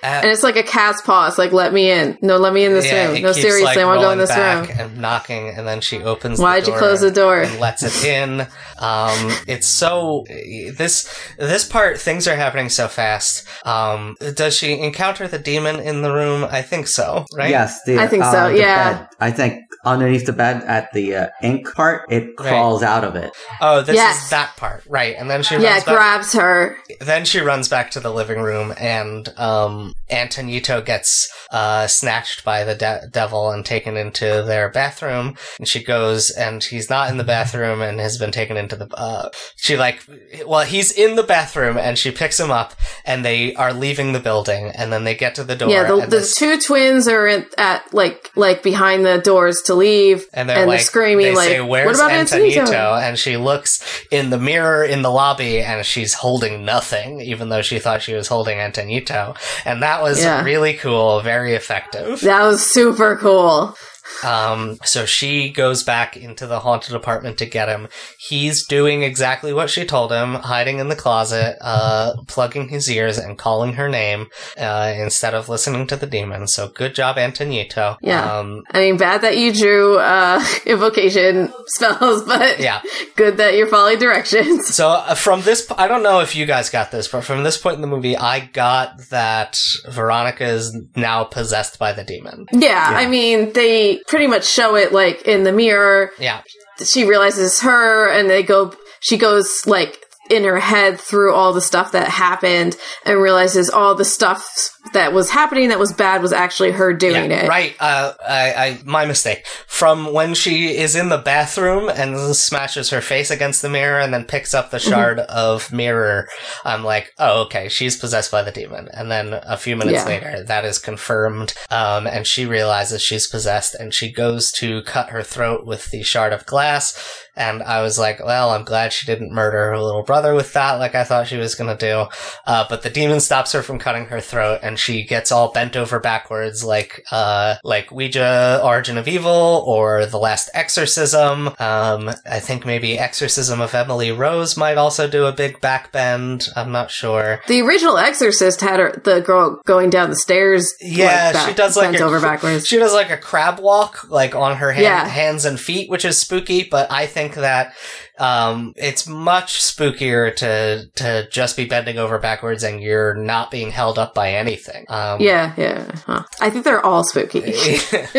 And 0.04 0.30
it's 0.30 0.44
like 0.44 0.58
a 0.58 0.64
cat's 0.64 1.02
paw. 1.02 1.28
It's 1.28 1.38
like, 1.38 1.54
let 1.54 1.72
me 1.72 1.90
in. 1.90 2.18
No, 2.22 2.36
let 2.38 2.52
me 2.52 2.66
in 2.66 2.74
this 2.74 2.86
Yeah, 2.86 3.06
room. 3.06 3.22
No, 3.22 3.30
keeps, 3.30 3.42
seriously, 3.42 3.64
like, 3.64 3.78
I 3.78 3.86
want 3.86 4.02
to 4.02 4.06
go 4.06 4.12
in 4.12 4.18
this 4.18 4.30
back 4.30 4.68
room. 4.68 4.78
And 4.78 4.98
knocking, 4.98 5.48
and 5.48 5.66
then 5.66 5.80
she 5.80 6.04
opens. 6.04 6.40
Why'd 6.40 6.64
the 6.64 6.68
you 6.68 6.72
door 6.74 6.80
close 6.80 7.00
the 7.00 7.12
door? 7.12 7.42
And 7.42 7.60
lets 7.62 7.84
it 7.84 8.04
in. 8.04 8.42
Um, 8.80 9.32
it's 9.48 9.66
so 9.68 10.26
this 10.28 11.08
this 11.38 11.66
part 11.66 12.02
things 12.02 12.28
are 12.28 12.36
happening 12.36 12.68
so 12.68 12.90
fast. 12.90 13.48
Um, 13.66 14.18
does 14.36 14.58
she 14.58 14.78
encounter 14.78 15.26
the 15.30 15.40
demon 15.40 15.80
in 15.80 16.02
the 16.02 16.14
room? 16.14 16.44
I 16.52 16.62
think 16.64 16.88
so. 16.88 17.26
Right? 17.34 17.50
Yes, 17.52 17.82
the, 17.86 17.98
I 17.98 18.08
think 18.08 18.24
uh, 18.24 18.32
so, 18.32 18.48
yeah. 18.50 18.94
bed. 18.94 19.08
I 19.22 19.32
think 19.32 19.62
underneath 19.84 20.26
the 20.26 20.34
bed 20.34 20.64
at 20.64 20.92
the 20.94 21.16
uh, 21.16 21.28
ink 21.42 21.74
part, 21.74 22.06
it 22.10 22.36
crawls 22.38 22.84
out 22.84 23.04
of 23.04 23.16
it. 23.16 23.32
Oh, 23.62 23.82
this 23.82 23.96
Yes. 23.96 24.24
is 24.26 24.30
that 24.30 24.56
part, 24.58 24.84
right? 24.88 25.16
And 25.18 25.30
then 25.30 25.44
she 25.44 25.56
Yeah, 25.56 25.72
runs 25.72 25.84
it 25.84 25.86
back. 25.86 25.96
grabs 25.96 26.34
her. 26.34 26.78
then 27.02 27.26
she 27.26 27.40
runs 27.42 27.68
back 27.68 27.92
to 27.92 28.00
the 28.00 28.12
living 28.12 28.40
room, 28.40 28.74
and 28.80 29.28
um, 29.38 29.94
Antonito 30.12 30.84
gets 30.86 31.32
uh, 31.52 31.88
snatched 31.88 32.44
by 32.44 32.64
the 32.64 32.76
de- 32.76 33.08
devil 33.12 33.50
and 33.52 33.66
taken 33.66 33.98
into 33.98 34.44
their 34.46 34.70
bathroom. 34.70 35.36
And 35.60 35.68
she 35.68 35.84
goes, 35.84 36.30
and 36.32 36.64
he's 36.64 36.90
not 36.90 37.10
in 37.10 37.18
the 37.18 37.24
bathroom, 37.24 37.82
and 37.82 38.00
has 38.00 38.18
been 38.18 38.32
taken 38.32 38.58
into 38.58 38.76
the. 38.76 38.88
Uh, 38.96 39.30
she 39.58 39.76
like, 39.78 40.02
well, 40.46 40.66
he's 40.66 40.92
in 40.92 41.16
the 41.16 41.24
bathroom, 41.24 41.78
and 41.78 41.98
she 41.98 42.12
picks 42.12 42.40
him 42.40 42.52
up, 42.52 42.74
and 43.06 43.24
they 43.26 43.54
are 43.56 43.74
leaving 43.74 44.14
the 44.14 44.20
building, 44.20 44.72
and 44.76 44.92
then 44.92 45.04
they 45.04 45.16
get 45.16 45.36
to 45.36 45.44
the 45.44 45.56
door. 45.56 45.70
Yeah, 45.70 45.84
the, 45.84 45.94
and 45.98 46.12
the 46.12 46.18
this- 46.18 46.36
two 46.36 46.58
twins 46.60 47.08
are 47.08 47.28
at, 47.28 47.48
at 47.58 47.94
like 47.94 48.32
like 48.36 48.64
behind 48.64 49.06
the 49.06 49.18
doors 49.20 49.62
to 49.64 49.73
leave, 49.74 50.26
And 50.34 50.50
they're 50.50 50.66
like, 50.66 50.82
screaming 50.82 51.26
they 51.28 51.36
like, 51.36 51.50
say, 51.50 51.62
"Where's 51.62 51.86
"What 51.86 51.96
about 51.96 52.12
Antonito?" 52.12 52.66
Antonito?" 52.66 53.02
And 53.02 53.18
she 53.18 53.38
looks 53.38 53.84
in 54.12 54.30
the 54.30 54.38
mirror 54.38 54.84
in 54.84 55.02
the 55.02 55.12
lobby, 55.12 55.60
and 55.60 55.86
she's 55.86 56.14
holding 56.14 56.66
nothing, 56.66 57.22
even 57.22 57.50
though 57.50 57.62
she 57.62 57.80
thought 57.80 58.02
she 58.02 58.14
was 58.14 58.28
holding 58.28 58.58
Antonito. 58.58 59.36
And 59.66 59.84
that 59.84 60.02
was 60.02 60.22
Yeah. 60.24 60.44
really 60.44 60.74
cool, 60.74 61.22
very 61.22 61.54
effective. 61.56 62.22
That 62.22 62.44
was 62.44 62.66
super 62.66 63.16
cool. 63.18 63.76
Um, 64.24 64.78
so 64.84 65.06
she 65.06 65.50
goes 65.52 65.84
back 65.84 66.18
into 66.18 66.48
the 66.48 66.60
haunted 66.60 66.96
apartment 66.96 67.38
to 67.40 67.46
get 67.46 67.70
him. 67.70 67.88
He's 68.18 68.66
doing 68.66 69.04
exactly 69.04 69.54
what 69.54 69.70
she 69.70 69.86
told 69.86 70.12
him, 70.12 70.36
hiding 70.36 70.80
in 70.80 70.90
the 70.90 70.96
closet, 70.96 71.58
uh, 71.62 72.14
plugging 72.28 72.70
his 72.70 72.90
ears 72.90 73.18
and 73.18 73.38
calling 73.38 73.74
her 73.74 73.90
name, 73.90 74.28
uh, 74.58 74.94
instead 74.96 75.34
of 75.34 75.50
listening 75.50 75.88
to 75.88 75.96
the 75.96 76.08
demon. 76.08 76.48
So 76.48 76.68
good 76.68 76.96
job, 76.96 77.18
Antonito. 77.18 77.98
Yeah. 78.02 78.40
Um, 78.40 78.64
I 78.72 78.80
mean, 78.80 78.98
bad 78.98 79.22
that 79.22 79.38
you 79.38 79.54
drew 79.54 79.98
uh, 79.98 80.44
invocation 80.66 81.52
spells, 81.68 82.24
but 82.28 82.60
yeah. 82.60 82.82
good 83.16 83.38
that 83.38 83.56
you're 83.56 83.68
following 83.68 84.00
directions. 84.00 84.74
So 84.74 84.90
uh, 84.90 85.16
from 85.16 85.42
this, 85.42 85.70
I 85.78 85.88
don't 85.88 86.04
know 86.04 86.20
if 86.20 86.36
you 86.36 86.46
guys 86.46 86.70
got 86.70 86.92
this, 86.92 87.08
but 87.08 87.24
from 87.24 87.44
this 87.44 87.58
point 87.58 87.76
in 87.76 87.82
the 87.82 87.88
movie, 87.88 88.18
I 88.18 88.42
got 88.42 88.98
that 89.10 89.60
Veronica 89.90 90.46
is 90.46 90.76
now 90.96 91.24
possessed 91.24 91.80
by 91.80 91.94
the 91.94 92.04
demon. 92.04 92.48
Yeah, 92.52 92.90
I 92.90 93.08
mean, 93.08 93.54
they 93.54 93.93
pretty 94.08 94.28
much 94.28 94.46
show 94.46 94.76
it 94.76 94.92
like 94.94 95.24
in 95.24 95.44
the 95.44 95.52
mirror. 95.52 96.12
Yeah, 96.20 96.42
She 96.84 97.06
realizes 97.06 97.62
her, 97.62 98.10
and 98.10 98.30
they 98.30 98.44
go. 98.44 98.74
She 99.00 99.18
goes 99.18 99.68
like 99.68 100.03
in 100.34 100.44
her 100.44 100.60
head 100.60 101.00
through 101.00 101.34
all 101.34 101.54
the 101.54 101.62
stuff 101.62 101.92
that 101.94 102.08
happened, 102.10 102.76
and 103.06 103.20
realizes 103.22 103.70
all 103.70 103.96
the 103.96 104.06
stuff 104.06 104.70
that 104.94 105.14
was 105.14 105.30
happening 105.30 105.70
that 105.70 105.80
was 105.80 105.94
bad 105.94 106.22
was 106.22 106.34
actually 106.34 106.72
her 106.72 106.94
doing 106.94 107.32
yeah, 107.32 107.46
it. 107.46 107.50
right. 107.50 107.76
Uh, 107.80 108.14
I, 108.28 108.54
I, 108.54 108.80
my 108.86 109.06
mistake. 109.06 109.46
From 109.66 110.12
when 110.14 110.34
she 110.34 110.76
is 110.78 110.96
in 110.96 111.10
the 111.10 111.18
bathroom 111.18 111.90
and 111.90 112.36
smashes 112.36 112.90
her 112.90 113.02
face 113.02 113.32
against 113.32 113.62
the 113.62 113.70
mirror 113.70 114.00
and 114.00 114.14
then 114.14 114.26
picks 114.26 114.54
up 114.54 114.72
the 114.72 114.80
shard 114.80 115.20
of 115.20 115.72
mirror, 115.72 116.28
I'm 116.66 116.84
like, 116.84 117.12
oh, 117.18 117.44
okay, 117.44 117.70
she's 117.70 117.98
possessed 117.98 118.32
by 118.32 118.44
the 118.44 118.52
demon. 118.52 118.90
And 118.94 119.10
then 119.10 119.34
a 119.34 119.58
few 119.58 119.76
minutes 119.76 120.00
Yeah. 120.00 120.06
later, 120.06 120.44
that 120.44 120.66
is 120.66 120.80
confirmed. 120.80 121.54
Um, 121.72 122.06
and 122.06 122.28
she 122.28 122.46
realizes 122.46 123.02
she's 123.02 123.28
possessed 123.28 123.74
and 123.76 123.94
she 123.94 124.12
goes 124.12 124.52
to 124.54 124.84
cut 124.84 125.10
her 125.10 125.24
throat 125.24 125.66
with 125.66 125.92
the 125.92 126.04
shard 126.04 126.34
of 126.34 126.46
glass. 126.46 127.23
And 127.36 127.64
I 127.64 127.82
was 127.82 127.98
like, 127.98 128.24
well, 128.24 128.52
I'm 128.52 128.64
glad 128.64 128.94
she 128.94 129.06
didn't 129.06 129.32
murder 129.34 129.70
her 129.72 129.80
little 129.80 130.04
brother 130.04 130.34
with 130.36 130.54
that, 130.54 130.74
like 130.74 130.96
I 130.96 131.04
thought 131.04 131.28
she 131.28 131.38
was 131.38 131.56
gonna 131.56 131.78
do. 131.78 132.06
Uh, 132.46 132.66
but 132.70 132.84
the 132.84 132.90
demon 132.90 133.20
stops 133.20 133.52
her 133.54 133.62
from 133.64 133.80
cutting 133.80 134.06
her 134.08 134.20
throat, 134.22 134.60
and 134.62 134.78
she 134.78 135.04
gets 135.04 135.32
all 135.32 135.52
bent 135.52 135.76
over 135.76 136.00
backwards, 136.00 136.64
like, 136.64 137.04
uh, 137.12 137.56
like 137.64 137.92
Ouija, 137.92 138.62
Origin 138.64 138.98
of 138.98 139.08
Evil, 139.08 139.64
or 139.68 140.06
The 140.06 140.18
Last 140.20 140.50
Exorcism. 140.54 141.48
Um, 141.60 142.10
I 142.30 142.40
think 142.40 142.66
maybe 142.66 143.00
Exorcism 143.00 143.62
of 143.62 143.74
Emily 143.74 144.12
Rose 144.12 144.58
might 144.58 144.78
also 144.78 145.08
do 145.08 145.26
a 145.26 145.32
big 145.32 145.62
back 145.62 145.92
bend. 145.92 146.48
I'm 146.56 146.72
not 146.72 146.92
sure. 146.92 147.42
The 147.48 147.62
original 147.62 147.98
Exorcist 147.98 148.62
had 148.62 148.80
her 148.80 149.02
the 149.04 149.22
girl 149.22 149.62
going 149.66 149.90
down 149.90 150.10
the 150.10 150.16
stairs. 150.16 150.74
Yeah, 150.82 151.06
like, 151.26 151.34
back- 151.34 151.50
she 151.50 151.56
does 151.56 151.78
like 151.78 151.92
bent 151.92 152.02
a 152.02 152.06
over 152.06 152.20
backwards. 152.20 152.68
She 152.68 152.78
does 152.78 152.94
like 152.94 153.10
a 153.10 153.18
crab 153.18 153.60
walk, 153.60 154.10
like 154.10 154.36
on 154.36 154.58
her 154.58 154.72
hand, 154.72 154.84
Yeah. 154.84 155.08
hands 155.08 155.46
and 155.46 155.60
feet, 155.60 155.90
which 155.90 156.06
is 156.06 156.18
spooky. 156.18 156.64
But 156.64 156.92
I 156.92 157.06
think 157.08 157.23
that 157.32 157.76
um, 158.20 158.74
it's 158.78 159.08
much 159.08 159.60
spookier 159.60 160.36
to 160.36 160.88
to 160.96 161.28
just 161.32 161.58
be 161.58 161.66
bending 161.66 161.98
over 161.98 162.20
backwards 162.20 162.64
and 162.64 162.82
you're 162.82 163.16
not 163.16 163.50
being 163.50 163.72
held 163.72 163.98
up 163.98 164.14
by 164.14 164.34
anything. 164.34 164.86
Um, 164.88 165.20
Yeah, 165.20 165.54
yeah. 165.58 165.92
Huh. 166.06 166.24
I 166.40 166.52
think 166.52 166.64
they're 166.64 166.86
all 166.86 167.04
spooky. 167.04 167.42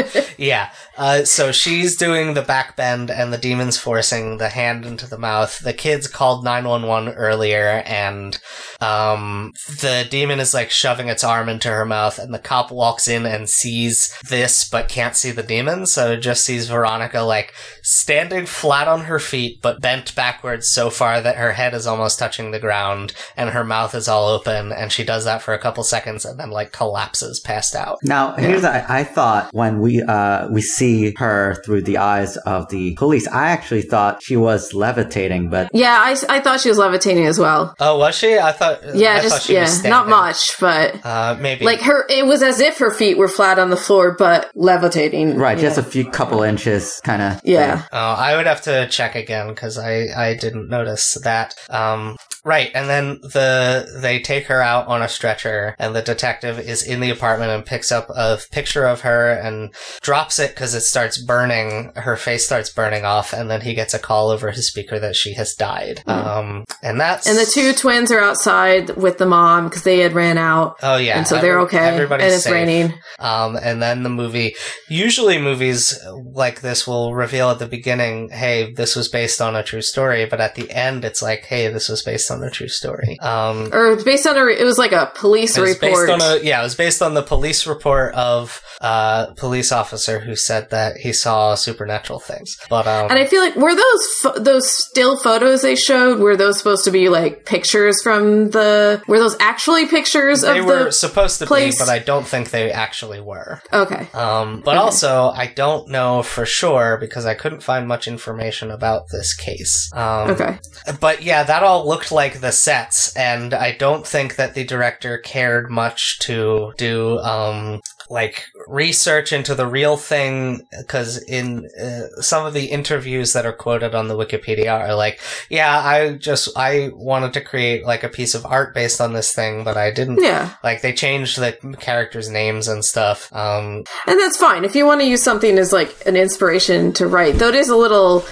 yeah. 0.37 0.73
Uh, 0.97 1.25
so 1.25 1.53
she's 1.53 1.97
doing 1.97 2.35
the 2.35 2.43
back 2.43 2.77
bend 2.77 3.11
and 3.11 3.33
the 3.33 3.39
demon's 3.39 3.79
forcing 3.79 4.39
the 4.39 4.49
hand 4.49 4.85
into 4.85 5.09
the 5.09 5.19
mouth. 5.19 5.59
The 5.61 5.73
kids 5.73 6.09
called 6.09 6.45
911 6.45 7.15
earlier 7.15 7.83
and, 7.87 8.39
um, 8.81 9.53
the 9.81 10.07
demon 10.11 10.41
is 10.41 10.55
like 10.55 10.71
shoving 10.71 11.09
its 11.09 11.25
arm 11.25 11.49
into 11.49 11.69
her 11.69 11.85
mouth 11.85 12.19
and 12.19 12.35
the 12.35 12.39
cop 12.39 12.71
walks 12.71 13.07
in 13.09 13.27
and 13.27 13.49
sees 13.49 14.17
this 14.29 14.69
but 14.69 14.89
can't 14.89 15.17
see 15.17 15.31
the 15.31 15.43
demon. 15.43 15.87
So 15.87 16.17
just 16.17 16.45
sees 16.45 16.69
Veronica 16.69 17.21
like 17.21 17.55
standing 17.83 18.47
flat 18.47 18.89
on 18.89 19.03
her 19.03 19.19
feet 19.19 19.61
but 19.63 19.83
bent 19.95 20.15
backwards 20.17 20.69
so 20.69 20.91
far 20.91 21.21
that 21.21 21.37
her 21.37 21.53
head 21.53 21.73
is 21.73 21.87
almost 21.87 22.19
touching 22.19 22.51
the 22.51 22.59
ground 22.59 23.13
and 23.37 23.51
her 23.51 23.63
mouth 23.63 23.95
is 23.95 24.09
all 24.09 24.29
open. 24.29 24.73
And 24.73 24.91
she 24.91 25.05
does 25.05 25.25
that 25.25 25.41
for 25.43 25.55
a 25.55 25.59
couple 25.59 25.85
seconds 25.85 26.25
and 26.25 26.39
then 26.39 26.51
like 26.51 26.73
collapses 26.73 27.39
passed 27.39 27.77
out. 27.77 27.99
Now, 28.03 28.33
here's 28.33 28.65
I, 28.65 28.85
I 29.01 29.05
thought 29.05 29.53
when 29.53 29.81
we 29.81 30.03
uh 30.03 30.49
we 30.51 30.63
see 30.63 31.15
her 31.19 31.63
through 31.65 31.83
the 31.83 31.99
eyes 31.99 32.37
of 32.39 32.69
the 32.71 32.95
police, 32.97 33.29
I 33.29 33.49
actually 33.51 33.83
thought 33.83 34.21
she 34.23 34.37
was 34.37 34.75
levitating, 34.75 35.49
but 35.51 35.71
yeah, 35.73 35.97
I, 36.01 36.17
I 36.29 36.41
thought 36.41 36.61
she 36.61 36.69
was 36.71 36.79
levitating 36.79 37.27
as 37.27 37.39
well. 37.39 37.75
Oh, 37.79 37.99
was 37.99 38.17
she? 38.17 38.37
I 38.39 38.51
thought. 38.53 38.81
Yeah, 38.95 39.15
I 39.15 39.21
thought 39.21 39.23
just 39.31 39.47
she 39.47 39.55
yeah, 39.55 39.63
was 39.63 39.85
not 39.85 40.09
much, 40.09 40.59
but 40.61 41.05
Uh, 41.05 41.37
maybe. 41.41 41.65
like 41.65 41.81
her, 41.83 42.05
it 42.09 42.27
was 42.27 42.43
as 42.43 42.59
if 42.61 42.79
her 42.79 42.91
feet 42.91 43.17
were 43.17 43.29
flat 43.29 43.59
on 43.59 43.71
the 43.71 43.77
floor, 43.77 44.15
but 44.19 44.51
levitating. 44.57 45.37
right, 45.37 45.57
you 45.57 45.63
just 45.63 45.79
a 45.79 45.83
few 45.83 46.11
couple 46.11 46.43
inches, 46.43 47.01
kind 47.05 47.23
of. 47.23 47.41
yeah. 47.45 47.83
Oh, 47.93 47.99
I 47.99 48.37
would 48.37 48.47
have 48.47 48.63
to 48.63 48.89
check 48.89 49.15
again 49.15 49.49
because 49.75 50.13
I, 50.15 50.31
I 50.31 50.35
didn't 50.35 50.69
notice 50.69 51.15
that. 51.23 51.55
Um, 51.71 52.17
right, 52.45 52.71
and 52.75 52.89
then 52.89 53.21
the 53.23 53.99
they 54.01 54.21
take 54.21 54.47
her 54.47 54.61
out 54.61 54.87
on 54.87 55.03
a 55.03 55.09
stretcher, 55.09 55.75
and 55.79 55.95
the 55.95 56.03
detective 56.03 56.59
is 56.59 56.83
in 56.83 57.01
the 57.01 57.11
apartment 57.11 57.51
and 57.51 57.65
picks 57.65 57.91
up 57.91 58.09
a 58.11 58.39
picture 58.51 58.87
of 58.87 59.03
her 59.03 59.31
and 59.31 59.75
drops 60.01 60.39
it 60.39 60.51
because 60.51 60.75
it 60.75 60.83
starts 60.83 61.19
burning. 61.19 61.93
Her 61.97 62.17
face 62.17 62.47
starts 62.47 62.71
burning 62.71 63.05
off, 63.05 63.33
and 63.33 63.51
then 63.51 63.63
he 63.63 63.75
gets 63.75 63.95
a 63.95 63.99
call 63.99 64.31
over 64.31 64.51
his 64.51 64.69
speaker 64.69 64.99
that 64.99 65.17
she 65.17 65.35
has 65.35 65.55
died. 65.55 66.03
Um, 66.07 66.65
and 66.83 67.01
that's 67.01 67.27
And 67.27 67.39
the 67.39 67.51
two 67.51 67.73
twins 67.73 68.11
are 68.11 68.21
outside 68.21 68.97
with 68.97 69.19
the 69.19 69.27
mom 69.27 69.65
because 69.65 69.83
they 69.83 69.99
had 69.99 70.13
ran 70.13 70.39
out. 70.39 70.77
Oh 70.83 70.97
yeah, 70.97 71.19
and 71.19 71.27
so 71.27 71.41
they're 71.41 71.61
okay. 71.61 71.79
Everybody's 71.79 72.25
and 72.25 72.35
it's 72.35 72.45
safe. 72.45 72.53
raining. 72.53 72.95
Um, 73.19 73.57
and 73.57 73.83
then 73.83 74.03
the 74.03 74.11
movie, 74.11 74.55
usually 74.89 75.39
movies 75.39 75.99
like 76.33 76.61
this 76.61 76.87
will 76.87 77.15
reveal 77.15 77.51
at 77.51 77.59
the 77.59 77.67
beginning, 77.67 78.29
hey, 78.31 78.73
this 78.73 78.97
was 78.97 79.09
based 79.09 79.41
on 79.41 79.57
a 79.57 79.64
true 79.65 79.83
story, 79.83 80.27
but 80.27 80.41
at 80.41 80.55
the 80.55 80.71
end, 80.71 81.05
it's 81.05 81.23
like, 81.23 81.45
hey, 81.45 81.69
this 81.69 81.89
was 81.89 82.03
based 82.03 82.31
on 82.31 82.43
a 82.43 82.51
true 82.51 82.69
story. 82.69 83.19
Um, 83.21 83.71
Or 83.73 83.93
it's 83.93 84.05
based 84.05 84.27
on 84.27 84.37
a, 84.37 84.47
it 84.47 84.65
was 84.65 84.79
like 84.79 84.93
a 84.93 85.11
police 85.15 85.59
report. 85.59 85.81
based 85.81 86.11
on 86.11 86.21
a, 86.21 86.43
yeah, 86.43 86.61
it 86.61 86.65
was 86.65 86.75
based 86.75 87.03
on 87.03 87.15
the 87.15 87.23
police 87.23 87.67
report 87.67 88.15
of 88.15 88.63
a 88.81 89.29
police 89.37 89.73
officer 89.73 90.21
who 90.21 90.37
said 90.37 90.71
that 90.71 90.97
he 90.99 91.13
saw 91.13 91.55
supernatural 91.55 92.21
things. 92.21 92.57
But, 92.69 92.87
um, 92.87 93.11
and 93.11 93.19
I 93.19 93.27
feel 93.27 93.41
like 93.41 93.57
were 93.57 93.75
those 93.75 94.07
pho- 94.23 94.39
those 94.39 94.69
still 94.71 95.17
photos 95.17 95.63
they 95.63 95.77
showed 95.77 96.19
were 96.21 96.37
those 96.37 96.59
supposed 96.59 96.85
to 96.85 96.91
be 96.91 97.09
like 97.09 97.45
pictures 97.47 98.03
from 98.03 98.51
the 98.51 99.03
were 99.09 99.19
those 99.19 99.37
actually 99.41 99.87
pictures 99.87 100.43
of 100.43 100.55
they 100.55 100.61
of 100.61 100.67
were 100.67 100.85
the 100.85 100.93
supposed 100.93 101.39
to 101.39 101.47
place? 101.47 101.79
be, 101.79 101.85
but 101.85 101.89
I 101.91 101.99
don't 101.99 102.27
think 102.27 102.51
they 102.51 102.71
actually 102.71 103.21
were. 103.21 103.61
okay 103.73 104.09
Um, 104.15 104.61
but 104.65 104.73
Okay. 104.75 104.79
also, 104.79 105.31
I 105.35 105.47
don't 105.47 105.89
know 105.89 106.23
for 106.23 106.45
sure 106.45 106.99
because 107.01 107.25
I 107.27 107.35
couldn't 107.35 107.63
find 107.63 107.87
much 107.87 108.09
information 108.09 108.71
about 108.71 109.03
this 109.11 109.35
case. 109.35 109.54
Um, 109.95 110.31
okay. 110.31 110.59
But 111.01 111.23
yeah, 111.23 111.43
that 111.45 111.63
all 111.63 111.87
looked 111.87 112.13
like 112.13 112.41
the 112.41 112.53
sets, 112.53 113.15
and 113.17 113.55
I 113.55 113.73
don't 113.73 114.07
think 114.07 114.37
that 114.37 114.55
the 114.55 114.65
director 114.65 115.19
cared 115.19 115.71
much 115.71 116.19
to 116.21 116.73
do, 116.77 117.19
um, 117.19 117.81
like 118.11 118.45
research 118.67 119.33
into 119.33 119.55
the 119.55 119.67
real 119.67 119.97
thing 119.97 120.67
because 120.79 121.23
in 121.25 121.69
uh, 121.81 122.21
some 122.21 122.45
of 122.45 122.53
the 122.53 122.67
interviews 122.67 123.33
that 123.33 123.47
are 123.47 123.53
quoted 123.53 123.95
on 123.95 124.09
the 124.09 124.15
wikipedia 124.15 124.71
are 124.71 124.95
like 124.95 125.21
yeah 125.49 125.81
i 125.81 126.13
just 126.13 126.49
i 126.57 126.91
wanted 126.95 127.33
to 127.33 127.41
create 127.41 127.85
like 127.87 128.03
a 128.03 128.09
piece 128.09 128.35
of 128.35 128.45
art 128.45 128.75
based 128.75 129.01
on 129.01 129.15
this 129.15 129.35
thing 129.35 129.65
but 129.65 129.77
i 129.77 129.91
didn't. 129.91 130.23
Yeah. 130.23 130.55
Like 130.63 130.83
they 130.83 130.93
changed 130.93 131.39
the 131.39 131.53
characters 131.79 132.29
names 132.29 132.69
and 132.69 132.85
stuff 132.85 133.33
um. 133.33 133.85
And 134.07 134.21
that's 134.21 134.37
fine. 134.37 134.65
If 134.65 134.75
you 134.75 134.87
want 134.87 135.01
to 135.01 135.07
use 135.07 135.23
something 135.23 135.59
as 135.59 135.73
like 135.73 135.95
an 136.07 136.17
inspiration 136.17 136.93
to 136.95 137.07
write 137.07 137.37
though 137.37 137.49
it 137.49 137.55
is 137.55 137.69
a 137.69 137.77
little 137.77 138.25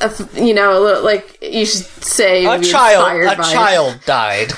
a 0.00 0.10
you 0.34 0.54
know 0.54 0.78
a 0.78 0.80
little, 0.80 1.04
like 1.04 1.38
you 1.42 1.64
should 1.66 1.84
say 2.02 2.44
a 2.46 2.60
child 2.60 3.22
a 3.24 3.36
child 3.36 4.00
died 4.06 4.52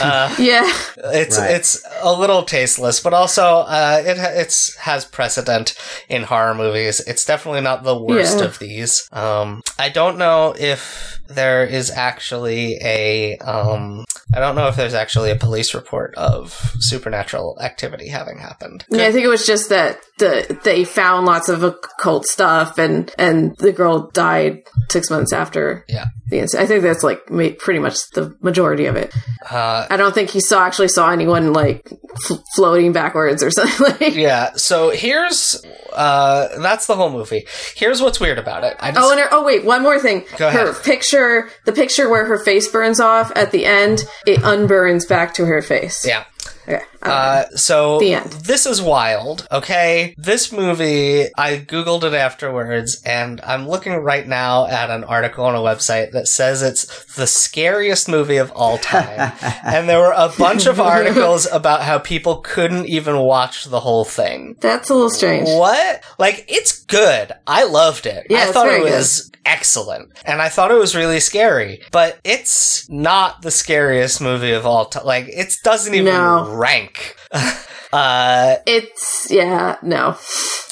uh 0.00 0.34
yeah 0.38 0.70
It's 1.12 1.38
Right. 1.38 1.50
it's 1.52 1.82
a 2.02 2.12
little 2.12 2.42
tasteless, 2.42 3.00
but 3.00 3.12
also 3.14 3.44
uh, 3.66 4.02
it 4.04 4.16
it's 4.18 4.76
has 4.76 5.04
precedent 5.04 5.74
in 6.08 6.22
horror 6.24 6.54
movies. 6.54 7.00
It's 7.00 7.24
definitely 7.24 7.60
not 7.62 7.82
the 7.84 7.96
worst 7.96 8.38
Yeah. 8.38 8.44
of 8.44 8.58
these. 8.58 9.08
Um, 9.12 9.62
I 9.78 9.88
don't 9.88 10.18
know 10.18 10.54
if 10.58 11.18
there 11.28 11.64
is 11.64 11.90
actually 11.90 12.78
a 12.82 13.38
um, 13.38 14.04
I 14.34 14.40
don't 14.40 14.54
know 14.54 14.68
if 14.68 14.76
there's 14.76 14.94
actually 14.94 15.30
a 15.30 15.36
police 15.36 15.74
report 15.74 16.14
of 16.16 16.52
supernatural 16.80 17.58
activity 17.60 18.08
having 18.08 18.38
happened. 18.38 18.84
Yeah, 18.90 19.06
I 19.06 19.12
think 19.12 19.24
it 19.24 19.28
was 19.28 19.46
just 19.46 19.68
that 19.70 19.98
the 20.18 20.58
they 20.64 20.84
found 20.84 21.26
lots 21.26 21.48
of 21.48 21.62
occult 21.62 22.26
stuff, 22.26 22.78
and 22.78 23.12
and 23.18 23.56
the 23.58 23.72
girl 23.72 24.10
died 24.12 24.58
six 24.90 25.10
months 25.10 25.32
after. 25.32 25.84
Yeah. 25.88 26.06
The. 26.30 26.54
I 26.54 26.66
think 26.66 26.82
that's 26.82 27.02
like 27.02 27.26
pretty 27.26 27.78
much 27.78 27.96
the 28.14 28.36
majority 28.40 28.86
of 28.86 28.96
it. 28.96 29.14
Uh, 29.50 29.86
I 29.90 29.96
don't 29.96 30.14
think 30.14 30.30
he 30.30 30.40
saw 30.40 30.64
actually 30.64 30.88
saw 30.88 31.10
anyone 31.10 31.52
like 31.52 31.90
f- 32.30 32.38
floating 32.56 32.92
backwards 32.92 33.42
or 33.42 33.50
something. 33.50 33.86
like 34.00 34.14
yeah. 34.14 34.52
So 34.54 34.90
here's 34.90 35.62
uh, 35.92 36.48
that's 36.60 36.86
the 36.86 36.96
whole 36.96 37.10
movie. 37.10 37.46
Here's 37.74 38.00
what's 38.00 38.20
weird 38.20 38.38
about 38.38 38.64
it. 38.64 38.76
I 38.80 38.92
just, 38.92 39.04
Oh, 39.04 39.10
and 39.10 39.20
her, 39.20 39.28
oh 39.32 39.44
wait, 39.44 39.64
one 39.64 39.82
more 39.82 39.98
thing. 39.98 40.24
Go 40.36 40.50
her 40.50 40.72
picture, 40.74 41.50
the 41.66 41.72
picture 41.72 42.08
where 42.08 42.24
her 42.24 42.38
face 42.38 42.68
burns 42.68 43.00
off 43.00 43.32
at 43.36 43.50
the 43.50 43.66
end, 43.66 44.04
it 44.26 44.40
unburns 44.40 45.08
back 45.08 45.34
to 45.34 45.46
her 45.46 45.60
face. 45.62 46.06
yeah. 46.06 46.24
Okay. 46.68 46.82
Uh, 47.02 47.44
so 47.56 47.98
this 48.42 48.66
is 48.66 48.82
wild. 48.82 49.46
Okay, 49.50 50.14
this 50.18 50.52
movie 50.52 51.28
I 51.36 51.56
googled 51.56 52.04
it 52.04 52.12
afterwards, 52.12 53.00
and 53.04 53.40
I'm 53.40 53.66
looking 53.68 53.94
right 53.94 54.26
now 54.26 54.66
at 54.66 54.90
an 54.90 55.04
article 55.04 55.44
on 55.46 55.54
a 55.54 55.58
website 55.58 56.12
that 56.12 56.28
says 56.28 56.62
it's 56.62 57.14
the 57.14 57.26
scariest 57.26 58.08
movie 58.08 58.36
of 58.36 58.52
all 58.52 58.76
time, 58.78 59.32
and 59.64 59.88
there 59.88 59.98
were 59.98 60.14
a 60.14 60.30
bunch 60.38 60.66
of 60.66 60.78
articles 60.78 61.46
about 61.50 61.82
how 61.82 61.98
people 61.98 62.36
couldn't 62.36 62.86
even 62.86 63.18
watch 63.18 63.64
the 63.64 63.80
whole 63.80 64.04
thing. 64.04 64.56
That's 64.60 64.90
a 64.90 64.94
little 64.94 65.10
strange. 65.10 65.48
What? 65.48 66.04
Like, 66.18 66.44
it's 66.48 66.84
good. 66.84 67.32
I 67.46 67.64
loved 67.64 68.06
it. 68.06 68.26
Yeah, 68.28 68.42
I 68.42 68.52
thought 68.52 68.68
it 68.68 68.82
was 68.82 69.30
excellent. 69.46 70.12
And 70.24 70.40
I 70.40 70.48
thought 70.48 70.70
it 70.70 70.78
was 70.78 70.94
really 70.94 71.20
scary. 71.20 71.80
But 71.90 72.18
it's 72.24 72.88
not 72.88 73.42
the 73.42 73.50
scariest 73.50 74.20
movie 74.20 74.52
of 74.52 74.66
all 74.66 74.86
time. 74.86 75.04
Like, 75.04 75.26
it 75.28 75.56
doesn't 75.64 75.94
even 75.94 76.06
No. 76.06 76.54
Rank. 76.60 77.16
uh, 77.92 78.56
It's 78.66 79.28
yeah, 79.30 79.76
no. 79.82 80.16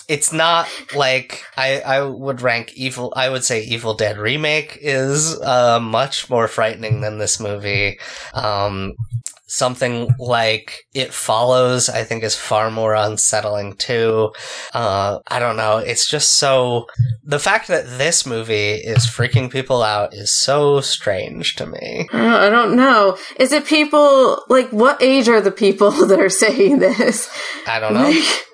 it's 0.09 0.33
not 0.33 0.69
like 0.95 1.45
I, 1.57 1.81
I 1.81 2.03
would 2.03 2.41
rank 2.41 2.73
evil 2.75 3.13
I 3.17 3.29
would 3.29 3.45
say 3.45 3.63
Evil 3.63 3.95
Dead 3.95 4.17
remake 4.19 4.79
is 4.81 5.39
uh 5.41 5.81
much 5.81 6.31
more 6.31 6.49
frightening 6.49 7.01
than 7.03 7.19
this 7.19 7.39
movie. 7.41 7.99
Um 8.35 8.95
something 9.49 10.15
like 10.19 10.85
It 10.95 11.13
Follows 11.13 11.89
I 11.89 12.05
think 12.05 12.23
is 12.23 12.37
far 12.37 12.71
more 12.71 12.95
unsettling 12.95 13.77
too. 13.77 14.33
Uh 14.73 15.19
I 15.27 15.39
don't 15.39 15.57
know, 15.57 15.79
it's 15.79 16.09
just 16.09 16.35
so 16.35 16.87
the 17.25 17.39
fact 17.39 17.69
that 17.69 17.99
this 17.99 18.25
movie 18.25 18.73
is 18.75 19.07
freaking 19.07 19.51
people 19.51 19.83
out 19.83 20.15
is 20.15 20.39
so 20.39 20.81
strange 20.81 21.57
to 21.57 21.67
me. 21.67 22.09
I 22.13 22.19
don't, 22.19 22.35
I 22.35 22.51
don't 22.51 22.77
know. 22.77 23.19
Is 23.39 23.53
it 23.53 23.67
people 23.67 24.43
like 24.49 24.71
what 24.71 25.03
age 25.03 25.29
are 25.29 25.41
the 25.41 25.51
people 25.51 25.91
that 26.07 26.21
are 26.21 26.29
saying 26.29 26.79
this? 26.79 27.29
I 27.67 27.81
don't 27.81 27.95
know. 27.95 28.09
Like, 28.09 28.45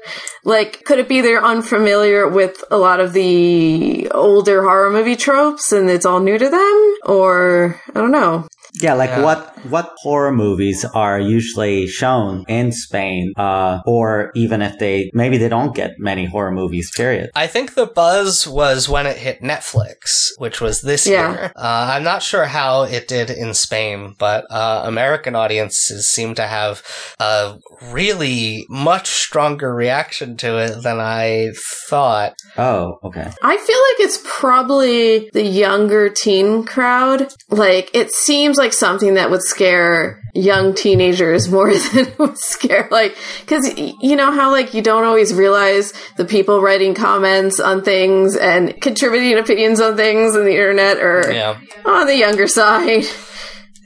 like, 0.46 0.84
could 0.84 0.98
it 0.98 1.08
be 1.08 1.22
they're 1.22 1.42
unfamiliar 1.42 2.28
with 2.28 2.62
a 2.70 2.76
lot 2.76 3.00
of 3.00 3.14
the 3.14 4.10
older 4.10 4.62
horror 4.62 4.90
movie 4.90 5.16
tropes 5.16 5.72
and 5.72 5.88
it's 5.88 6.04
all 6.04 6.20
new 6.20 6.36
to 6.36 6.48
them? 6.50 6.94
Or 7.06 7.80
I 7.88 7.92
don't 7.94 8.12
know. 8.12 8.46
Yeah, 8.80 8.94
like 8.94 9.10
Yeah. 9.10 9.22
what 9.22 9.50
what 9.70 9.94
horror 10.02 10.32
movies 10.32 10.84
are 10.94 11.18
usually 11.18 11.86
shown 11.86 12.44
in 12.48 12.70
Spain, 12.70 13.32
uh, 13.36 13.80
or 13.86 14.30
even 14.34 14.60
if 14.60 14.78
they 14.78 15.10
maybe 15.14 15.38
they 15.38 15.48
don't 15.48 15.74
get 15.74 15.92
many 15.98 16.26
horror 16.26 16.50
movies. 16.52 16.90
Period. 16.94 17.30
I 17.34 17.46
think 17.46 17.74
the 17.74 17.86
buzz 17.86 18.46
was 18.46 18.88
when 18.88 19.06
it 19.06 19.16
hit 19.16 19.40
Netflix, 19.42 20.28
which 20.38 20.60
was 20.60 20.82
this 20.82 21.06
Yeah. 21.06 21.30
year. 21.32 21.52
Uh, 21.56 21.92
I'm 21.94 22.02
not 22.04 22.22
sure 22.22 22.44
how 22.44 22.82
it 22.82 23.08
did 23.08 23.30
in 23.30 23.54
Spain, 23.54 24.14
but 24.18 24.44
uh, 24.50 24.82
American 24.84 25.34
audiences 25.34 26.08
seem 26.10 26.34
to 26.34 26.46
have 26.46 26.82
a 27.20 27.54
really 27.90 28.66
much 28.68 29.06
stronger 29.08 29.74
reaction 29.74 30.36
to 30.38 30.58
it 30.58 30.82
than 30.82 31.00
I 31.00 31.52
thought. 31.88 32.34
Oh, 32.58 32.98
okay. 33.04 33.28
I 33.42 33.56
feel 33.56 33.78
like 33.88 34.00
it's 34.08 34.20
probably 34.26 35.30
the 35.32 35.42
younger 35.44 36.08
teen 36.10 36.64
crowd. 36.64 37.32
Like, 37.50 37.90
it 37.94 38.10
seems 38.12 38.58
like 38.58 38.63
something 38.72 39.14
that 39.14 39.30
would 39.30 39.42
scare 39.42 40.20
young 40.34 40.74
teenagers 40.74 41.48
more 41.52 41.72
than 41.72 42.06
it 42.06 42.18
would 42.18 42.38
scare, 42.38 42.88
like, 42.90 43.16
cause 43.46 43.72
you 43.76 44.16
know 44.16 44.30
how, 44.32 44.50
like, 44.50 44.74
you 44.74 44.82
don't 44.82 45.04
always 45.04 45.32
realize 45.34 45.92
the 46.16 46.24
people 46.24 46.60
writing 46.60 46.94
comments 46.94 47.60
on 47.60 47.82
things 47.82 48.36
and 48.36 48.80
contributing 48.80 49.38
opinions 49.38 49.80
on 49.80 49.96
things 49.96 50.34
on 50.36 50.44
the 50.44 50.52
internet 50.52 50.98
are 50.98 51.30
Yeah. 51.32 51.58
on 51.84 52.06
the 52.06 52.16
younger 52.16 52.46
side. 52.60 53.04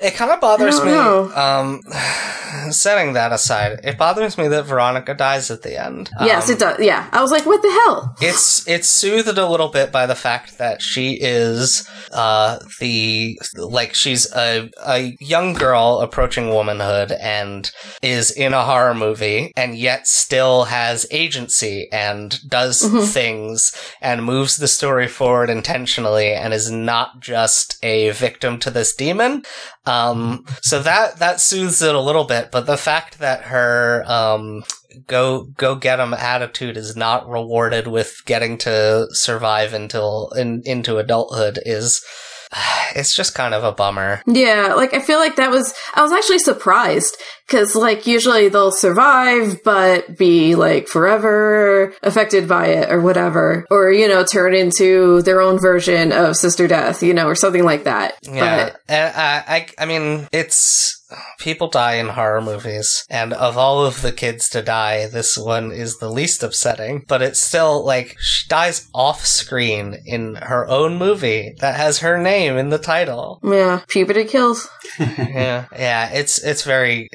It 0.01 0.15
kind 0.15 0.31
of 0.31 0.41
bothers 0.41 0.83
me. 0.85 0.93
Um, 0.93 1.81
setting 2.71 3.13
that 3.15 3.33
aside, 3.33 3.81
it 3.85 3.99
bothers 3.99 4.39
me 4.39 4.49
that 4.49 4.65
Veronica 4.65 5.15
dies 5.15 5.51
at 5.51 5.63
the 5.63 5.81
end. 5.83 6.11
yes, 6.21 6.49
Um, 6.49 6.55
it 6.55 6.59
does. 6.59 6.79
Yeah. 6.81 7.09
I 7.13 7.21
was 7.21 7.31
like, 7.31 7.47
what 7.47 7.63
the 7.63 7.71
hell? 7.71 8.17
It's 8.21 8.67
it's 8.69 8.89
soothed 8.89 9.37
a 9.39 9.47
little 9.49 9.69
bit 9.69 9.91
by 9.93 10.07
the 10.07 10.15
fact 10.15 10.59
that 10.59 10.83
she 10.83 11.19
is 11.21 11.89
uh 12.13 12.59
the 12.81 13.39
like 13.57 13.95
she's 13.95 14.33
a 14.35 14.71
a 14.87 15.17
young 15.21 15.53
girl 15.55 16.01
approaching 16.01 16.51
womanhood 16.51 17.13
and 17.13 17.71
is 18.03 18.31
in 18.31 18.55
a 18.55 18.65
horror 18.65 18.95
movie 18.95 19.53
and 19.57 19.77
yet 19.77 20.07
still 20.07 20.65
has 20.65 21.07
agency 21.11 21.89
and 21.93 22.39
does 22.49 22.83
things 23.13 23.73
and 24.01 24.25
moves 24.25 24.57
the 24.57 24.69
story 24.69 25.09
forward 25.09 25.51
intentionally 25.51 26.33
and 26.33 26.55
is 26.55 26.71
not 26.71 27.21
just 27.21 27.79
a 27.83 28.11
victim 28.11 28.59
to 28.61 28.71
this 28.71 28.95
demon. 28.95 29.43
Um 29.89 30.45
so 30.63 30.81
that 30.83 31.19
that 31.19 31.41
soothes 31.41 31.83
it 31.83 31.95
a 31.95 32.01
little 32.01 32.25
bit, 32.25 32.51
but 32.51 32.67
the 32.67 32.77
fact 32.77 33.19
that 33.19 33.43
her 33.43 34.05
um 34.07 34.65
go 35.07 35.45
go 35.57 35.75
get 35.75 36.01
'em 36.01 36.15
attitude 36.15 36.77
is 36.77 36.97
not 36.97 37.29
rewarded 37.29 37.87
with 37.87 38.23
getting 38.27 38.59
to 38.59 39.07
survive 39.11 39.73
until 39.75 40.31
in, 40.37 40.63
into 40.65 40.99
adulthood 40.99 41.59
is 41.65 42.05
it's 42.95 43.15
just 43.15 43.35
kind 43.35 43.55
of 43.55 43.65
a 43.65 43.73
bummer. 43.73 44.23
Yeah, 44.27 44.75
like 44.75 44.95
I 44.95 45.01
feel 45.01 45.19
like 45.19 45.37
that 45.37 45.51
was 45.51 45.75
I 45.95 46.03
was 46.03 46.13
actually 46.13 46.39
surprised 46.41 47.17
cuz 47.49 47.75
like 47.75 48.07
usually 48.07 48.49
they'll 48.49 48.71
survive 48.73 49.63
but 49.65 50.17
be 50.17 50.55
like 50.55 50.89
forever 50.89 51.93
affected 52.03 52.47
by 52.49 52.67
it 52.67 52.91
or 52.91 53.01
whatever 53.01 53.65
or 53.71 53.91
you 53.91 54.07
know 54.09 54.25
turn 54.25 54.55
into 54.55 55.23
their 55.23 55.41
own 55.41 55.59
version 55.59 56.13
of 56.13 56.37
Sister 56.37 56.69
Death, 56.69 57.03
you 57.03 57.15
know, 57.15 57.27
or 57.27 57.35
something 57.35 57.65
like 57.65 57.85
that. 57.85 58.15
Yeah, 58.23 58.71
But 58.71 58.95
I, 58.95 59.45
I 59.49 59.67
I 59.79 59.87
mean 59.87 60.29
it's 60.33 60.95
people 61.39 61.69
die 61.69 61.95
in 61.95 62.09
horror 62.09 62.41
movies, 62.41 63.05
and 63.09 63.33
of 63.33 63.57
all 63.57 63.85
of 63.85 64.03
the 64.03 64.13
kids 64.13 64.49
to 64.51 64.63
die, 64.63 65.07
this 65.07 65.39
one 65.39 65.73
is 65.73 65.99
the 65.99 66.11
least 66.11 66.43
upsetting. 66.43 67.05
But 67.09 67.23
it's 67.23 67.41
still 67.41 67.85
like 67.85 68.17
she 68.21 68.47
dies 68.49 68.89
off 68.95 69.25
screen 69.25 69.97
in 70.05 70.35
her 70.37 70.69
own 70.69 70.97
movie 70.97 71.55
that 71.61 71.77
has 71.77 72.01
her 72.01 72.19
name 72.19 72.57
in 72.57 72.69
the 72.69 72.79
title. 72.79 73.41
yeah, 73.43 73.81
puberty 73.89 74.25
kills. 74.25 74.69
yeah, 74.99 75.67
yeah, 75.73 76.11
it's 76.13 76.43
it's 76.43 76.63
very. 76.63 77.09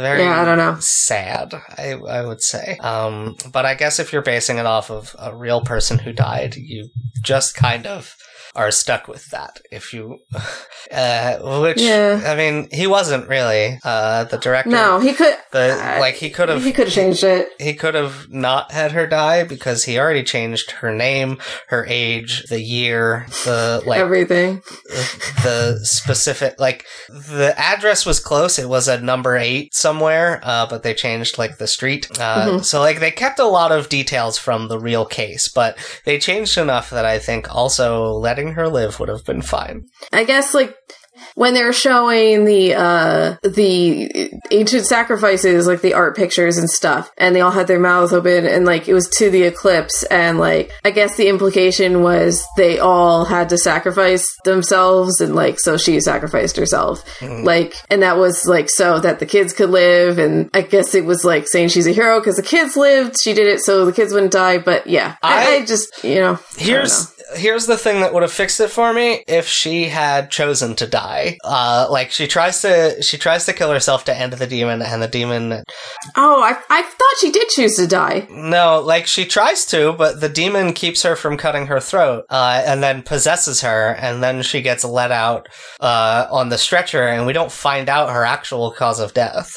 Very 0.00 0.22
Yeah, 0.22 0.40
I 0.40 0.44
don't 0.44 0.58
know. 0.58 0.76
sad, 0.80 1.54
I, 1.78 1.92
I 1.92 2.24
would 2.24 2.42
say. 2.42 2.76
Um, 2.78 3.36
but 3.52 3.64
I 3.64 3.74
guess 3.74 3.98
if 3.98 4.12
you're 4.12 4.22
basing 4.22 4.58
it 4.58 4.66
off 4.66 4.90
of 4.90 5.14
a 5.18 5.34
real 5.34 5.60
person 5.62 5.98
who 5.98 6.12
died, 6.12 6.56
you 6.56 6.90
just 7.22 7.54
kind 7.54 7.86
of 7.86 8.16
are 8.56 8.70
stuck 8.70 9.06
with 9.06 9.26
that. 9.30 9.60
If 9.70 9.92
you, 9.94 10.18
uh, 10.92 11.60
which 11.60 11.80
Yeah. 11.80 12.20
I 12.26 12.34
mean, 12.36 12.68
he 12.72 12.86
wasn't 12.86 13.28
really 13.28 13.78
uh, 13.84 14.24
the 14.24 14.38
director. 14.38 14.70
No, 14.70 14.98
he 14.98 15.12
could 15.12 15.34
the 15.52 15.74
uh, 15.74 16.00
like 16.00 16.14
he 16.14 16.30
could 16.30 16.48
have 16.48 16.64
he 16.64 16.72
could 16.72 16.86
have 16.86 16.94
changed 16.94 17.22
it. 17.24 17.48
he 17.58 17.74
could 17.74 17.94
have 17.94 18.28
not 18.30 18.72
had 18.72 18.92
her 18.92 19.06
die 19.06 19.44
because 19.44 19.84
he 19.84 19.98
already 19.98 20.22
changed 20.24 20.70
her 20.72 20.92
name, 20.94 21.38
her 21.68 21.84
age, 21.88 22.44
the 22.48 22.60
year, 22.60 23.26
the 23.44 23.82
like 23.86 24.00
Everything. 24.00 24.62
the 25.42 25.78
specific 25.82 26.58
like 26.58 26.84
the 27.08 27.54
address 27.58 28.04
was 28.06 28.20
close 28.20 28.58
it 28.58 28.68
was 28.68 28.88
a 28.88 29.00
number 29.00 29.36
eight 29.36 29.74
somewhere 29.74 30.40
uh, 30.42 30.66
but 30.66 30.82
they 30.82 30.94
changed 30.94 31.38
like 31.38 31.58
the 31.58 31.66
street 31.66 32.08
uh, 32.18 32.46
Mhm. 32.46 32.64
so 32.64 32.80
like 32.80 33.00
they 33.00 33.10
kept 33.10 33.38
a 33.38 33.44
lot 33.44 33.72
of 33.72 33.88
details 33.88 34.38
from 34.38 34.68
the 34.68 34.78
real 34.78 35.04
case 35.04 35.48
but 35.48 35.76
they 36.04 36.18
changed 36.18 36.56
enough 36.58 36.90
that 36.90 37.04
i 37.04 37.18
think 37.18 37.52
also 37.54 38.12
letting 38.12 38.45
her 38.52 38.68
live 38.68 38.98
would 39.00 39.08
have 39.08 39.24
been 39.24 39.42
fine. 39.42 39.84
I 40.12 40.24
guess 40.24 40.54
like 40.54 40.74
when 41.34 41.54
they're 41.54 41.72
showing 41.72 42.44
the 42.44 42.74
uh 42.74 43.36
the 43.42 44.30
ancient 44.50 44.84
sacrifices 44.84 45.66
like 45.66 45.80
the 45.80 45.94
art 45.94 46.14
pictures 46.14 46.58
and 46.58 46.68
stuff 46.68 47.10
and 47.16 47.34
they 47.34 47.40
all 47.40 47.50
had 47.50 47.66
their 47.66 47.80
mouths 47.80 48.12
open 48.12 48.44
and 48.44 48.66
like 48.66 48.86
it 48.86 48.92
was 48.92 49.08
to 49.08 49.30
the 49.30 49.44
eclipse 49.44 50.02
and 50.04 50.38
like 50.38 50.70
i 50.84 50.90
guess 50.90 51.16
the 51.16 51.28
implication 51.28 52.02
was 52.02 52.44
they 52.58 52.78
all 52.78 53.24
had 53.24 53.48
to 53.48 53.56
sacrifice 53.56 54.36
themselves 54.44 55.18
and 55.22 55.34
like 55.34 55.58
so 55.58 55.78
she 55.78 55.98
sacrificed 56.00 56.58
herself. 56.58 57.02
Like 57.22 57.74
and 57.88 58.02
that 58.02 58.18
was 58.18 58.44
like 58.46 58.68
so 58.68 58.98
that 59.00 59.18
the 59.18 59.24
kids 59.26 59.54
could 59.54 59.70
live 59.70 60.18
and 60.18 60.50
i 60.52 60.60
guess 60.60 60.94
it 60.94 61.06
was 61.06 61.24
like 61.24 61.48
saying 61.48 61.68
she's 61.68 61.86
a 61.86 61.92
hero 61.92 62.20
because 62.20 62.36
the 62.36 62.42
kids 62.42 62.76
lived 62.76 63.16
she 63.22 63.32
did 63.32 63.46
it 63.46 63.60
so 63.60 63.86
the 63.86 63.92
kids 63.92 64.12
wouldn't 64.12 64.32
die 64.32 64.58
but 64.58 64.86
yeah. 64.86 65.16
I, 65.22 65.46
I- 65.46 65.56
I 65.56 65.64
just 65.64 66.04
you 66.04 66.16
know 66.16 66.38
here's 66.58 67.10
here's 67.34 67.66
the 67.66 67.76
thing 67.76 68.00
that 68.00 68.14
would 68.14 68.22
have 68.22 68.32
fixed 68.32 68.60
it 68.60 68.68
for 68.68 68.92
me 68.92 69.22
if 69.26 69.46
she 69.48 69.84
had 69.84 70.30
chosen 70.30 70.74
to 70.76 70.86
die 70.86 71.36
uh 71.44 71.86
like 71.90 72.10
she 72.10 72.26
tries 72.26 72.60
to 72.62 73.02
she 73.02 73.18
tries 73.18 73.44
to 73.46 73.52
kill 73.52 73.70
herself 73.72 74.04
to 74.04 74.16
end 74.16 74.32
the 74.32 74.46
demon 74.46 74.80
and 74.82 75.02
the 75.02 75.08
demon 75.08 75.62
oh 76.16 76.42
I, 76.42 76.56
I 76.70 76.82
thought 76.82 77.14
she 77.20 77.30
did 77.30 77.48
choose 77.48 77.76
to 77.76 77.86
die 77.86 78.26
No, 78.30 78.80
like 78.84 79.06
she 79.06 79.24
tries 79.24 79.64
to, 79.66 79.92
but 79.92 80.20
the 80.20 80.28
demon 80.28 80.72
keeps 80.72 81.02
her 81.02 81.16
from 81.16 81.36
cutting 81.36 81.66
her 81.66 81.80
throat, 81.80 82.24
uh, 82.30 82.62
and 82.66 82.82
then 82.82 83.02
possesses 83.02 83.62
her, 83.62 83.94
and 83.98 84.22
then 84.22 84.42
she 84.42 84.62
gets 84.62 84.84
let 84.84 85.10
out 85.10 85.48
uh, 85.80 86.26
on 86.30 86.48
the 86.48 86.58
stretcher, 86.58 87.06
and 87.06 87.26
we 87.26 87.32
don't 87.32 87.52
find 87.52 87.88
out 87.88 88.10
her 88.10 88.24
actual 88.24 88.70
cause 88.70 89.00
of 89.00 89.14
death. 89.14 89.50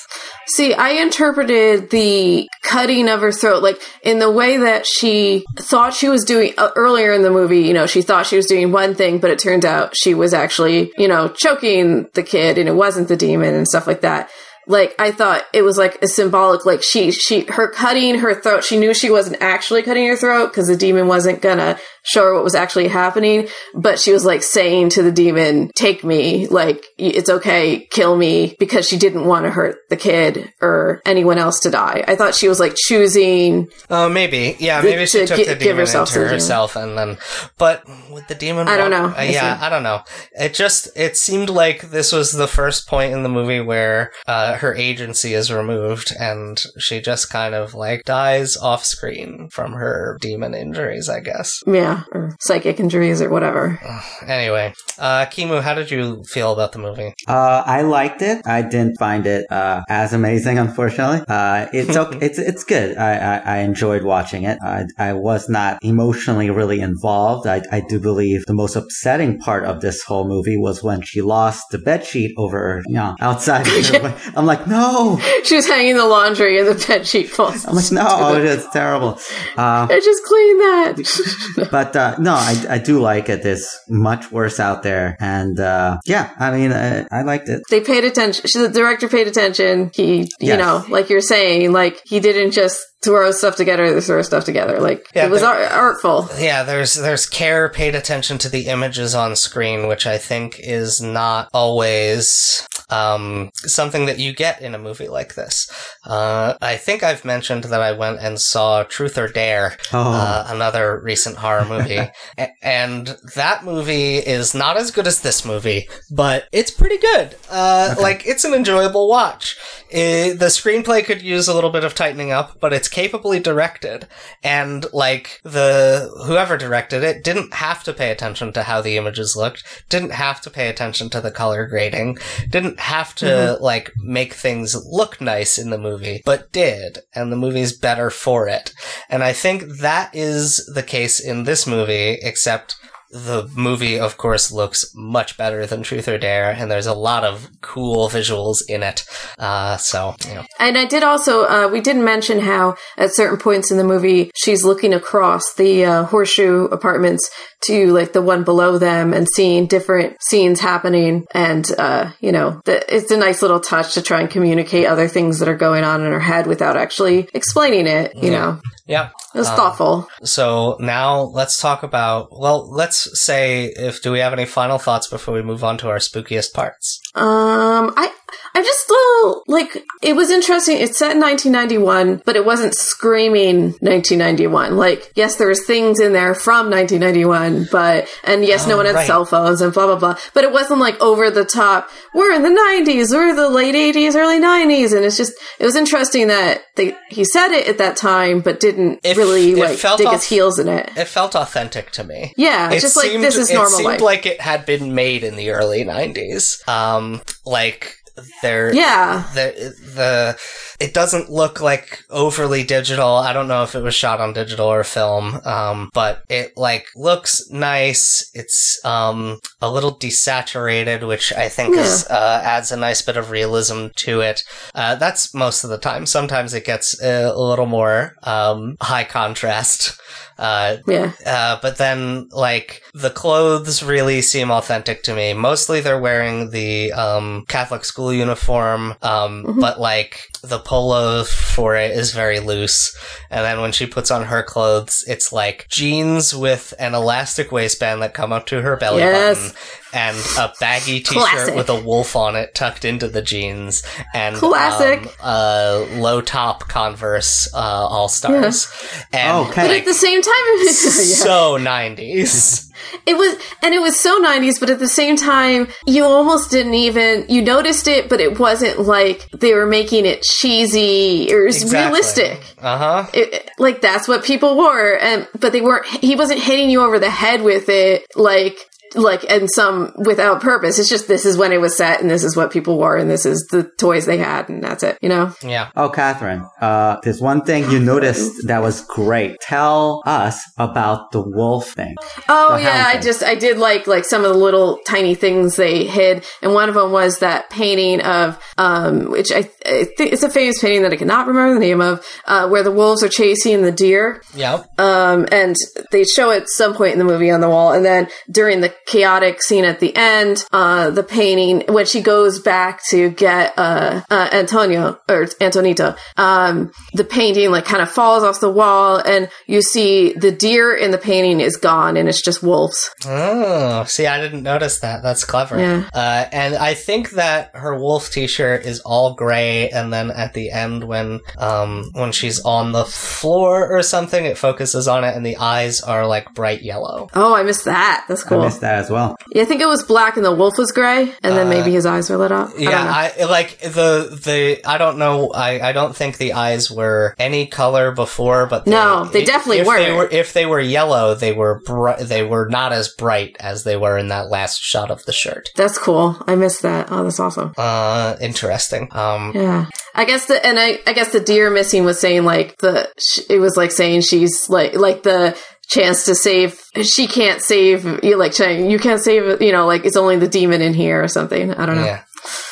See, 0.48 0.74
I 0.74 0.92
interpreted 0.92 1.92
the 1.92 2.48
cutting 2.64 3.08
of 3.08 3.22
her 3.22 3.32
throat 3.32 3.62
like 3.62 3.80
in 4.04 4.20
the 4.20 4.32
way 4.32 4.58
that 4.58 4.86
she 4.86 5.46
thought 5.58 5.94
she 5.94 6.10
was 6.10 6.24
doing 6.24 6.54
uh, 6.58 6.72
earlier 6.76 7.12
in 7.14 7.22
the 7.22 7.30
movie. 7.30 7.59
You 7.68 7.74
know, 7.74 7.86
she 7.86 8.02
thought 8.02 8.26
she 8.26 8.36
was 8.36 8.46
doing 8.46 8.72
one 8.72 8.96
thing, 8.96 9.20
but 9.20 9.32
it 9.32 9.40
turned 9.40 9.66
out 9.66 9.96
she 9.96 10.14
was 10.14 10.34
actually, 10.34 10.92
you 10.98 11.08
know, 11.08 11.30
choking 11.30 12.08
the 12.14 12.24
kid 12.24 12.58
and 12.58 12.68
it 12.68 12.76
wasn't 12.76 13.08
the 13.08 13.18
demon 13.18 13.56
and 13.56 13.68
stuff 13.68 13.88
like 13.88 14.02
that. 14.02 14.30
Like 14.68 14.94
I 15.00 15.12
thought 15.12 15.44
it 15.52 15.64
was 15.64 15.78
like 15.78 15.98
a 16.04 16.08
symbolic, 16.08 16.66
like 16.66 16.84
she, 16.84 17.12
she, 17.12 17.42
her 17.46 17.72
cutting 17.72 18.20
her 18.20 18.36
throat. 18.36 18.64
She 18.64 18.78
knew 18.78 18.94
she 18.94 19.10
wasn't 19.10 19.42
actually 19.42 19.82
cutting 19.82 20.08
her 20.08 20.16
throat 20.16 20.50
because 20.50 20.68
the 20.68 20.78
demon 20.78 21.08
wasn't 21.08 21.42
gonna 21.42 21.80
show 22.04 22.24
her 22.24 22.34
what 22.34 22.44
was 22.44 22.56
actually 22.56 22.88
happening. 22.88 23.48
But 23.76 24.00
she 24.00 24.12
was 24.14 24.26
like 24.26 24.44
saying 24.44 24.90
to 24.92 25.04
the 25.04 25.12
demon, 25.12 25.72
"Take 25.76 26.04
me, 26.04 26.48
like 26.48 26.86
it's 26.98 27.30
okay, 27.30 27.88
kill 27.92 28.16
me," 28.18 28.56
because 28.60 28.88
she 28.88 28.98
didn't 28.98 29.26
want 29.26 29.46
to 29.46 29.52
hurt 29.52 29.78
the 29.90 29.98
kid 29.98 30.52
or 30.62 31.02
anyone 31.06 31.38
else 31.38 31.60
to 31.62 31.70
die. 31.72 32.04
I 32.08 32.16
thought 32.16 32.36
she 32.36 32.48
was 32.48 32.60
like 32.60 32.76
choosing. 32.76 33.68
Oh, 33.90 34.10
maybe, 34.10 34.56
yeah, 34.60 34.82
The- 34.82 34.90
maybe 34.90 35.06
she 35.06 35.20
to 35.20 35.28
took 35.28 35.38
gi- 35.38 35.46
the 35.46 35.56
demon 35.56 35.78
herself 35.78 36.10
to 36.10 36.14
into 36.16 36.20
the 36.20 36.26
demon. 36.26 36.34
herself, 36.36 36.76
and 36.76 36.98
then, 36.98 37.18
but 37.58 37.84
with 38.12 38.28
the 38.28 38.36
demon, 38.36 38.68
I 38.68 38.78
don't 38.78 38.92
know. 38.92 39.06
uh, 39.06 39.14
I 39.18 39.24
yeah, 39.26 39.58
see. 39.60 39.66
I 39.66 39.70
don't 39.70 39.84
know. 39.84 40.02
It 40.40 40.54
just 40.54 40.90
it 40.96 41.18
seemed 41.18 41.50
like 41.50 41.90
this 41.92 42.12
was 42.12 42.32
the 42.32 42.48
first 42.48 42.88
point 42.88 43.14
in 43.14 43.24
the 43.24 43.30
movie 43.30 43.62
where 43.62 44.12
uh, 44.28 44.56
her 44.56 44.76
agency 44.76 45.34
is 45.34 45.52
removed, 45.52 46.14
and 46.20 46.62
she 46.78 47.02
just 47.02 47.30
kind 47.30 47.56
of 47.56 47.74
like 47.74 48.04
dies 48.06 48.58
off 48.58 48.84
screen 48.86 49.50
from 49.52 49.74
her 49.74 50.18
demon 50.22 50.54
injuries, 50.54 51.10
I 51.10 51.20
guess. 51.20 51.60
Yeah, 51.66 51.89
or 52.12 52.36
psychic 52.40 52.80
injuries 52.80 53.22
or 53.22 53.30
whatever. 53.30 53.80
Anyway, 54.26 54.74
uh, 54.98 55.26
Kimu, 55.26 55.62
how 55.62 55.74
did 55.74 55.92
you 55.92 56.24
feel 56.24 56.52
about 56.52 56.72
the 56.72 56.80
movie? 56.80 57.14
Uh, 57.28 57.64
I 57.66 57.82
liked 57.82 58.22
it. 58.22 58.46
I 58.46 58.62
didn't 58.62 58.98
find 58.98 59.26
it 59.26 59.46
uh, 59.52 59.82
as 59.90 60.14
amazing, 60.14 60.58
unfortunately. 60.66 61.22
Uh, 61.28 61.68
it's 61.74 61.96
okay. 61.96 62.20
it's 62.22 62.40
it's 62.40 62.64
good. 62.64 62.98
I, 62.98 63.14
I, 63.16 63.38
I 63.38 63.58
enjoyed 63.60 64.04
watching 64.04 64.44
it. 64.44 64.58
I, 64.62 64.86
I 64.98 65.14
was 65.14 65.50
not 65.50 65.80
emotionally 65.84 66.50
really 66.50 66.80
involved. 66.82 67.48
I, 67.48 67.62
I 67.72 67.82
do 67.88 68.00
believe 68.00 68.44
the 68.46 68.54
most 68.54 68.76
upsetting 68.76 69.40
part 69.40 69.66
of 69.66 69.82
this 69.82 70.04
whole 70.04 70.28
movie 70.28 70.58
was 70.58 70.84
when 70.84 71.02
she 71.02 71.22
lost 71.22 71.70
the 71.72 71.78
bed 71.78 72.06
sheet 72.06 72.34
over, 72.38 72.82
you 72.88 72.96
know, 72.96 73.16
outside. 73.20 73.66
I'm 74.36 74.46
like, 74.46 74.68
no. 74.68 75.20
She 75.44 75.56
was 75.56 75.68
hanging 75.68 75.98
the 75.98 76.06
laundry 76.06 76.60
and 76.60 76.68
the 76.68 76.86
bed 76.88 77.08
sheet 77.08 77.30
falls. 77.30 77.66
I'm 77.66 77.76
like, 77.76 77.92
no. 77.92 78.36
It's 78.40 78.68
terrible. 78.72 79.20
Uh, 79.58 79.88
I 79.90 80.02
just 80.04 80.24
cleaned 80.24 80.60
that. 80.62 81.68
but 81.72 81.79
uh, 81.84 82.16
no, 82.20 82.34
I, 82.34 82.64
I 82.70 82.78
do 82.80 83.00
like 83.00 83.30
it. 83.30 83.44
There's 83.44 83.68
much 83.88 84.32
worse 84.32 84.60
out 84.60 84.84
there, 84.84 85.16
and 85.20 85.60
uh, 85.60 85.98
yeah, 86.06 86.32
I 86.40 86.52
mean, 86.52 86.72
I, 86.74 87.06
I 87.12 87.22
liked 87.24 87.50
it. 87.50 87.62
They 87.70 87.82
paid 87.82 88.04
attention. 88.04 88.44
The 88.54 88.70
director 88.70 89.08
paid 89.10 89.28
attention. 89.28 89.92
He, 89.94 90.20
you 90.22 90.28
Yes. 90.40 90.60
know, 90.60 90.86
like 90.94 91.10
you're 91.10 91.22
saying, 91.22 91.72
like 91.72 92.02
he 92.06 92.20
didn't 92.20 92.52
just 92.52 92.80
throw 93.02 93.32
stuff 93.32 93.56
together 93.56 93.86
to 93.94 94.02
throw 94.02 94.22
stuff 94.22 94.44
together. 94.44 94.80
Like 94.82 95.08
Yeah, 95.16 95.26
it 95.26 95.32
was 95.32 95.42
there- 95.42 95.50
ar- 95.50 95.90
artful. 95.92 96.28
Yeah, 96.38 96.64
there's 96.64 96.96
there's 96.96 97.26
care 97.26 97.70
paid 97.70 97.96
attention 97.96 98.38
to 98.40 98.50
the 98.50 98.68
images 98.68 99.16
on 99.16 99.36
screen, 99.36 99.88
which 99.88 100.06
I 100.06 100.18
think 100.18 100.60
is 100.60 101.02
not 101.02 101.50
always 101.54 102.68
um, 102.90 103.50
something 103.56 104.06
that 104.06 104.20
you 104.20 104.34
get 104.34 104.62
in 104.62 104.74
a 104.76 104.80
movie 104.80 105.08
like 105.08 105.36
this. 105.36 105.70
Uh, 106.06 106.56
I 106.62 106.78
think 106.78 107.04
I've 107.04 107.26
mentioned 107.26 107.66
that 107.66 107.82
I 107.82 107.92
went 107.92 108.20
and 108.20 108.40
saw 108.40 108.84
Truth 108.84 109.18
or 109.18 109.28
Dare, 109.28 109.78
Oh, 109.94 110.12
uh, 110.14 110.46
another 110.48 111.00
recent 111.04 111.38
horror 111.38 111.66
movie, 111.66 112.00
A- 112.38 112.50
and 112.62 113.16
that 113.36 113.64
movie 113.64 114.16
is 114.18 114.54
not 114.56 114.78
as 114.78 114.92
good 114.92 115.08
as 115.08 115.22
this 115.22 115.46
movie, 115.46 115.88
but 116.12 116.48
it's 116.52 116.72
pretty 116.72 116.98
good. 116.98 117.36
Uh, 117.50 117.96
Like 118.00 118.26
it's 118.26 118.44
an 118.46 118.54
enjoyable 118.54 119.08
watch. 119.10 119.58
Eh, 119.92 120.34
the 120.34 120.46
screenplay 120.48 121.04
could 121.04 121.22
use 121.22 121.48
a 121.48 121.54
little 121.54 121.72
bit 121.72 121.84
of 121.84 121.96
tightening 121.96 122.32
up, 122.32 122.60
but 122.60 122.72
it's 122.74 122.88
capably 122.88 123.40
directed, 123.40 124.08
and 124.44 124.86
like 124.94 125.40
the 125.44 126.10
whoever 126.26 126.58
directed 126.58 127.04
it 127.04 127.24
didn't 127.24 127.54
have 127.56 127.84
to 127.84 127.94
pay 127.94 128.12
attention 128.12 128.54
to 128.54 128.64
how 128.64 128.82
the 128.82 128.98
images 128.98 129.36
looked, 129.36 129.64
didn't 129.90 130.12
have 130.12 130.42
to 130.42 130.50
pay 130.50 130.68
attention 130.70 131.10
to 131.10 131.20
the 131.22 131.32
color 131.32 131.66
grading, 131.68 132.18
didn't 132.50 132.79
have 132.80 133.14
to 133.16 133.26
mm-hmm. 133.26 133.64
like 133.64 133.92
make 133.98 134.34
things 134.34 134.76
look 134.86 135.22
nice 135.22 135.58
in 135.58 135.70
the 135.70 135.78
movie, 135.78 136.22
but 136.26 136.52
did, 136.52 137.00
and 137.14 137.32
the 137.32 137.38
movie's 137.38 137.78
better 137.78 138.10
for 138.10 138.48
it. 138.48 138.74
And 139.10 139.24
I 139.24 139.34
think 139.34 139.80
that 139.80 140.10
is 140.14 140.70
the 140.74 140.84
case 140.84 141.20
in 141.20 141.44
this 141.44 141.68
movie, 141.68 142.18
except 142.22 142.76
the 143.12 143.50
movie, 143.56 144.00
of 144.00 144.18
course, 144.18 144.52
looks 144.52 144.94
much 144.94 145.36
better 145.38 145.66
than 145.66 145.82
Truth 145.82 146.08
or 146.08 146.18
Dare, 146.18 146.52
and 146.52 146.70
there's 146.70 146.86
a 146.86 146.94
lot 146.94 147.24
of 147.24 147.50
cool 147.62 148.08
visuals 148.10 148.58
in 148.70 148.84
it. 148.84 149.04
Uh, 149.38 149.78
so, 149.78 150.16
you 150.28 150.36
know. 150.36 150.46
And 150.60 150.78
I 150.78 150.86
did 150.86 151.04
also, 151.04 151.44
uh, 151.46 151.70
we 151.72 151.82
didn't 151.82 152.04
mention 152.04 152.40
how 152.40 152.76
at 152.98 153.14
certain 153.16 153.38
points 153.40 153.72
in 153.72 153.78
the 153.78 153.84
movie, 153.84 154.30
she's 154.36 154.64
looking 154.64 154.94
across 154.94 155.56
the 155.56 155.86
uh, 155.86 156.04
horseshoe 156.06 156.66
apartments 156.66 157.30
to 157.66 157.92
like 157.92 158.14
the 158.14 158.22
one 158.22 158.44
below 158.44 158.78
them 158.78 159.14
and 159.14 159.28
seeing 159.36 159.66
different 159.66 160.16
scenes 160.22 160.60
happening. 160.60 161.26
And, 161.34 161.70
uh, 161.78 162.12
you 162.20 162.32
know, 162.32 162.62
the, 162.66 162.94
it's 162.96 163.12
a 163.12 163.18
nice 163.18 163.42
little 163.42 163.60
touch 163.60 163.96
to 163.96 164.02
try 164.02 164.22
and 164.22 164.30
communicate 164.30 164.86
other 164.86 165.08
things 165.08 165.40
that 165.40 165.50
are 165.50 165.58
going 165.58 165.84
on 165.84 166.06
in 166.06 166.12
her 166.12 166.20
head 166.20 166.48
without 166.48 166.78
actually 166.78 167.28
explaining 167.34 167.88
it, 167.88 168.16
you 168.16 168.32
Yeah. 168.32 168.40
know. 168.40 168.62
Yeah. 168.86 169.10
It 169.34 169.38
was 169.40 169.50
Um, 169.50 169.56
thoughtful. 169.56 170.08
So 170.24 170.78
now 170.80 171.22
let's 171.22 171.60
talk 171.60 171.84
about, 171.84 172.30
well, 172.32 172.70
let's 172.72 173.22
say 173.22 173.66
if, 173.76 174.02
do 174.02 174.12
we 174.12 174.20
have 174.20 174.34
any 174.34 174.46
final 174.46 174.78
thoughts 174.80 175.08
before 175.08 175.34
we 175.34 175.42
move 175.44 175.64
on 175.64 175.78
to 175.80 175.90
our 175.90 175.98
spookiest 175.98 176.54
parts? 176.54 177.00
Um, 177.16 177.94
I, 177.96 178.12
I 178.60 178.64
just 178.64 178.90
little 178.90 179.44
like 179.48 179.86
it 180.02 180.16
was 180.18 180.30
interesting. 180.30 180.78
It's 180.80 180.98
set 180.98 181.16
in 181.16 181.22
1991, 181.22 182.24
but 182.26 182.36
it 182.36 182.46
wasn't 182.46 182.76
screaming 182.76 183.72
1991. 183.80 184.76
Like, 184.76 185.12
yes, 185.16 185.36
there 185.38 185.48
was 185.48 185.66
things 185.66 186.00
in 186.02 186.12
there 186.12 186.36
from 186.36 186.70
1991, 186.70 187.70
but 187.72 188.10
and 188.26 188.44
yes, 188.44 188.68
no 188.68 188.76
one 188.76 188.86
had 188.86 188.96
right. 188.96 189.08
cell 189.08 189.26
phones 189.26 189.62
and 189.62 189.72
blah 189.74 189.86
blah 189.86 189.96
blah. 189.98 190.18
But 190.34 190.44
it 190.44 190.52
wasn't 190.52 190.80
like 190.82 191.00
over 191.02 191.32
the 191.32 191.46
top. 191.46 191.90
We're 192.14 192.34
in 192.34 192.44
the 192.44 192.50
90s, 192.50 193.14
we're 193.14 193.34
the 193.34 193.48
late 193.50 193.76
80s, 193.76 194.16
early 194.16 194.40
90s, 194.42 194.94
and 194.96 195.06
it's 195.06 195.16
just 195.16 195.34
it 195.58 195.64
was 195.66 195.76
interesting 195.78 196.28
that 196.28 196.62
they 196.76 196.98
he 197.10 197.24
said 197.24 197.52
it 197.54 197.68
at 197.68 197.78
that 197.78 197.96
time, 197.96 198.42
but 198.42 198.60
didn't 198.60 199.00
It- 199.04 199.16
really 199.16 199.52
it 199.54 199.58
like 199.58 199.98
dig 199.98 200.08
off- 200.08 200.14
his 200.16 200.26
heels 200.26 200.60
in 200.60 200.68
it. 200.68 200.90
It 200.98 201.08
felt 201.08 201.34
authentic 201.36 201.92
to 201.92 202.04
me. 202.04 202.34
Yeah, 202.36 202.72
it's 202.72 202.82
just 202.82 202.98
like 202.98 203.12
this 203.12 203.38
is 203.38 203.50
it 203.50 203.54
normal 203.54 203.70
seemed 203.72 203.86
life. 203.86 204.02
like 204.02 204.26
it 204.26 204.42
had 204.42 204.66
been 204.66 204.94
made 204.94 205.24
in 205.24 205.38
the 205.38 205.52
early 205.52 205.86
90s. 205.86 206.68
Um, 206.68 207.22
like, 207.46 207.96
there, 208.42 208.74
yeah. 208.74 209.30
the 209.34 209.76
the 209.96 210.38
it 210.80 210.94
doesn't 210.94 211.30
look 211.30 211.60
like 211.60 212.04
overly 212.10 212.64
digital. 212.64 213.16
I 213.16 213.34
don't 213.34 213.48
know 213.48 213.64
if 213.64 213.76
it 213.76 213.82
was 213.82 213.96
shot 213.96 214.22
on 214.22 214.34
digital 214.34 214.68
or 214.68 214.84
film, 214.84 215.42
um, 215.46 215.90
but 215.94 216.24
it 216.30 216.54
like 216.56 216.86
looks 216.96 217.50
nice. 217.50 218.30
It's 218.34 218.80
um 218.86 219.40
a 219.62 219.72
little 219.72 219.96
desaturated, 219.96 221.06
which 221.08 221.34
I 221.34 221.50
think 221.50 221.76
is 221.76 222.08
uh, 222.10 222.42
adds 222.44 222.72
a 222.72 222.78
nice 222.78 223.02
bit 223.02 223.18
of 223.18 223.30
realism 223.30 223.88
to 223.98 224.22
it. 224.22 224.44
Uh, 224.74 224.96
that's 224.96 225.34
most 225.34 225.64
of 225.64 225.70
the 225.70 225.78
time. 225.78 226.06
Sometimes 226.06 226.54
it 226.54 226.66
gets 226.66 227.02
uh, 227.02 227.32
a 227.36 227.42
little 227.42 227.66
more 227.66 228.16
um 228.24 228.78
high 228.82 229.04
contrast. 229.04 230.00
Uh, 230.40 230.78
Yeah. 230.88 231.12
uh, 231.26 231.58
but 231.62 231.78
then, 231.78 232.30
like, 232.32 232.82
the 232.94 233.10
clothes 233.10 233.84
really 233.84 234.22
seem 234.22 234.50
authentic 234.52 235.04
to 235.04 235.14
me. 235.14 235.34
Mostly 235.34 235.82
they're 235.82 236.00
wearing 236.00 236.52
the, 236.52 236.92
um, 236.94 237.44
Catholic 237.50 237.84
school 237.84 238.14
uniform, 238.14 238.96
um, 239.02 239.44
Mhm. 239.46 239.60
but, 239.62 239.80
like, 239.80 240.29
the 240.42 240.60
polo 240.60 241.24
for 241.24 241.76
it 241.76 241.92
is 241.92 242.12
very 242.14 242.40
loose. 242.40 242.96
And 243.30 243.44
then 243.46 243.62
when 243.62 243.72
she 243.72 243.86
puts 243.86 244.10
on 244.12 244.26
her 244.26 244.42
clothes, 244.44 245.04
it's 245.08 245.32
like 245.34 245.68
jeans 245.70 246.34
with 246.36 246.74
an 246.80 246.96
elastic 246.96 247.52
waistband 247.52 248.02
that 248.02 248.14
come 248.14 248.32
up 248.32 248.46
to 248.48 248.62
her 248.62 248.76
belly 248.78 249.00
Yes. 249.00 249.38
button 249.52 249.58
and 249.92 250.18
a 250.38 250.54
baggy 250.60 251.00
t-shirt 251.00 251.24
Classic. 251.30 251.56
with 251.56 251.68
a 251.70 251.80
wolf 251.80 252.16
on 252.16 252.36
it 252.36 252.54
tucked 252.54 252.86
into 252.86 253.08
the 253.08 253.22
jeans 253.24 253.82
and 254.14 254.36
Classic. 254.36 255.04
um, 255.04 255.10
uh, 255.22 255.86
low 255.96 256.22
top 256.22 256.68
Converse 256.68 257.52
uh, 257.54 257.58
All 257.58 258.08
Stars. 258.08 258.72
And 259.12 259.48
Okay. 259.48 259.68
But 259.68 259.72
at 259.78 259.86
the 259.86 259.94
same 259.94 260.22
time, 260.22 260.34
Yeah. 260.58 260.72
so 260.72 261.58
90s. 261.58 262.69
It 263.06 263.16
was, 263.18 263.36
and 263.64 263.74
it 263.74 263.82
was 263.82 264.00
so 264.00 264.22
90s, 264.24 264.60
but 264.60 264.70
at 264.70 264.80
the 264.80 264.88
same 264.88 265.16
time, 265.16 265.68
you 265.86 266.04
almost 266.04 266.52
didn't 266.52 266.74
even, 266.76 267.26
you 267.30 267.42
noticed 267.42 267.88
it, 267.88 268.10
but 268.10 268.20
it 268.20 268.40
wasn't 268.40 268.80
like 268.82 269.30
they 269.32 269.54
were 269.54 269.66
making 269.66 270.06
it 270.06 270.22
cheesy. 270.24 271.28
Was 271.34 271.62
Exactly. 271.62 271.80
realistic. 271.80 272.56
Uh 272.62 272.78
huh. 272.78 273.22
Like 273.58 273.82
that's 273.82 274.08
what 274.08 274.24
people 274.24 274.56
wore, 274.56 274.98
and 275.02 275.28
but 275.40 275.52
they 275.52 275.62
weren't. 275.62 275.86
He 275.88 276.16
wasn't 276.16 276.40
hitting 276.42 276.70
you 276.70 276.82
over 276.82 277.00
the 277.00 277.10
head 277.10 277.42
with 277.42 277.70
it, 277.70 278.06
like 278.16 278.58
like 278.96 279.24
and 279.30 279.50
some 279.50 279.94
without 279.98 280.42
purpose. 280.42 280.80
It's 280.80 280.90
just 280.90 281.08
this 281.08 281.26
is 281.26 281.38
when 281.38 281.52
it 281.52 281.62
was 281.62 281.76
set, 281.78 282.02
and 282.02 282.10
this 282.10 282.24
is 282.24 282.36
what 282.36 282.52
people 282.52 282.78
wore, 282.78 282.98
and 282.98 283.10
this 283.10 283.26
is 283.26 283.48
the 283.52 283.64
toys 283.78 284.06
they 284.06 284.18
had, 284.18 284.50
and 284.50 284.64
that's 284.64 284.84
it. 284.84 284.98
You 285.02 285.10
know. 285.10 285.34
Yeah. 285.44 285.70
Oh, 285.76 285.90
Catherine, 285.90 286.46
uh, 286.62 286.98
there's 287.04 287.22
one 287.22 287.42
thing 287.44 287.70
you 287.72 287.80
noticed 287.80 288.48
that 288.48 288.62
was 288.62 288.82
great. 288.82 289.38
Tell 289.42 290.02
us 290.06 290.42
about 290.58 291.12
the 291.12 291.22
wolf 291.22 291.70
thing. 291.72 291.96
Oh 292.28 292.56
The 292.56 292.62
yeah, 292.64 292.72
hound 292.72 292.88
I 292.88 292.94
thing. 292.94 293.02
just 293.04 293.24
I 293.24 293.36
did 293.36 293.58
like 293.58 293.88
like 293.88 294.06
some 294.06 294.24
of 294.26 294.32
the 294.32 294.38
little 294.38 294.80
tiny 294.86 295.16
things 295.16 295.56
they 295.56 295.86
hid, 295.86 296.26
and 296.42 296.54
one 296.54 296.70
of 296.70 296.76
them 296.76 296.92
was 296.92 297.20
that 297.20 297.50
painting 297.50 298.02
of 298.02 298.38
um, 298.58 299.10
which 299.12 299.32
I, 299.32 299.50
I 299.66 299.86
think 299.98 300.14
it's 300.14 300.24
a 300.24 300.30
famous 300.30 300.60
painting 300.62 300.84
that 300.84 300.94
I 300.94 300.98
cannot 300.98 301.28
remember 301.28 301.54
the 301.54 301.60
name 301.60 301.82
of, 301.82 302.06
uh, 302.26 302.48
where 302.50 302.64
the 302.64 302.72
wolves 302.72 303.04
are 303.04 303.10
chasing 303.10 303.62
the 303.62 303.72
deer, 303.72 304.22
Yeah. 304.36 304.64
um, 304.78 305.28
and 305.32 305.56
they 305.92 306.04
show 306.04 306.32
it 306.32 306.50
some 306.50 306.74
point 306.74 306.94
in 306.94 307.00
the 307.00 307.06
movie 307.06 307.32
on 307.32 307.42
the 307.42 307.50
wall, 307.50 307.72
and 307.74 307.86
then 307.86 308.08
during 308.32 308.62
the 308.62 308.74
chaotic 308.90 309.42
scene 309.44 309.66
at 309.66 309.80
the 309.80 309.96
end, 309.96 310.44
uh, 310.52 310.90
the 310.90 311.04
painting 311.04 311.64
when 311.72 311.86
she 311.86 312.02
goes 312.02 312.40
back 312.40 312.82
to 312.90 313.10
get 313.12 313.54
uh, 313.58 314.02
uh, 314.10 314.30
Antonio 314.34 315.00
or 315.08 315.26
Antonito, 315.26 315.96
um, 316.18 316.72
the 316.94 317.04
painting 317.04 317.52
like 317.52 317.66
kind 317.66 317.84
of 317.84 317.92
falls 317.92 318.24
off 318.24 318.40
the 318.40 318.50
wall, 318.50 318.98
and 318.98 319.30
you 319.46 319.62
see 319.62 320.14
the 320.14 320.32
deer 320.32 320.76
in 320.76 320.90
the 320.90 320.98
painting 320.98 321.40
is 321.40 321.56
gone, 321.56 321.98
and 321.98 322.10
it's 322.10 322.22
just 322.22 322.42
wolves. 322.42 322.90
Oh, 323.06 323.84
see, 323.84 324.08
I 324.08 324.20
didn't 324.20 324.42
notice 324.42 324.80
that. 324.80 325.04
That's 325.04 325.24
clever. 325.24 325.60
Yeah. 325.60 325.90
Uh, 325.94 326.26
and 326.32 326.56
I 326.56 326.74
think 326.74 327.12
that 327.12 327.52
her 327.54 327.78
wolf 327.78 328.12
T-shirt 328.12 328.66
is 328.66 328.80
all 328.80 329.14
gray, 329.14 329.70
and 329.70 329.94
then 329.94 330.10
at 330.10 330.34
the 330.34 330.50
end, 330.50 330.84
when 330.84 331.20
um 331.38 331.92
when 331.94 332.12
she's 332.12 332.42
on 332.42 332.72
the 332.72 332.86
floor 332.86 333.70
or 333.70 333.84
something, 333.84 334.26
it 334.26 334.38
focuses 334.38 334.88
on 334.88 335.04
it, 335.04 335.16
and 335.16 335.24
the 335.24 335.38
eyes 335.38 335.82
are 335.82 336.08
like 336.08 336.34
bright 336.34 336.64
yellow. 336.64 337.08
Oh, 337.14 337.36
I 337.36 337.44
missed 337.44 337.66
that. 337.66 338.06
That's 338.08 338.24
cool. 338.24 338.38
I 338.38 338.40
cool. 338.40 338.46
missed 338.48 338.62
that 338.62 338.79
as 338.80 338.90
well. 338.90 339.16
Yeah, 339.34 339.44
I 339.44 339.46
think 339.46 339.62
it 339.62 339.68
was 339.68 339.84
black 339.84 340.16
and 340.18 340.26
the 340.26 340.32
wolf 340.34 340.58
was 340.58 340.72
gray, 340.72 341.02
and 341.24 341.38
then 341.38 341.48
Uh, 341.48 341.50
maybe 341.50 341.72
his 341.72 341.86
eyes 341.86 342.10
were 342.10 342.18
lit 342.18 342.32
up. 342.32 342.50
I. 342.58 342.62
Yeah, 342.62 343.12
I, 343.20 343.24
like 343.26 343.60
the 343.60 344.20
the 344.26 344.62
I 344.66 344.78
don't 344.78 344.98
know. 344.98 345.30
I 345.32 345.70
I 345.70 345.72
don't 345.72 345.96
think 345.96 346.18
the 346.18 346.34
eyes 346.34 346.72
were 346.72 347.14
any 347.20 347.46
color 347.46 347.92
before, 347.92 348.46
but 348.48 348.66
No, 348.68 349.06
they 349.06 349.24
definitely 349.24 349.60
if 349.60 349.68
weren't. 349.68 349.96
were 349.98 350.08
if 350.12 350.34
they 350.34 350.46
were 350.46 350.60
yellow, 350.60 351.14
they 351.16 351.34
were 351.34 351.62
bri- 351.66 352.04
they 352.04 352.24
were 352.24 352.48
not 352.50 352.72
as 352.74 352.88
bright 352.90 353.36
as 353.40 353.64
they 353.64 353.76
were 353.78 353.98
in 353.98 354.08
that 354.10 354.30
last 354.30 354.60
shot 354.62 354.90
of 354.92 355.04
the 355.06 355.12
shirt. 355.14 355.50
That's 355.56 355.78
cool. 355.78 356.18
I 356.28 356.36
missed 356.36 356.62
that. 356.64 356.88
Oh, 356.92 357.04
that's 357.04 357.20
awesome. 357.20 357.54
Uh, 357.58 358.16
interesting. 358.22 358.88
Um, 358.92 359.32
Yeah, 359.36 359.66
I 359.96 360.06
guess 360.06 360.26
the 360.26 360.44
and 360.46 360.60
I 360.60 360.80
I 360.88 360.94
guess 360.94 361.12
the 361.12 361.20
deer 361.20 361.50
missing 361.50 361.84
was 361.86 362.00
saying 362.00 362.24
like 362.26 362.58
the 362.58 362.90
it 363.30 363.40
was 363.40 363.58
like 363.58 363.72
saying 363.72 364.02
she's 364.02 364.50
like 364.50 364.76
like 364.76 365.04
the 365.04 365.36
chance 365.70 366.06
to 366.06 366.16
save 366.16 366.60
she 366.82 367.06
can't 367.06 367.44
save 367.44 368.04
you 368.04 368.18
like 368.18 368.34
saying 368.34 368.72
you 368.72 368.80
can't 368.80 369.02
save 369.02 369.40
you 369.40 369.52
know 369.52 369.68
like 369.68 369.86
it's 369.86 369.96
only 369.96 370.18
the 370.18 370.28
demon 370.28 370.62
in 370.62 370.74
here 370.74 371.04
or 371.04 371.08
something. 371.08 371.54
I 371.54 371.66
don't 371.66 371.76
know. 371.76 371.86
Yeah. 371.86 372.04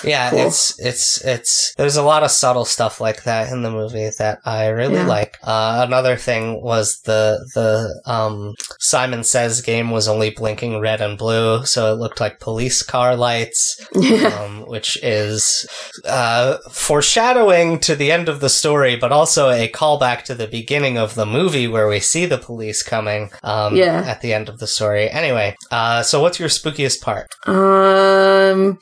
Yeah, 0.03 0.30
Cool. 0.30 0.39
it's 0.47 0.80
it's 0.80 1.26
it's 1.26 1.74
there's 1.76 1.95
a 1.95 2.03
lot 2.03 2.24
of 2.24 2.32
subtle 2.32 2.65
stuff 2.65 3.01
like 3.01 3.24
that 3.24 3.51
in 3.51 3.63
the 3.63 3.72
movie 3.72 4.09
that 4.20 4.39
I 4.45 4.68
really 4.68 4.95
Yeah. 4.95 5.07
like. 5.07 5.38
Uh, 5.43 5.84
another 5.88 6.15
thing 6.15 6.61
was 6.61 6.99
the 7.05 7.39
the 7.55 8.01
um, 8.11 8.53
Simon 8.80 9.24
Says 9.24 9.61
game 9.61 9.89
was 9.91 10.07
only 10.07 10.30
blinking 10.30 10.80
red 10.80 11.01
and 11.01 11.18
blue, 11.18 11.65
so 11.65 11.91
it 11.91 11.97
looked 11.97 12.20
like 12.20 12.39
police 12.39 12.84
car 12.84 13.15
lights, 13.15 13.80
um, 14.39 14.65
which 14.68 14.97
is 15.03 15.68
uh, 16.05 16.57
foreshadowing 16.72 17.80
to 17.80 17.95
the 17.95 18.11
end 18.11 18.30
of 18.30 18.39
the 18.39 18.49
story, 18.49 18.95
but 18.95 19.11
also 19.11 19.49
a 19.49 19.68
callback 19.70 20.24
to 20.26 20.36
the 20.36 20.47
beginning 20.47 20.97
of 20.97 21.15
the 21.15 21.26
movie 21.26 21.68
where 21.68 21.88
we 21.88 21.99
see 21.99 22.26
the 22.26 22.38
police 22.38 22.84
coming 22.84 23.30
um, 23.43 23.76
Yeah. 23.76 24.03
at 24.05 24.22
the 24.22 24.34
end 24.34 24.47
of 24.49 24.59
the 24.59 24.68
story. 24.68 25.09
Anyway, 25.09 25.55
uh, 25.72 26.03
so 26.03 26.22
what's 26.22 26.39
your 26.39 26.49
spookiest 26.49 27.01
part? 27.01 27.28
Um, 27.47 28.78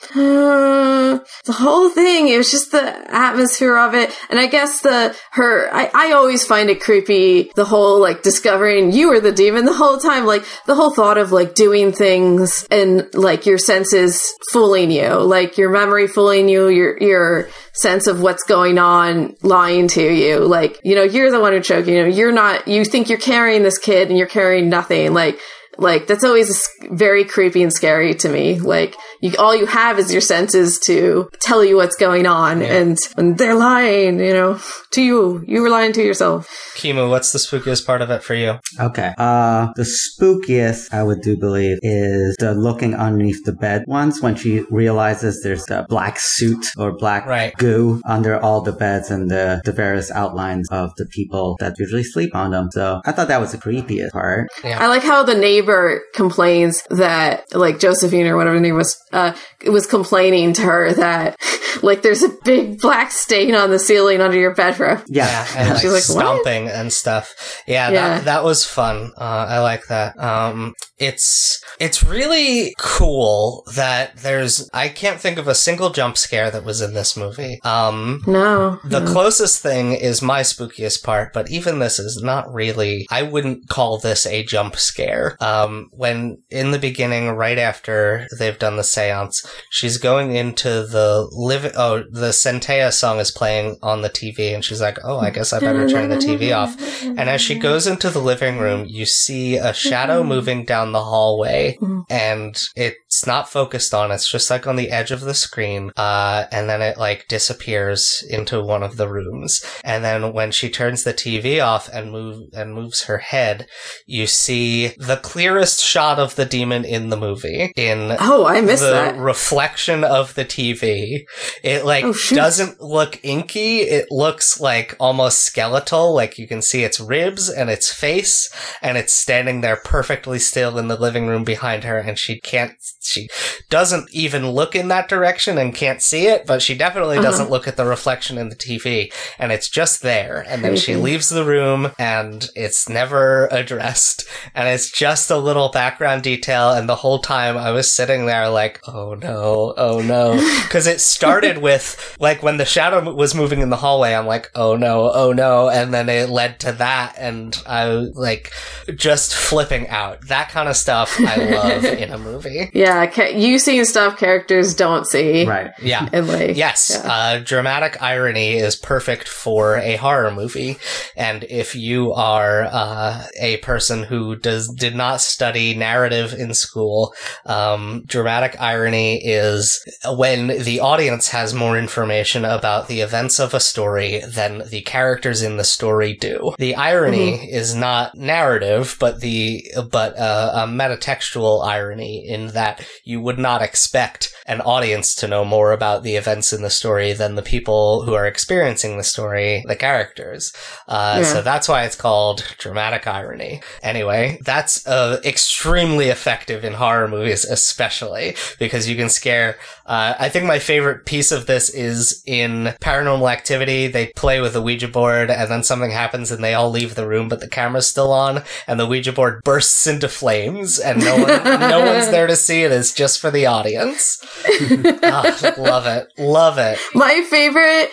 the 1.45 1.53
whole 1.53 1.89
thing, 1.89 2.27
it 2.27 2.37
was 2.37 2.51
just 2.51 2.71
the 2.71 2.83
atmosphere 3.13 3.77
of 3.77 3.93
it. 3.93 4.11
And 4.29 4.39
I 4.39 4.47
guess 4.47 4.81
the, 4.81 5.15
her, 5.31 5.69
I, 5.73 5.89
I 5.93 6.11
always 6.13 6.45
find 6.45 6.69
it 6.69 6.81
creepy, 6.81 7.51
the 7.55 7.65
whole 7.65 7.99
like 7.99 8.23
discovering 8.23 8.91
you 8.91 9.09
were 9.09 9.19
the 9.19 9.31
demon 9.31 9.65
the 9.65 9.73
whole 9.73 9.97
time. 9.97 10.25
Like 10.25 10.45
the 10.65 10.75
whole 10.75 10.91
thought 10.91 11.17
of 11.17 11.31
like 11.31 11.55
doing 11.55 11.91
things 11.91 12.67
and 12.71 13.07
like 13.13 13.45
your 13.45 13.57
senses 13.57 14.33
fooling 14.51 14.91
you, 14.91 15.13
like 15.13 15.57
your 15.57 15.69
memory 15.69 16.07
fooling 16.07 16.49
you, 16.49 16.67
your, 16.67 16.97
your 17.01 17.49
sense 17.73 18.07
of 18.07 18.21
what's 18.21 18.43
going 18.43 18.77
on 18.77 19.35
lying 19.41 19.87
to 19.89 20.03
you. 20.03 20.39
Like, 20.39 20.79
you 20.83 20.95
know, 20.95 21.03
you're 21.03 21.31
the 21.31 21.39
one 21.39 21.53
who 21.53 21.59
choked, 21.59 21.87
you 21.87 22.01
know, 22.01 22.07
you're 22.07 22.31
not, 22.31 22.67
you 22.67 22.85
think 22.85 23.09
you're 23.09 23.17
carrying 23.19 23.63
this 23.63 23.77
kid 23.77 24.09
and 24.09 24.17
you're 24.17 24.27
carrying 24.27 24.69
nothing. 24.69 25.13
Like, 25.13 25.39
like 25.77 26.07
that's 26.07 26.23
always 26.23 26.67
very 26.91 27.25
creepy 27.25 27.63
and 27.63 27.73
scary 27.73 28.13
to 28.15 28.29
me. 28.29 28.59
Like 28.59 28.95
you, 29.21 29.33
all 29.39 29.55
you 29.55 29.65
have 29.65 29.99
is 29.99 30.11
your 30.11 30.21
senses 30.21 30.79
to 30.85 31.29
tell 31.41 31.63
you 31.63 31.75
what's 31.75 31.95
going 31.95 32.25
on, 32.25 32.61
and 32.61 32.97
when 33.15 33.35
they're 33.35 33.55
lying, 33.55 34.19
you 34.19 34.33
know, 34.33 34.59
to 34.91 35.01
you, 35.01 35.43
you 35.47 35.61
were 35.61 35.69
lying 35.69 35.93
to 35.93 36.03
yourself. 36.03 36.47
Kimu, 36.75 37.09
what's 37.09 37.31
the 37.31 37.39
spookiest 37.39 37.85
part 37.85 38.01
of 38.01 38.09
it 38.09 38.23
for 38.23 38.33
you? 38.35 38.59
Okay. 38.79 39.13
Uh, 39.17 39.67
the 39.75 39.83
spookiest 39.85 40.93
I 40.93 41.03
would 41.03 41.21
do 41.21 41.37
believe 41.37 41.77
is 41.81 42.35
the 42.39 42.53
looking 42.53 42.93
underneath 42.95 43.43
the 43.45 43.53
bed 43.53 43.83
once 43.87 44.21
when 44.21 44.35
she 44.35 44.61
realizes 44.69 45.41
there's 45.43 45.65
the 45.65 45.85
black 45.89 46.17
suit 46.19 46.65
or 46.77 46.95
black 46.97 47.25
Right. 47.25 47.55
goo 47.57 48.01
under 48.07 48.39
all 48.39 48.61
the 48.61 48.71
beds 48.71 49.09
and 49.09 49.29
the, 49.31 49.61
the 49.65 49.71
various 49.71 50.11
outlines 50.11 50.67
of 50.71 50.91
the 50.97 51.05
people 51.07 51.55
that 51.59 51.73
usually 51.79 52.03
sleep 52.03 52.35
on 52.35 52.51
them. 52.51 52.69
So 52.71 53.01
I 53.05 53.11
thought 53.11 53.27
that 53.29 53.41
was 53.41 53.51
the 53.51 53.57
creepiest 53.57 54.11
part. 54.11 54.49
I 54.63 54.87
like 54.87 55.03
how 55.03 55.23
the 55.23 55.35
neighbor 55.35 55.64
complains 56.13 56.83
that, 56.89 57.43
like 57.53 57.79
Josephine 57.79 58.27
or 58.27 58.35
whatever 58.37 58.55
her 58.55 58.61
name 58.61 58.75
was, 58.75 58.97
uh, 59.13 59.33
was 59.67 59.85
complaining 59.85 60.53
to 60.53 60.61
her 60.61 60.93
that, 60.93 61.35
like, 61.81 62.01
there's 62.01 62.23
a 62.23 62.29
big 62.43 62.79
black 62.79 63.11
stain 63.11 63.53
on 63.55 63.69
the 63.71 63.79
ceiling 63.79 64.21
under 64.21 64.37
your 64.39 64.53
bedroom. 64.55 65.03
Yeah. 65.07 65.25
Yeah, 65.25 65.47
and 65.57 65.69
like, 65.71 65.81
She's 65.81 65.91
like, 65.91 66.15
"What?" 66.15 66.23
stomping 66.43 66.67
and 66.69 66.93
stuff. 66.93 67.33
Yeah, 67.67 67.89
Yeah. 67.89 68.09
That, 68.15 68.25
that 68.25 68.43
was 68.43 68.65
fun. 68.65 69.11
Uh, 69.17 69.47
I 69.49 69.59
like 69.59 69.87
that. 69.87 70.17
Um, 70.19 70.73
it's 70.97 71.61
it's 71.79 72.03
really 72.03 72.73
cool 72.79 73.63
that 73.75 74.15
there's. 74.17 74.69
I 74.73 74.87
can't 74.87 75.19
think 75.19 75.37
of 75.37 75.47
a 75.47 75.55
single 75.55 75.89
jump 75.89 76.15
scare 76.17 76.49
that 76.51 76.63
was 76.63 76.81
in 76.81 76.93
this 76.93 77.17
movie. 77.17 77.59
Um, 77.63 78.21
No. 78.25 78.79
the 78.85 79.05
closest 79.05 79.61
thing 79.61 79.91
is 79.93 80.21
my 80.21 80.39
spookiest 80.41 81.03
part, 81.03 81.33
but 81.33 81.49
even 81.49 81.79
this 81.79 81.99
is 81.99 82.21
not 82.23 82.51
really. 82.53 83.05
I 83.11 83.23
wouldn't 83.23 83.67
call 83.67 83.97
this 83.97 84.25
a 84.25 84.43
jump 84.43 84.77
scare. 84.77 85.35
Um, 85.55 85.89
when 85.91 86.41
in 86.49 86.71
the 86.71 86.79
beginning, 86.79 87.29
right 87.29 87.57
after 87.57 88.27
they've 88.37 88.57
done 88.57 88.77
the 88.77 88.83
seance, 88.83 89.45
she's 89.69 89.97
going 89.97 90.35
into 90.35 90.69
the 90.85 91.27
live. 91.31 91.71
Oh, 91.75 92.03
the 92.11 92.29
Centea 92.29 92.91
song 92.91 93.19
is 93.19 93.31
playing 93.31 93.77
on 93.81 94.01
the 94.01 94.09
TV, 94.09 94.53
and 94.53 94.63
she's 94.63 94.81
like, 94.81 94.97
"Oh, 95.03 95.19
I 95.19 95.29
guess 95.29 95.53
I 95.53 95.59
better 95.59 95.87
turn 95.87 96.09
the 96.09 96.17
TV 96.17 96.55
off." 96.55 96.75
And 97.03 97.29
as 97.29 97.41
she 97.41 97.55
goes 97.55 97.87
into 97.87 98.09
the 98.09 98.19
living 98.19 98.57
room, 98.57 98.85
you 98.87 99.05
see 99.05 99.55
a 99.57 99.73
shadow 99.73 100.23
moving 100.23 100.65
down 100.65 100.91
the 100.91 101.03
hallway, 101.03 101.77
and 102.09 102.59
it's 102.75 103.25
not 103.27 103.49
focused 103.49 103.93
on. 103.93 104.11
It's 104.11 104.29
just 104.29 104.49
like 104.49 104.67
on 104.67 104.75
the 104.75 104.91
edge 104.91 105.11
of 105.11 105.21
the 105.21 105.33
screen, 105.33 105.91
uh, 105.97 106.45
and 106.51 106.69
then 106.69 106.81
it 106.81 106.97
like 106.97 107.27
disappears 107.27 108.23
into 108.29 108.61
one 108.61 108.83
of 108.83 108.97
the 108.97 109.07
rooms. 109.09 109.63
And 109.83 110.03
then 110.03 110.33
when 110.33 110.51
she 110.51 110.69
turns 110.69 111.03
the 111.03 111.13
TV 111.13 111.63
off 111.63 111.87
and 111.89 112.11
move 112.11 112.49
and 112.53 112.73
moves 112.73 113.03
her 113.03 113.19
head, 113.19 113.67
you 114.05 114.27
see 114.27 114.89
the 114.97 115.17
clearest 115.45 115.83
shot 115.83 116.17
of 116.17 116.35
the 116.35 116.45
demon 116.45 116.83
in 116.83 117.09
the 117.09 117.17
movie 117.17 117.71
in 117.75 118.15
Oh, 118.19 118.45
I 118.47 118.61
missed 118.61 118.81
the 118.83 118.89
that. 118.91 119.15
reflection 119.17 120.03
of 120.03 120.33
the 120.33 120.43
TV. 120.43 121.23
It 121.63 121.85
like 121.85 122.03
Oh, 122.03 122.15
doesn't 122.31 122.81
look 122.81 123.19
inky. 123.23 123.81
It 123.81 124.07
looks 124.09 124.59
like 124.59 124.95
almost 124.99 125.41
skeletal. 125.41 126.15
Like 126.15 126.39
you 126.39 126.47
can 126.47 126.63
see 126.63 126.83
its 126.83 126.99
ribs 126.99 127.47
and 127.47 127.69
its 127.69 127.93
face, 127.93 128.49
and 128.81 128.97
it's 128.97 129.13
standing 129.13 129.61
there 129.61 129.75
perfectly 129.75 130.39
still 130.39 130.79
in 130.79 130.87
the 130.87 130.99
living 130.99 131.27
room 131.27 131.43
behind 131.43 131.83
her, 131.83 131.99
and 131.99 132.17
she 132.17 132.39
can't. 132.39 132.71
She 133.03 133.27
doesn't 133.69 134.09
even 134.11 134.49
look 134.49 134.75
in 134.75 134.87
that 134.87 135.07
direction 135.07 135.59
and 135.59 135.75
can't 135.75 136.01
see 136.01 136.25
it, 136.25 136.47
but 136.47 136.63
she 136.63 136.73
definitely 136.75 137.17
Uh-huh. 137.19 137.27
doesn't 137.29 137.51
look 137.51 137.67
at 137.67 137.77
the 137.77 137.85
reflection 137.85 138.39
in 138.39 138.49
the 138.49 138.55
TV, 138.55 139.13
and 139.37 139.51
it's 139.51 139.69
just 139.69 140.01
there. 140.01 140.43
And 140.47 140.63
then 140.63 140.75
she 140.75 140.95
leaves 140.95 141.29
the 141.29 141.45
room, 141.45 141.91
and 141.99 142.49
it's 142.55 142.89
never 142.89 143.47
addressed, 143.51 144.25
and 144.55 144.67
it's 144.67 144.89
just 144.89 145.29
a 145.35 145.39
little 145.39 145.69
background 145.69 146.23
detail. 146.23 146.71
And 146.71 146.87
the 146.87 146.95
whole 146.95 147.19
time 147.19 147.57
I 147.57 147.71
was 147.71 147.93
sitting 147.93 148.25
there 148.25 148.49
like, 148.49 148.81
oh 148.87 149.13
no, 149.15 149.73
oh 149.77 150.01
no, 150.01 150.33
because 150.63 150.87
it 150.87 151.01
started 151.01 151.57
with 151.59 152.15
like 152.19 152.41
when 152.43 152.57
the 152.57 152.65
shadow 152.65 153.13
was 153.13 153.35
moving 153.35 153.59
in 153.59 153.69
the 153.69 153.75
hallway. 153.77 154.13
I'm 154.13 154.25
like, 154.27 154.49
oh 154.55 154.75
no, 154.75 155.11
oh 155.13 155.31
no, 155.33 155.69
and 155.69 155.93
then 155.93 156.09
it 156.09 156.29
led 156.29 156.59
to 156.61 156.71
that, 156.73 157.15
and 157.17 157.55
I 157.67 157.85
like 157.85 158.51
just 158.95 159.35
flipping 159.35 159.87
out. 159.89 160.27
That 160.27 160.49
kind 160.49 160.69
of 160.69 160.75
stuff 160.75 161.15
I 161.19 161.35
love 161.37 161.83
in 161.85 162.11
a 162.11 162.17
movie. 162.17 162.69
Yeah, 162.73 163.05
ca- 163.07 163.35
you 163.37 163.59
seeing 163.59 163.85
stuff 163.85 164.17
characters 164.17 164.73
don't 164.73 165.05
see. 165.05 165.45
Right. 165.45 165.71
Yeah. 165.81 166.07
And 166.13 166.27
like, 166.27 166.55
Yes, 166.55 166.91
yeah. 167.03 167.11
uh, 167.11 167.39
dramatic 167.39 168.01
irony 168.01 168.55
is 168.57 168.75
perfect 168.75 169.27
for 169.27 169.75
a 169.77 169.95
horror 169.97 170.31
movie, 170.31 170.77
and 171.15 171.43
if 171.49 171.75
you 171.75 172.13
are 172.13 172.63
uh, 172.71 173.25
a 173.39 173.57
person 173.57 174.03
who 174.03 174.35
does 174.35 174.67
did 174.69 174.95
not 174.95 175.21
study 175.25 175.75
narrative 175.75 176.33
in 176.33 176.53
school, 176.53 177.13
um, 177.45 178.03
dramatic 178.05 178.55
irony 178.59 179.21
is 179.23 179.83
when 180.17 180.47
the 180.47 180.79
audience 180.79 181.29
has 181.29 181.53
more 181.53 181.77
information 181.77 182.45
about 182.45 182.87
the 182.87 183.01
events 183.01 183.39
of 183.39 183.53
a 183.53 183.59
story 183.59 184.21
than 184.27 184.63
the 184.69 184.81
characters 184.81 185.41
in 185.41 185.57
the 185.57 185.63
story 185.63 186.13
do. 186.15 186.53
The 186.57 186.75
irony 186.75 187.51
is 187.51 187.75
not 187.75 188.15
narrative, 188.15 188.95
but 188.99 189.21
the 189.21 189.63
but 189.91 190.17
uh, 190.17 190.51
a 190.55 190.67
metatextual 190.67 191.65
irony 191.65 192.27
in 192.27 192.47
that 192.47 192.85
you 193.03 193.21
would 193.21 193.39
not 193.39 193.61
expect 193.61 194.33
an 194.47 194.61
audience 194.61 195.15
to 195.15 195.27
know 195.27 195.43
more 195.43 195.71
about 195.71 196.03
the 196.03 196.15
events 196.15 196.53
in 196.53 196.61
the 196.61 196.69
story 196.69 197.13
than 197.13 197.35
the 197.35 197.41
people 197.41 198.03
who 198.03 198.13
are 198.13 198.25
experiencing 198.27 198.97
the 198.97 199.03
story, 199.03 199.63
the 199.67 199.75
characters. 199.75 200.53
Uh, 200.87 201.19
Yeah. 201.21 201.23
So 201.23 201.41
that's 201.41 201.67
why 201.67 201.83
it's 201.85 201.95
called 201.95 202.43
dramatic 202.57 203.07
irony. 203.07 203.61
Anyway, 203.81 204.37
that's 204.43 204.85
uh, 205.05 205.17
extremely 205.23 206.09
effective 206.09 206.63
in 206.63 206.73
horror 206.73 207.07
movies, 207.07 207.45
especially 207.45 208.35
because 208.59 208.89
you 208.89 208.95
can 208.95 209.09
scare. 209.09 209.57
Uh, 209.85 210.15
I 210.17 210.29
think 210.29 210.45
my 210.45 210.59
favorite 210.59 211.05
piece 211.05 211.31
of 211.31 211.45
this 211.45 211.69
is 211.69 212.23
in 212.25 212.73
Paranormal 212.81 213.31
Activity. 213.31 213.87
They 213.87 214.07
play 214.15 214.41
with 214.41 214.53
the 214.53 214.61
Ouija 214.61 214.87
board, 214.87 215.29
and 215.29 215.49
then 215.49 215.63
something 215.63 215.91
happens, 215.91 216.31
and 216.31 216.43
they 216.43 216.53
all 216.53 216.69
leave 216.69 216.95
the 216.95 217.07
room, 217.07 217.29
but 217.29 217.39
the 217.39 217.47
camera's 217.47 217.87
still 217.87 218.11
on, 218.11 218.43
and 218.67 218.79
the 218.79 218.87
Ouija 218.87 219.11
board 219.11 219.41
bursts 219.43 219.87
into 219.87 220.07
flames, 220.09 220.79
and 220.79 220.99
no 220.99 221.17
one, 221.17 221.43
no 221.59 221.85
one's 221.85 222.09
there 222.09 222.27
to 222.27 222.35
see 222.35 222.63
it. 222.63 222.71
It's 222.71 222.93
just 222.93 223.19
for 223.19 223.31
the 223.31 223.45
audience. 223.45 224.23
Ah, 225.07 225.53
love 225.57 225.85
it, 225.85 226.11
love 226.17 226.57
it. 226.57 226.79
My 226.93 227.25
favorite 227.29 227.91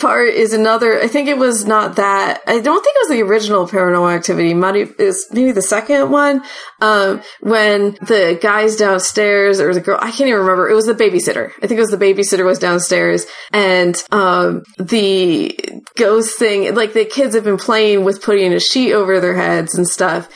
part 0.00 0.28
is 0.28 0.52
another. 0.52 1.00
I 1.00 1.08
think 1.08 1.28
it 1.28 1.38
was 1.38 1.66
not 1.66 1.96
that. 1.96 2.42
I 2.46 2.60
don't 2.60 2.82
think 2.82 2.96
it 2.96 3.08
was 3.08 3.18
the 3.18 3.22
original 3.22 3.66
Paranormal 3.66 4.14
Activity. 4.14 4.54
Might 4.54 4.98
is 5.00 5.26
maybe 5.32 5.52
the 5.52 5.62
second 5.62 6.10
one. 6.10 6.42
Um, 6.80 7.22
when 7.40 7.92
the 8.02 8.38
guys 8.40 8.76
downstairs 8.76 9.60
or 9.60 9.72
the 9.72 9.80
girl, 9.80 9.98
I 10.00 10.10
can't 10.10 10.28
even 10.28 10.40
remember. 10.40 10.68
It 10.68 10.74
was 10.74 10.86
the 10.86 10.94
babysitter. 10.94 11.50
I 11.62 11.66
think 11.66 11.78
it 11.78 11.80
was 11.80 11.90
the 11.90 11.96
babysitter 11.96 12.44
was 12.44 12.58
downstairs, 12.58 13.26
and 13.52 14.02
um, 14.10 14.62
the 14.78 15.58
ghost 15.96 16.38
thing. 16.38 16.74
Like 16.74 16.92
the 16.92 17.04
kids 17.04 17.34
have 17.34 17.44
been 17.44 17.58
playing 17.58 18.04
with 18.04 18.22
putting 18.22 18.52
a 18.52 18.60
sheet 18.60 18.92
over 18.92 19.20
their 19.20 19.34
heads 19.34 19.74
and 19.74 19.86
stuff. 19.86 20.28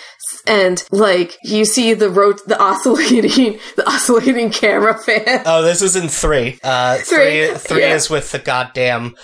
And 0.46 0.82
like 0.90 1.36
you 1.42 1.64
see 1.64 1.94
the 1.94 2.10
rot- 2.10 2.46
the 2.46 2.60
oscillating 2.60 3.58
the 3.76 3.86
oscillating 3.88 4.50
camera 4.50 4.98
fan. 4.98 5.42
Oh, 5.46 5.62
this 5.62 5.82
is 5.82 5.96
in 5.96 6.08
three. 6.08 6.58
Uh, 6.62 6.96
three, 6.98 7.48
Three, 7.48 7.54
three 7.58 7.80
yeah. 7.82 7.94
is 7.94 8.08
with 8.10 8.30
the 8.32 8.38
goddamn. 8.38 9.16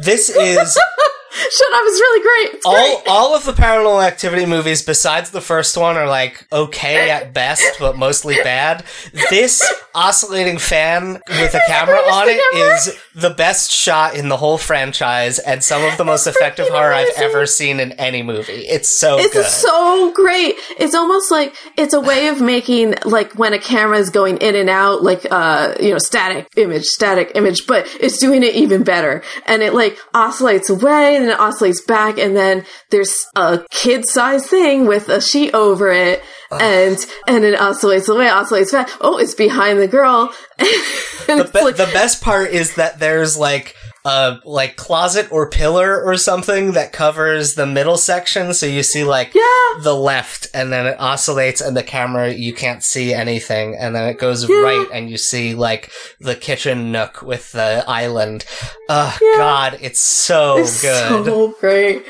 This 0.00 0.28
is. 0.28 0.78
Shut 1.36 1.72
up! 1.72 1.82
It's 1.84 2.00
really 2.00 2.22
great. 2.22 2.54
It's 2.56 2.66
all 2.66 2.74
great. 2.74 3.08
all 3.08 3.34
of 3.36 3.44
the 3.44 3.52
paranormal 3.52 4.06
activity 4.06 4.46
movies 4.46 4.82
besides 4.82 5.30
the 5.30 5.40
first 5.40 5.76
one 5.76 5.96
are 5.96 6.06
like 6.08 6.46
okay 6.52 7.10
at 7.10 7.32
best 7.32 7.64
but 7.78 7.96
mostly 7.96 8.36
bad 8.42 8.84
this 9.30 9.62
oscillating 9.94 10.58
fan 10.58 11.20
with 11.28 11.54
a 11.54 11.60
camera 11.66 11.96
on 11.96 12.28
it 12.28 12.40
ever. 12.54 12.74
is 12.74 12.98
the 13.14 13.30
best 13.30 13.70
shot 13.70 14.14
in 14.14 14.28
the 14.28 14.36
whole 14.36 14.58
franchise 14.58 15.38
and 15.38 15.62
some 15.62 15.82
of 15.84 15.96
the 15.96 16.04
most 16.04 16.26
effective 16.26 16.66
freaking 16.66 16.70
horror 16.70 16.92
i've 16.92 17.08
ever 17.16 17.46
seen 17.46 17.80
in 17.80 17.92
any 17.92 18.22
movie 18.22 18.52
it's 18.52 18.88
so 18.88 19.18
It's 19.18 19.32
good 19.32 19.46
so 19.46 20.12
great. 20.12 20.54
It's 20.78 20.94
almost 20.94 21.30
like 21.30 21.54
it's 21.76 21.94
a 21.94 22.00
way 22.00 22.28
of 22.28 22.40
making 22.40 22.94
like 23.04 23.32
when 23.34 23.52
a 23.52 23.58
camera 23.58 23.98
is 23.98 24.10
going 24.10 24.38
in 24.38 24.54
and 24.54 24.68
out, 24.68 25.02
like 25.02 25.26
uh, 25.30 25.74
you 25.80 25.90
know, 25.90 25.98
static 25.98 26.48
image, 26.56 26.84
static 26.84 27.32
image, 27.34 27.66
but 27.66 27.86
it's 28.00 28.18
doing 28.18 28.42
it 28.42 28.54
even 28.54 28.82
better. 28.84 29.22
And 29.46 29.62
it 29.62 29.74
like 29.74 29.98
oscillates 30.14 30.70
away 30.70 31.16
and 31.26 31.32
it 31.32 31.40
oscillates 31.40 31.80
back, 31.82 32.18
and 32.18 32.36
then 32.36 32.64
there's 32.90 33.26
a 33.34 33.64
kid 33.70 34.08
sized 34.08 34.46
thing 34.46 34.86
with 34.86 35.08
a 35.08 35.20
sheet 35.20 35.54
over 35.54 35.90
it. 35.90 36.22
And 36.52 36.96
and 37.26 37.44
it 37.44 37.60
oscillates 37.60 38.08
away, 38.08 38.28
oscillates 38.28 38.70
back. 38.70 38.88
Oh, 39.00 39.18
it's 39.18 39.34
behind 39.34 39.80
the 39.80 39.88
girl. 39.88 40.32
the, 40.58 41.50
be- 41.52 41.60
like, 41.60 41.76
the 41.76 41.90
best 41.92 42.22
part 42.22 42.50
is 42.50 42.76
that 42.76 43.00
there's 43.00 43.36
like 43.36 43.74
a 44.06 44.38
like 44.44 44.76
closet 44.76 45.26
or 45.32 45.50
pillar 45.50 46.00
or 46.04 46.16
something 46.16 46.72
that 46.72 46.92
covers 46.92 47.54
the 47.54 47.66
middle 47.66 47.96
section 47.96 48.54
so 48.54 48.64
you 48.64 48.82
see 48.84 49.02
like 49.02 49.34
Yeah. 49.34 49.80
the 49.82 49.94
left 49.96 50.46
and 50.54 50.72
then 50.72 50.86
it 50.86 50.96
oscillates 51.00 51.60
and 51.60 51.76
the 51.76 51.82
camera 51.82 52.30
you 52.32 52.54
can't 52.54 52.84
see 52.84 53.12
anything 53.12 53.74
and 53.74 53.96
then 53.96 54.08
it 54.08 54.18
goes 54.18 54.48
Yeah. 54.48 54.56
right 54.58 54.86
and 54.92 55.10
you 55.10 55.16
see 55.16 55.54
like 55.54 55.90
the 56.20 56.36
kitchen 56.36 56.92
nook 56.92 57.20
with 57.22 57.50
the 57.50 57.82
island 57.88 58.44
oh 58.88 59.18
Yeah. 59.20 59.38
god 59.38 59.78
it's 59.80 59.98
so 60.00 60.58
It's 60.58 60.80
good 60.82 61.24
so 61.26 61.48
great. 61.60 62.04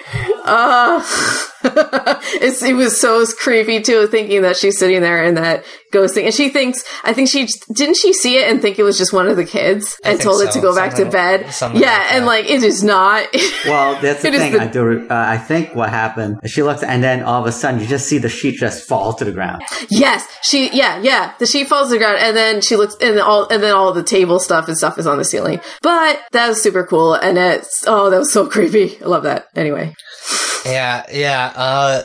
Uh, 0.44 1.01
it 2.42 2.76
was 2.76 3.00
so 3.00 3.24
creepy 3.26 3.80
too, 3.82 4.06
thinking 4.06 4.42
that 4.42 4.56
she's 4.56 4.78
sitting 4.78 5.00
there 5.00 5.22
and 5.24 5.36
that 5.36 5.64
ghost 5.92 6.14
thing. 6.14 6.26
And 6.26 6.34
she 6.34 6.48
thinks, 6.48 6.84
I 7.04 7.12
think 7.12 7.28
she, 7.28 7.46
didn't 7.74 7.96
she 7.96 8.12
see 8.12 8.38
it 8.38 8.48
and 8.50 8.60
think 8.60 8.78
it 8.78 8.82
was 8.82 8.98
just 8.98 9.12
one 9.12 9.26
of 9.28 9.36
the 9.36 9.44
kids 9.44 9.98
and 10.04 10.18
think 10.18 10.22
told 10.22 10.42
it 10.42 10.52
to 10.52 10.60
go 10.60 10.74
back 10.74 10.94
to 10.94 11.04
bed? 11.06 11.40
Yeah, 11.60 11.68
like 11.70 11.80
and 12.12 12.22
that. 12.22 12.26
like, 12.26 12.44
it 12.50 12.62
is 12.62 12.82
not. 12.82 13.26
Well, 13.66 14.00
that's 14.00 14.22
the 14.22 14.30
thing. 14.30 14.52
the- 14.52 14.60
I 14.62 14.66
do. 14.68 15.08
Uh, 15.08 15.14
I 15.14 15.38
think 15.38 15.74
what 15.74 15.90
happened. 15.90 16.38
She 16.48 16.62
looks, 16.62 16.84
and 16.84 17.02
then 17.02 17.22
all 17.22 17.40
of 17.40 17.46
a 17.46 17.52
sudden, 17.52 17.80
you 17.80 17.86
just 17.86 18.06
see 18.06 18.18
the 18.18 18.28
sheet 18.28 18.56
just 18.60 18.86
fall 18.86 19.12
to 19.14 19.24
the 19.24 19.32
ground. 19.32 19.62
yes, 19.90 20.24
she, 20.42 20.70
yeah, 20.72 21.00
yeah. 21.00 21.34
The 21.40 21.46
sheet 21.46 21.66
falls 21.66 21.88
to 21.88 21.94
the 21.94 21.98
ground 21.98 22.18
and 22.20 22.36
then 22.36 22.60
she 22.60 22.76
looks, 22.76 22.94
and 23.00 23.18
all, 23.18 23.48
and 23.48 23.62
then 23.62 23.74
all 23.74 23.92
the 23.92 24.04
table 24.04 24.38
stuff 24.38 24.68
and 24.68 24.76
stuff 24.76 24.98
is 24.98 25.06
on 25.06 25.18
the 25.18 25.24
ceiling. 25.24 25.60
But 25.82 26.20
that 26.32 26.48
was 26.48 26.62
super 26.62 26.84
cool. 26.84 27.14
And 27.14 27.38
it's, 27.38 27.82
oh, 27.88 28.08
that 28.10 28.18
was 28.18 28.32
so 28.32 28.46
creepy. 28.50 29.02
I 29.02 29.06
love 29.06 29.24
that. 29.24 29.46
Anyway. 29.56 29.94
Yeah, 30.66 31.04
yeah. 31.12 31.52
Uh, 31.54 32.02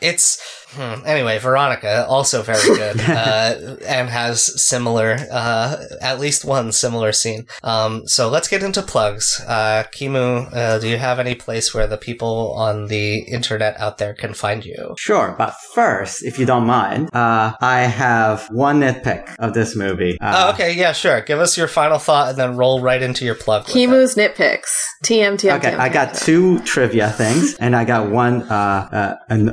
it's 0.00 0.40
hmm, 0.72 1.06
anyway. 1.06 1.38
Veronica 1.38 2.06
also 2.08 2.42
very 2.42 2.66
good, 2.76 3.00
uh, 3.00 3.76
and 3.86 4.08
has 4.08 4.62
similar, 4.62 5.16
uh, 5.30 5.76
at 6.00 6.20
least 6.20 6.44
one 6.44 6.72
similar 6.72 7.12
scene. 7.12 7.46
Um, 7.62 8.06
so 8.06 8.28
let's 8.28 8.48
get 8.48 8.62
into 8.62 8.82
plugs. 8.82 9.40
Uh, 9.46 9.84
Kimu, 9.92 10.52
uh, 10.54 10.78
do 10.78 10.88
you 10.88 10.96
have 10.98 11.18
any 11.18 11.34
place 11.34 11.72
where 11.74 11.86
the 11.86 11.96
people 11.96 12.52
on 12.54 12.86
the 12.88 13.18
internet 13.20 13.78
out 13.78 13.98
there 13.98 14.14
can 14.14 14.34
find 14.34 14.64
you? 14.64 14.94
Sure, 14.98 15.34
but 15.38 15.54
first, 15.74 16.24
if 16.24 16.38
you 16.38 16.46
don't 16.46 16.66
mind, 16.66 17.08
uh, 17.14 17.52
I 17.60 17.82
have 17.82 18.46
one 18.50 18.80
nitpick 18.80 19.34
of 19.38 19.54
this 19.54 19.76
movie. 19.76 20.18
Uh, 20.20 20.46
oh, 20.48 20.54
okay, 20.54 20.72
yeah, 20.74 20.92
sure. 20.92 21.20
Give 21.20 21.38
us 21.40 21.56
your 21.56 21.68
final 21.68 21.98
thought, 21.98 22.30
and 22.30 22.38
then 22.38 22.56
roll 22.56 22.80
right 22.80 23.02
into 23.02 23.24
your 23.24 23.34
plug. 23.34 23.64
Kimu's 23.66 24.14
nitpicks. 24.14 24.70
TM, 25.04 25.34
TM, 25.34 25.56
Okay, 25.58 25.72
TM, 25.72 25.78
I 25.78 25.88
got 25.88 26.08
TM. 26.14 26.24
two 26.24 26.58
trivia 26.60 27.10
things, 27.10 27.54
and 27.60 27.76
I 27.76 27.83
got 27.84 28.10
one 28.10 28.42
uh, 28.42 28.88
uh, 28.92 29.16
an, 29.28 29.48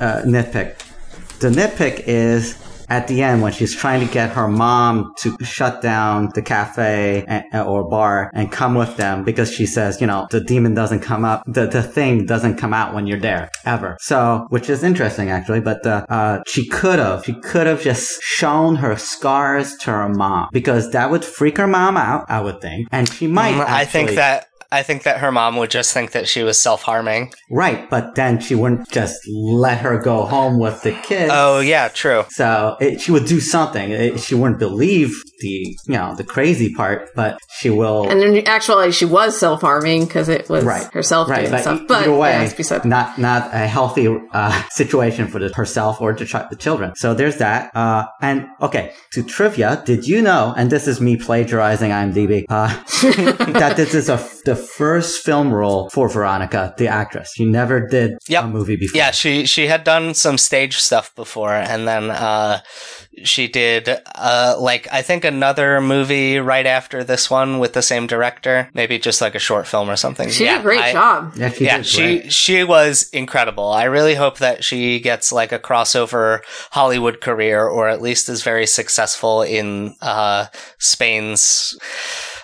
uh, 0.00 0.22
nitpick. 0.24 0.78
The 1.40 1.50
nitpick 1.50 2.04
is 2.06 2.62
at 2.88 3.08
the 3.08 3.22
end 3.22 3.42
when 3.42 3.52
she's 3.52 3.74
trying 3.74 4.06
to 4.06 4.12
get 4.12 4.30
her 4.30 4.48
mom 4.48 5.12
to 5.18 5.36
shut 5.44 5.82
down 5.82 6.30
the 6.34 6.42
cafe 6.42 7.24
and, 7.26 7.44
or 7.66 7.88
bar 7.88 8.30
and 8.34 8.52
come 8.52 8.74
with 8.74 8.96
them 8.96 9.24
because 9.24 9.52
she 9.52 9.66
says, 9.66 10.00
you 10.00 10.06
know, 10.06 10.26
the 10.30 10.40
demon 10.40 10.74
doesn't 10.74 11.00
come 11.00 11.24
up, 11.24 11.42
the, 11.46 11.66
the 11.66 11.82
thing 11.82 12.26
doesn't 12.26 12.56
come 12.56 12.72
out 12.72 12.94
when 12.94 13.06
you're 13.06 13.20
there 13.20 13.50
ever. 13.64 13.96
So, 14.00 14.46
which 14.50 14.70
is 14.70 14.82
interesting 14.82 15.30
actually, 15.30 15.60
but 15.60 15.84
uh, 15.86 16.06
uh, 16.08 16.42
she 16.46 16.68
could 16.68 16.98
have, 16.98 17.24
she 17.24 17.34
could 17.40 17.66
have 17.66 17.82
just 17.82 18.22
shown 18.22 18.76
her 18.76 18.96
scars 18.96 19.76
to 19.78 19.90
her 19.90 20.08
mom 20.08 20.48
because 20.52 20.90
that 20.92 21.10
would 21.10 21.24
freak 21.24 21.56
her 21.58 21.66
mom 21.66 21.96
out, 21.96 22.26
I 22.28 22.40
would 22.40 22.60
think, 22.60 22.88
and 22.92 23.08
she 23.12 23.26
might. 23.26 23.54
Mm, 23.54 23.66
I 23.66 23.84
think 23.84 24.10
that. 24.12 24.48
I 24.72 24.82
think 24.82 25.04
that 25.04 25.18
her 25.18 25.30
mom 25.32 25.56
would 25.56 25.70
just 25.70 25.92
think 25.92 26.12
that 26.12 26.26
she 26.28 26.42
was 26.42 26.60
self 26.60 26.82
harming. 26.82 27.32
Right, 27.50 27.88
but 27.88 28.14
then 28.14 28.40
she 28.40 28.54
wouldn't 28.54 28.90
just 28.90 29.20
let 29.28 29.78
her 29.78 29.98
go 29.98 30.24
home 30.24 30.58
with 30.58 30.82
the 30.82 30.92
kids. 30.92 31.30
Oh, 31.34 31.60
yeah, 31.60 31.88
true. 31.88 32.24
So 32.30 32.76
it, 32.80 33.00
she 33.00 33.12
would 33.12 33.26
do 33.26 33.40
something. 33.40 33.90
It- 33.90 34.20
she 34.20 34.34
wouldn't 34.34 34.58
believe 34.58 35.14
the, 35.40 35.48
you 35.86 35.94
know, 35.94 36.14
the 36.16 36.24
crazy 36.24 36.72
part, 36.74 37.10
but 37.14 37.38
she 37.60 37.70
will. 37.70 38.08
And 38.10 38.22
in 38.22 38.46
actuality, 38.48 38.90
she 38.92 39.04
was 39.04 39.38
self 39.38 39.60
harming 39.60 40.06
because 40.06 40.28
it 40.28 40.48
was 40.48 40.64
Right. 40.64 40.84
herself 40.92 41.28
right, 41.28 41.40
doing 41.40 41.50
but 41.52 41.60
stuff. 41.62 41.80
e- 41.82 41.84
But 41.86 42.02
either 42.02 42.16
way, 42.16 42.30
yeah, 42.30 42.42
it's 42.42 42.84
not 42.84 43.18
not 43.18 43.50
a 43.54 43.66
healthy 43.66 44.08
uh, 44.32 44.62
situation 44.70 45.28
for 45.28 45.38
the, 45.38 45.50
herself 45.54 46.00
or 46.00 46.12
the, 46.14 46.24
ch- 46.24 46.48
the 46.50 46.56
children. 46.56 46.94
So 46.96 47.14
there's 47.14 47.36
that. 47.36 47.70
Uh, 47.76 48.06
and 48.20 48.46
okay, 48.60 48.92
to 49.12 49.22
trivia, 49.22 49.82
did 49.84 50.06
you 50.08 50.22
know? 50.22 50.54
And 50.56 50.70
this 50.70 50.88
is 50.88 51.00
me 51.00 51.16
plagiarizing 51.16 51.90
IMDb. 51.90 52.44
Uh, 52.48 52.68
that 53.52 53.74
this 53.76 53.94
is 53.94 54.08
a, 54.08 54.18
the 54.46 54.56
first 54.56 55.22
film 55.24 55.52
role 55.52 55.90
for 55.90 56.08
Veronica, 56.08 56.72
the 56.78 56.88
actress. 56.88 57.32
She 57.36 57.44
never 57.44 57.86
did 57.86 58.12
Yep. 58.28 58.44
a 58.44 58.46
movie 58.46 58.76
before. 58.76 58.96
Yeah, 58.96 59.10
she 59.10 59.44
she 59.44 59.66
had 59.66 59.84
done 59.84 60.14
some 60.14 60.38
stage 60.38 60.78
stuff 60.78 61.14
before, 61.14 61.52
and 61.54 61.86
then 61.86 62.10
uh, 62.10 62.60
she 63.24 63.48
did 63.48 63.88
uh, 64.14 64.56
like 64.58 64.86
I 64.90 65.02
think 65.02 65.24
another 65.24 65.80
movie 65.80 66.38
right 66.38 66.66
after 66.66 67.04
this 67.04 67.28
one 67.30 67.58
with 67.58 67.72
the 67.74 67.82
same 67.82 68.06
director, 68.06 68.70
maybe 68.72 68.98
just 68.98 69.20
like 69.20 69.34
a 69.34 69.38
short 69.40 69.66
film 69.66 69.90
or 69.90 69.96
something. 69.96 70.30
She 70.30 70.44
yeah, 70.44 70.52
did 70.54 70.60
a 70.60 70.62
great 70.62 70.80
I- 70.80 70.92
job. 70.92 71.34
Yeah, 71.36 71.50
she 71.50 71.64
yeah, 71.64 71.76
did 71.78 71.86
she 71.86 72.30
she 72.30 72.64
was 72.64 73.10
incredible. 73.12 73.68
I 73.72 73.84
really 73.84 74.14
hope 74.14 74.38
that 74.38 74.64
she 74.64 75.00
gets 75.00 75.32
like 75.32 75.52
a 75.52 75.58
crossover 75.58 76.40
Hollywood 76.70 77.20
career, 77.20 77.66
or 77.66 77.88
at 77.88 78.00
least 78.00 78.28
is 78.28 78.42
very 78.42 78.66
successful 78.66 79.42
in 79.42 79.94
uh, 80.00 80.46
Spain's. 80.78 81.76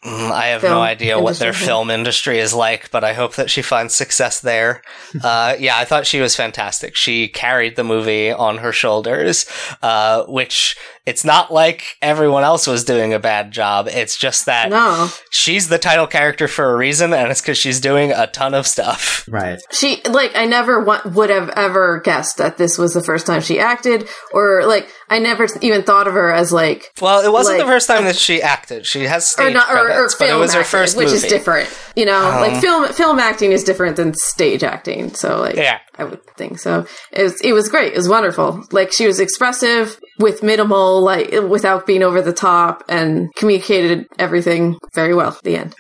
Mm, 0.05 0.33
I 0.33 0.47
have 0.47 0.65
no 0.65 0.81
idea 0.81 1.21
what 1.21 1.39
their 1.39 1.53
film 1.53 1.89
industry 1.89 2.41
is 2.41 2.53
like, 2.53 2.91
but 2.91 3.05
I 3.05 3.13
hope 3.13 3.37
that 3.37 3.51
she 3.51 3.63
finds 3.63 3.95
success 3.95 4.41
there. 4.41 4.83
uh, 5.23 5.55
yeah, 5.61 5.79
I 5.79 5.85
thought 5.85 6.09
she 6.09 6.21
was 6.21 6.35
fantastic. 6.35 6.97
She 6.97 7.29
carried 7.29 7.77
the 7.77 7.85
movie 7.85 8.33
on 8.33 8.59
her 8.59 8.73
shoulders, 8.73 9.47
uh, 9.81 10.25
which 10.25 10.77
it's 11.05 11.25
not 11.25 11.53
like 11.53 11.97
everyone 12.01 12.45
else 12.45 12.67
was 12.67 12.85
doing 12.85 13.13
a 13.13 13.19
bad 13.19 13.51
job. 13.51 13.89
It's 13.89 14.17
just 14.17 14.47
that 14.47 14.71
No, 14.71 15.09
she's 15.31 15.69
the 15.69 15.79
title 15.79 16.07
character 16.07 16.47
for 16.49 16.73
a 16.73 16.77
reason, 16.77 17.13
and 17.13 17.31
it's 17.31 17.41
because 17.41 17.59
she's 17.59 17.81
doing 17.81 18.13
a 18.13 18.27
ton 18.29 18.55
of 18.55 18.67
stuff. 18.67 19.27
Right. 19.29 19.59
she 19.73 20.01
like 20.09 20.33
I 20.37 20.45
never 20.47 20.81
wa- 20.81 21.01
would 21.05 21.31
have 21.31 21.49
ever 21.51 22.01
guessed 22.01 22.37
that 22.39 22.57
this 22.59 22.79
was 22.79 22.93
the 22.95 23.03
first 23.03 23.27
time 23.27 23.41
she 23.41 23.59
acted, 23.59 24.09
or 24.33 24.65
like 24.67 24.89
I 25.11 25.19
never 25.19 25.47
even 25.61 25.83
thought 25.83 26.07
of 26.09 26.15
her 26.15 26.33
as 26.33 26.53
like 26.53 26.85
Well, 27.01 27.25
it 27.25 27.33
wasn't 27.33 27.59
Like- 27.59 27.67
the 27.67 27.73
first 27.73 27.87
time 27.89 28.05
that 28.05 28.17
she 28.17 28.41
acted. 28.43 28.87
She 28.87 29.05
has 29.05 29.27
stage 29.27 29.49
or 29.49 29.51
not 29.51 29.71
or, 29.71 29.79
or 29.79 29.85
credits, 29.87 30.15
but 30.15 30.27
film 30.27 30.39
it 30.39 30.41
was 30.41 30.55
her 30.55 30.61
acting, 30.61 30.71
first 30.71 30.97
which 30.97 31.07
movie. 31.07 31.17
is 31.17 31.23
different. 31.25 31.69
You 31.97 32.07
know, 32.07 32.19
Um, 32.31 32.41
like 32.41 32.61
film 32.61 32.89
film 32.93 33.19
acting 33.19 33.53
is 33.53 33.65
different 33.65 33.97
than 33.97 34.15
stage 34.15 34.63
acting. 34.65 35.15
So 35.15 35.41
like, 35.41 35.57
Yeah. 35.57 35.79
I 35.99 36.05
would 36.05 36.21
think 36.37 36.59
so. 36.59 36.87
It 37.13 37.23
was 37.23 37.41
it 37.43 37.53
was 37.53 37.69
great. 37.69 37.93
It 37.93 37.97
was 37.97 38.09
wonderful. 38.09 38.65
Like 38.73 38.93
she 38.93 39.07
was 39.07 39.21
expressive 39.21 39.99
with 40.19 40.43
minimal, 40.43 40.92
like 41.01 41.31
without 41.49 41.87
being 41.87 42.03
over 42.03 42.21
the 42.21 42.33
top, 42.33 42.85
and 42.89 43.33
communicated 43.35 44.07
everything 44.19 44.79
very 44.93 45.15
well. 45.15 45.39
The 45.43 45.57
end. 45.57 45.75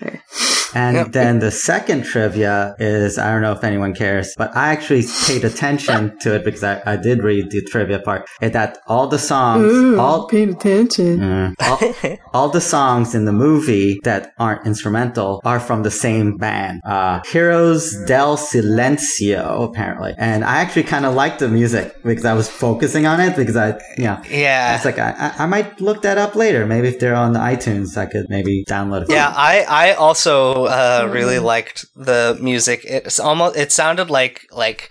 And 0.75 0.97
Yep. 0.97 1.13
then 1.13 1.39
the 1.41 1.51
second 1.51 2.05
trivia 2.05 2.75
is 2.79 3.19
I 3.19 3.31
don't 3.33 3.43
know 3.43 3.53
if 3.53 3.65
anyone 3.65 3.95
cares, 3.95 4.35
but 4.37 4.55
I 4.57 4.69
actually 4.73 5.05
paid 5.27 5.45
attention 5.45 6.19
to 6.21 6.35
it 6.35 6.45
because 6.45 6.63
I, 6.65 6.83
I 6.87 6.97
did 6.97 7.23
read 7.23 7.51
the 7.51 7.63
trivia 7.71 7.99
part. 7.99 8.29
Is 8.41 8.53
that 8.53 8.79
all 8.87 9.07
the 9.07 9.19
songs, 9.19 9.99
all, 9.99 10.27
paid 10.29 10.49
attention. 10.51 11.19
Mm. 11.19 11.55
all, 11.61 12.19
all 12.35 12.49
the 12.49 12.61
songs 12.61 13.15
in 13.15 13.25
the 13.25 13.33
movie 13.33 14.01
that 14.05 14.33
aren't 14.39 14.67
instrumental 14.67 15.41
are 15.45 15.61
from 15.61 15.83
the 15.83 15.91
same 15.91 16.37
band, 16.37 16.81
uh, 16.85 17.21
Heroes 17.31 17.95
del 18.07 18.37
Silencio, 18.37 19.65
apparently. 19.69 20.15
And 20.19 20.45
I 20.45 20.57
actually 20.57 20.85
kind 20.85 21.07
of 21.07 21.15
liked 21.15 21.39
the 21.41 21.49
music 21.49 22.03
because 22.03 22.25
I 22.25 22.35
was 22.35 22.49
focusing 22.49 23.07
on 23.07 23.21
it 23.21 23.37
because 23.37 23.57
I, 23.57 23.79
you 23.97 24.05
know, 24.05 24.21
yeah. 24.31 24.75
it's 24.77 24.85
like 24.85 24.99
I, 24.99 25.11
I, 25.19 25.45
I 25.45 25.47
might 25.47 25.81
look 25.81 26.03
that 26.03 26.19
up 26.19 26.35
later. 26.35 26.67
Maybe 26.67 26.89
if 26.89 26.99
they're 26.99 27.15
on 27.15 27.35
iTunes, 27.35 27.97
I 27.97 28.07
could 28.07 28.27
maybe 28.29 28.65
download 28.69 29.03
it. 29.03 29.11
Yeah, 29.11 29.33
I 29.37 29.65
I 29.69 29.93
also 29.95 30.62
uh, 30.67 31.09
really 31.11 31.39
liked 31.39 31.85
the 31.95 32.37
music. 32.41 32.85
It's 32.85 33.19
almost 33.19 33.57
it 33.57 33.73
sounded 33.73 34.11
like 34.11 34.47
like 34.53 34.91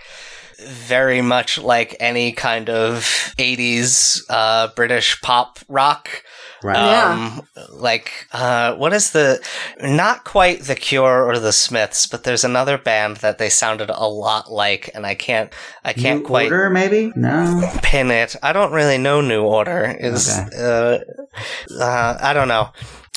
very 0.67 1.21
much 1.21 1.57
like 1.57 1.95
any 1.99 2.31
kind 2.31 2.69
of 2.69 3.03
80s 3.37 4.21
uh, 4.29 4.67
British 4.75 5.19
pop 5.21 5.59
rock. 5.67 6.23
Right. 6.63 6.77
Yeah. 6.77 7.13
Um, 7.13 7.47
like, 7.71 8.27
uh, 8.31 8.75
what 8.75 8.93
is 8.93 9.11
the, 9.11 9.39
not 9.81 10.23
quite 10.23 10.61
The 10.63 10.75
Cure 10.75 11.23
or 11.23 11.39
The 11.39 11.51
Smiths, 11.51 12.05
but 12.05 12.23
there's 12.23 12.43
another 12.43 12.77
band 12.77 13.17
that 13.17 13.37
they 13.39 13.49
sounded 13.49 13.89
a 13.89 14.07
lot 14.07 14.51
like, 14.51 14.91
and 14.93 15.05
I 15.05 15.15
can't, 15.15 15.51
I 15.83 15.93
can't 15.93 16.21
New 16.21 16.27
quite 16.27 16.51
Order, 16.51 16.69
maybe? 16.69 17.11
No. 17.15 17.69
pin 17.81 18.11
it. 18.11 18.35
I 18.43 18.53
don't 18.53 18.73
really 18.73 18.97
know 18.97 19.21
New 19.21 19.43
Order. 19.43 19.95
Is, 19.99 20.29
uh, 20.29 21.03
uh, 21.79 22.17
I 22.21 22.33
don't 22.33 22.47
know. 22.47 22.69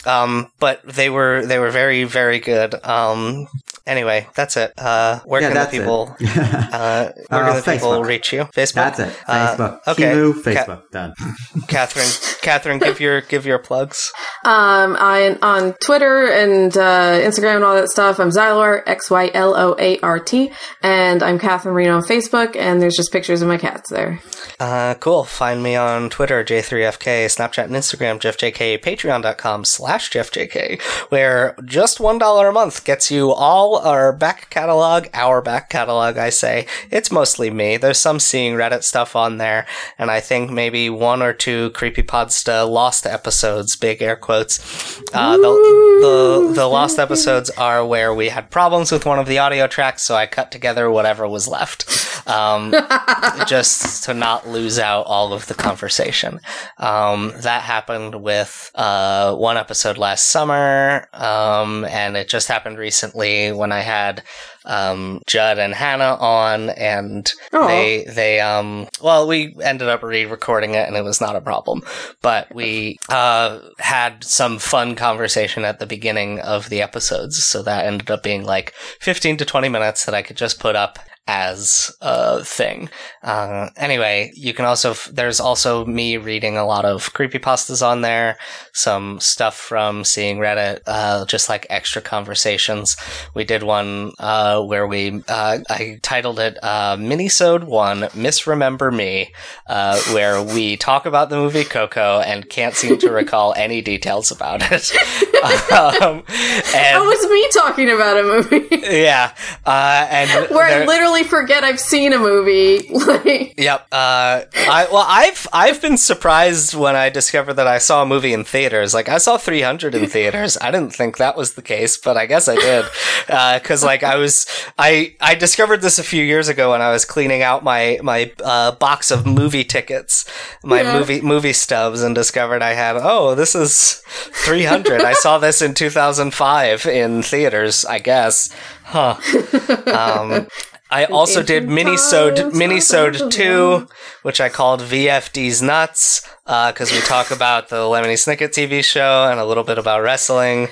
Um, 0.07 0.51
but 0.59 0.83
they 0.85 1.11
were, 1.11 1.45
they 1.47 1.59
were 1.59 1.71
very, 1.71 2.05
very 2.05 2.39
good. 2.39 2.75
Um, 2.85 3.47
anyway, 3.87 4.27
that's 4.35 4.57
it. 4.57 4.73
Uh, 4.79 5.21
where 5.25 5.41
yeah, 5.41 5.49
can 5.49 5.55
the 5.55 5.61
that's 5.61 5.71
people, 5.77 6.17
it. 6.21 6.37
uh, 6.75 7.13
where 7.29 7.45
Uh, 7.45 7.53
can 7.53 7.57
the 7.65 7.73
people 7.73 8.03
reach 8.05 8.33
you? 8.33 8.43
Facebook? 8.45 8.75
that's 8.75 8.99
it. 9.01 9.17
Uh, 9.27 9.57
Facebook. 9.57 9.81
okay. 9.89 10.03
Timu, 10.15 10.43
Ca- 10.45 10.51
Facebook. 10.51 10.91
Done. 10.91 11.15
Catherine, 11.69 12.39
Catherine, 12.43 12.79
give 12.79 13.01
your, 13.01 13.21
give 13.23 13.47
your 13.47 13.59
plugs. 13.59 14.11
Um, 14.45 14.97
I 14.99 15.39
on 15.43 15.73
Twitter 15.75 16.27
and 16.27 16.77
uh, 16.77 17.19
Instagram 17.21 17.57
and 17.57 17.65
all 17.65 17.75
that 17.75 17.89
stuff. 17.89 18.19
I'm 18.21 18.31
Xylor 18.31 18.83
X 18.87 19.11
Y 19.11 19.31
L 19.33 19.55
O 19.57 19.75
A 19.79 19.99
R 20.01 20.19
T, 20.19 20.53
and 20.83 21.23
I'm 21.23 21.39
Catherine 21.39 21.75
Reno 21.75 21.97
on 21.97 22.03
Facebook. 22.03 22.55
And 22.57 22.81
there's 22.83 22.97
just 22.97 23.13
pictures 23.13 23.41
of 23.43 23.49
my 23.49 23.57
cats 23.59 23.91
there. 23.91 24.21
Uh, 24.61 24.95
cool. 25.01 25.25
Find 25.25 25.63
me 25.63 25.77
on 25.77 26.11
Twitter, 26.11 26.45
J3FK, 26.45 27.27
Snapchat 27.27 27.65
and 27.65 27.75
Instagram, 27.75 28.21
JeffJK, 28.21 28.81
Patreon.com 28.83 29.65
slash 29.65 30.11
JeffJK, 30.11 30.81
where 31.11 31.57
just 31.65 31.99
$1 31.99 32.49
a 32.49 32.53
month 32.53 32.85
gets 32.85 33.11
you 33.11 33.33
all 33.33 33.74
our 33.79 34.13
back 34.13 34.51
catalog, 34.51 35.07
our 35.15 35.43
back 35.43 35.71
catalog, 35.71 36.17
I 36.17 36.31
say. 36.31 36.67
It's 36.91 37.11
mostly 37.11 37.51
me. 37.51 37.77
There's 37.77 37.99
some 37.99 38.21
seeing 38.21 38.55
Reddit 38.55 38.83
stuff 38.83 39.17
on 39.17 39.39
there, 39.39 39.67
and 39.99 40.11
I 40.11 40.21
think 40.21 40.51
maybe 40.51 40.91
one 40.91 41.23
or 41.23 41.33
two 41.33 41.71
Creepypodsta 41.71 42.69
lost 42.69 43.07
episodes, 43.07 43.77
big 43.77 44.03
air 44.03 44.17
quotes. 44.17 45.01
Uh, 45.13 45.37
the, 45.37 45.43
the, 45.43 46.53
the 46.55 46.67
lost 46.67 46.99
episodes 46.99 47.51
are 47.51 47.85
where 47.85 48.15
we 48.15 48.29
had 48.29 48.51
problems 48.51 48.93
with 48.93 49.07
one 49.07 49.19
of 49.19 49.27
the 49.27 49.39
audio 49.39 49.67
tracks, 49.67 50.03
so 50.03 50.15
I 50.15 50.27
cut 50.27 50.51
together 50.51 50.91
whatever 50.91 51.29
was 51.29 51.49
left. 51.49 51.91
Um, 52.27 52.75
just 53.47 54.05
to 54.05 54.15
not 54.15 54.49
lose 54.49 54.79
out 54.79 55.07
all 55.07 55.33
of 55.33 55.47
the 55.47 55.55
conversation. 55.55 56.41
Um, 56.79 57.33
that 57.37 57.63
happened 57.63 58.23
with 58.23 58.71
uh, 58.75 59.35
one 59.35 59.57
episode 59.57 59.99
last 59.99 60.29
summer, 60.29 61.09
um, 61.13 61.85
and 61.85 62.17
it 62.17 62.29
just 62.29 62.49
happened 62.49 62.79
recently 62.79 63.53
when 63.65 63.73
I 63.73 63.81
had 63.81 64.23
um, 64.67 65.23
Judd 65.27 65.59
and 65.59 65.73
Hannah 65.73 66.19
on, 66.21 66.69
and 66.69 67.33
Aw. 67.55 67.67
they 67.67 68.05
they 68.05 68.41
um 68.41 68.87
well 69.01 69.27
we 69.27 69.57
ended 69.63 69.89
up 69.89 70.03
re-recording 70.03 70.75
it, 70.75 70.87
and 70.87 70.97
it 70.97 71.03
was 71.03 71.19
not 71.19 71.35
a 71.35 71.41
problem, 71.41 71.83
but 72.21 72.55
we 72.55 72.99
uh, 73.09 73.61
had 73.79 74.23
some 74.23 74.59
fun 74.59 74.97
conversation 74.97 75.65
at 75.65 75.79
the 75.79 75.87
beginning 75.87 76.41
of 76.41 76.69
the 76.69 76.83
episodes, 76.83 77.43
so 77.43 77.63
that 77.63 77.87
ended 77.87 78.11
up 78.11 78.23
being 78.23 78.45
like 78.45 78.75
fifteen 79.01 79.39
to 79.39 79.47
twenty 79.47 79.71
minutes 79.71 80.05
that 80.05 80.15
I 80.15 80.21
could 80.21 80.37
just 80.37 80.61
put 80.61 80.77
up 80.77 80.99
as 81.27 81.91
a 82.03 82.45
thing. 82.45 82.89
Uh, 83.23 83.71
anyway, 83.77 84.31
you 84.35 84.53
can 84.53 84.65
also, 84.67 84.91
f- 84.91 85.09
there's 85.13 85.41
also 85.41 85.85
me 85.87 86.17
reading 86.19 86.59
a 86.59 86.67
lot 86.67 86.85
of 86.85 87.13
creepypastas 87.15 87.87
on 87.87 88.03
there, 88.03 88.37
some 88.73 89.19
stuff 89.21 89.57
from 89.57 90.05
seeing 90.05 90.39
Reddit, 90.39 90.81
uh, 90.87 91.25
just 91.25 91.49
like 91.49 91.67
extra 91.71 92.03
conversations. 92.03 92.97
We 93.35 93.45
did 93.45 93.63
one, 93.63 94.13
uh, 94.19 94.63
where 94.63 94.87
we, 94.87 95.23
uh, 95.29 95.59
I 95.71 95.99
titled 96.03 96.39
it, 96.41 96.59
uh, 96.63 96.97
Minisode 96.97 97.65
1, 97.65 98.01
Misremember 98.15 98.91
Me, 98.95 99.33
uh, 99.67 99.99
where 100.13 100.43
we 100.43 100.77
talk 100.77 101.07
about 101.07 101.31
the 101.31 101.37
movie 101.37 101.65
Coco 101.65 102.21
and 102.21 102.49
can't 102.51 102.75
seem 102.75 102.99
to 102.99 103.11
recall 103.13 103.55
any 103.57 103.81
details 103.81 104.31
about 104.31 104.61
it. 104.71 104.93
um, 105.73 106.23
That 106.27 106.93
and, 106.97 107.05
was 107.07 107.27
me 107.31 107.49
talking 107.53 107.91
about 107.91 108.19
a 108.19 108.23
movie 108.23 108.69
yeah, 108.73 109.35
uh, 109.65 110.07
and 110.11 110.31
where 110.51 110.65
I 110.67 110.71
there- 110.71 110.87
forget 111.23 111.63
I've 111.63 111.79
seen 111.81 112.13
a 112.13 112.19
movie. 112.19 112.89
like, 112.93 113.55
Yep. 113.57 113.87
Uh, 113.93 114.43
I 114.57 114.89
well, 114.93 115.05
I've 115.07 115.47
I've 115.53 115.81
been 115.81 115.97
surprised 115.97 116.75
when 116.75 116.97
I 116.97 117.09
discovered 117.11 117.55
that 117.55 117.67
I 117.69 117.79
saw 117.79 118.03
a 118.03 118.07
movie 118.07 118.33
in 118.33 118.43
theaters. 118.45 118.93
Like 118.95 119.09
I 119.09 119.19
saw 119.19 119.37
300 119.39 119.95
in 119.95 120.07
theaters. 120.09 120.59
I 120.61 120.71
didn't 120.71 120.91
think 120.95 121.19
that 121.19 121.37
was 121.37 121.55
the 121.55 121.63
case, 121.63 121.97
but 121.97 122.17
I 122.17 122.27
guess 122.27 122.49
I 122.49 122.57
did. 122.57 122.85
Because 123.27 123.85
like 123.85 124.03
I 124.03 124.17
was, 124.17 124.47
I 124.79 125.15
I 125.21 125.35
discovered 125.35 125.81
this 125.83 125.99
a 125.99 126.03
few 126.05 126.25
years 126.25 126.49
ago 126.49 126.73
when 126.73 126.83
I 126.83 126.91
was 126.91 127.05
cleaning 127.05 127.43
out 127.43 127.63
my 127.63 127.99
my 128.03 128.33
uh, 128.45 128.73
box 128.73 129.11
of 129.11 129.25
movie 129.27 129.65
tickets, 129.65 130.25
my 130.65 130.83
Yeah. 130.83 130.99
movie 130.99 131.21
movie 131.21 131.53
stubs, 131.53 132.03
and 132.03 132.15
discovered 132.15 132.63
I 132.63 132.73
had 132.75 132.97
oh 132.97 133.35
this 133.35 133.55
is 133.55 134.03
300. 134.45 135.03
I 135.03 135.13
saw 135.13 135.39
this 135.39 135.63
in 135.63 135.75
2005 135.75 136.87
in 136.87 137.23
theaters. 137.23 137.85
I 137.85 137.99
guess. 137.99 138.51
Huh. 138.85 139.17
Um, 139.87 140.47
I 140.95 141.07
also 141.07 141.43
did 141.43 141.65
ancient 141.65 141.89
Minisode 141.89 142.37
times, 142.37 142.55
Minisode 142.55 143.31
two, 143.33 143.89
which 144.23 144.41
I 144.41 144.49
called 144.49 144.81
VFD's 144.81 145.61
Nuts, 145.61 146.23
uh, 146.47 146.71
because 146.71 146.93
we 146.93 147.01
talk 147.01 147.33
about 147.33 147.69
the 147.69 147.79
Lemony 147.79 148.15
Snicket 148.15 148.51
TV 148.51 148.85
show 148.85 149.29
and 149.29 149.41
a 149.41 149.45
little 149.45 149.65
bit 149.65 149.77
about 149.77 150.03
wrestling. 150.03 150.69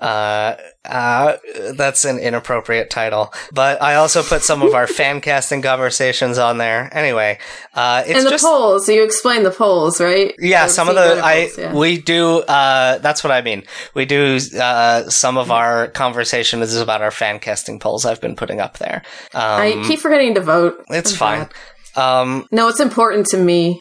Uh, 0.00 0.56
uh, 0.86 1.36
that's 1.74 2.06
an 2.06 2.18
inappropriate 2.18 2.88
title, 2.88 3.32
but 3.52 3.82
I 3.82 3.96
also 3.96 4.22
put 4.22 4.40
some 4.42 4.62
of 4.62 4.74
our 4.74 4.86
fan 4.98 5.20
casting 5.20 5.60
conversations 5.60 6.38
on 6.38 6.56
there. 6.56 6.88
Anyway, 6.96 7.38
uh, 7.74 8.02
it's 8.06 8.18
and 8.18 8.26
the 8.26 8.30
just 8.30 8.44
polls. 8.44 8.88
You 8.88 9.04
explain 9.04 9.42
the 9.42 9.50
polls, 9.50 10.00
right? 10.00 10.34
yeah, 10.38 10.64
I've 10.64 10.70
some 10.70 10.88
of 10.88 10.94
the 10.94 11.20
I 11.22 11.46
polls, 11.46 11.58
yeah. 11.58 11.74
we 11.74 12.00
do. 12.00 12.38
Uh, 12.40 12.98
that's 12.98 13.22
what 13.22 13.30
I 13.30 13.42
mean. 13.42 13.64
We 13.94 14.06
do. 14.06 14.38
Uh, 14.58 15.08
some 15.10 15.36
of 15.36 15.50
our 15.50 15.88
conversation 15.88 16.62
is 16.62 16.76
about 16.76 17.02
our 17.02 17.10
fan 17.10 17.38
casting 17.38 17.78
polls 17.78 18.06
I've 18.06 18.20
been 18.20 18.36
putting 18.36 18.60
up 18.60 18.78
there. 18.78 19.02
Um, 19.34 19.42
I 19.42 19.84
keep 19.86 20.00
forgetting 20.00 20.34
to 20.36 20.40
vote. 20.40 20.82
it's 20.88 21.12
I'm 21.12 21.18
fine. 21.18 21.40
bad. 21.40 21.52
Um, 21.96 22.46
No, 22.52 22.68
it's 22.68 22.80
important 22.80 23.26
to 23.26 23.36
me 23.36 23.80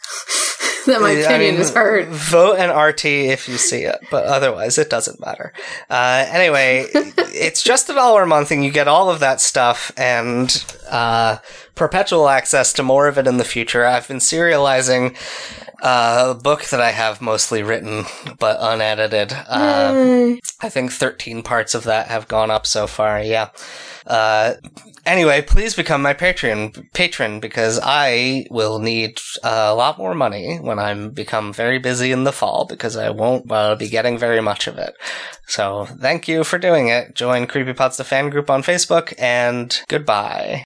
that 0.89 1.01
my 1.01 1.09
I 1.09 1.13
opinion 1.13 1.55
mean, 1.55 1.61
is 1.61 1.73
heard. 1.73 2.07
Vote 2.09 2.57
an 2.59 2.75
RT 2.75 3.05
if 3.05 3.47
you 3.47 3.57
see 3.57 3.83
it, 3.83 3.99
but 4.11 4.25
otherwise 4.25 4.77
it 4.77 4.89
doesn't 4.89 5.19
matter. 5.19 5.53
Uh, 5.89 6.25
anyway, 6.29 6.85
it's 6.93 7.63
just 7.63 7.89
a 7.89 7.93
dollar 7.93 8.23
a 8.23 8.27
month, 8.27 8.51
and 8.51 8.63
you 8.63 8.71
get 8.71 8.87
all 8.87 9.09
of 9.09 9.19
that 9.19 9.41
stuff 9.41 9.91
and 9.97 10.65
uh, 10.89 11.37
perpetual 11.75 12.29
access 12.29 12.73
to 12.73 12.83
more 12.83 13.07
of 13.07 13.17
it 13.17 13.27
in 13.27 13.37
the 13.37 13.43
future. 13.43 13.85
I've 13.85 14.07
been 14.07 14.17
serializing 14.17 15.15
uh, 15.81 16.33
a 16.35 16.41
book 16.41 16.65
that 16.65 16.81
I 16.81 16.91
have 16.91 17.21
mostly 17.21 17.63
written 17.63 18.05
but 18.37 18.57
unedited. 18.59 19.31
Uh, 19.31 20.35
I 20.61 20.69
think 20.69 20.91
13 20.91 21.41
parts 21.41 21.73
of 21.73 21.83
that 21.85 22.07
have 22.07 22.27
gone 22.27 22.51
up 22.51 22.67
so 22.67 22.85
far. 22.87 23.21
Yeah. 23.21 23.49
Uh, 24.05 24.55
anyway, 25.10 25.41
please 25.41 25.76
become 25.76 26.01
my 26.01 26.14
Patreon 26.14 26.93
patron 26.93 27.39
because 27.39 27.80
I 27.82 28.45
will 28.51 28.80
need 28.80 29.20
a 29.43 29.74
lot 29.74 29.97
more 29.97 30.14
money 30.14 30.57
when 30.57 30.78
I'm 30.78 31.10
become 31.10 31.51
very 31.51 31.80
busy 31.80 32.12
in 32.12 32.24
the 32.24 32.32
fall 32.32 32.66
because 32.66 32.95
I 32.95 33.10
won't 33.10 33.51
uh, 33.51 33.76
be 33.76 33.89
getting 33.89 34.18
very 34.18 34.41
much 34.41 34.68
of 34.68 34.78
it. 34.78 34.95
So 35.47 35.86
thank 35.99 36.28
you 36.28 36.43
for 36.43 36.60
doing 36.60 36.88
it. 36.89 37.16
Join 37.16 37.47
Creepypasta 37.47 37.97
the 37.97 38.03
fan 38.03 38.30
group 38.30 38.49
on 38.49 38.62
Facebook 38.62 39.14
and 39.18 39.82
goodbye. 39.88 40.64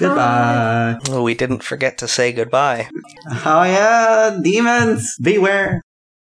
Goodbye. 0.00 0.98
Oh, 1.10 1.22
we 1.22 1.34
didn't 1.34 1.62
forget 1.62 1.98
to 1.98 2.08
say 2.08 2.32
goodbye. 2.32 2.88
Oh 3.44 3.62
yeah, 3.62 4.38
demons, 4.42 5.16
beware. 5.20 5.82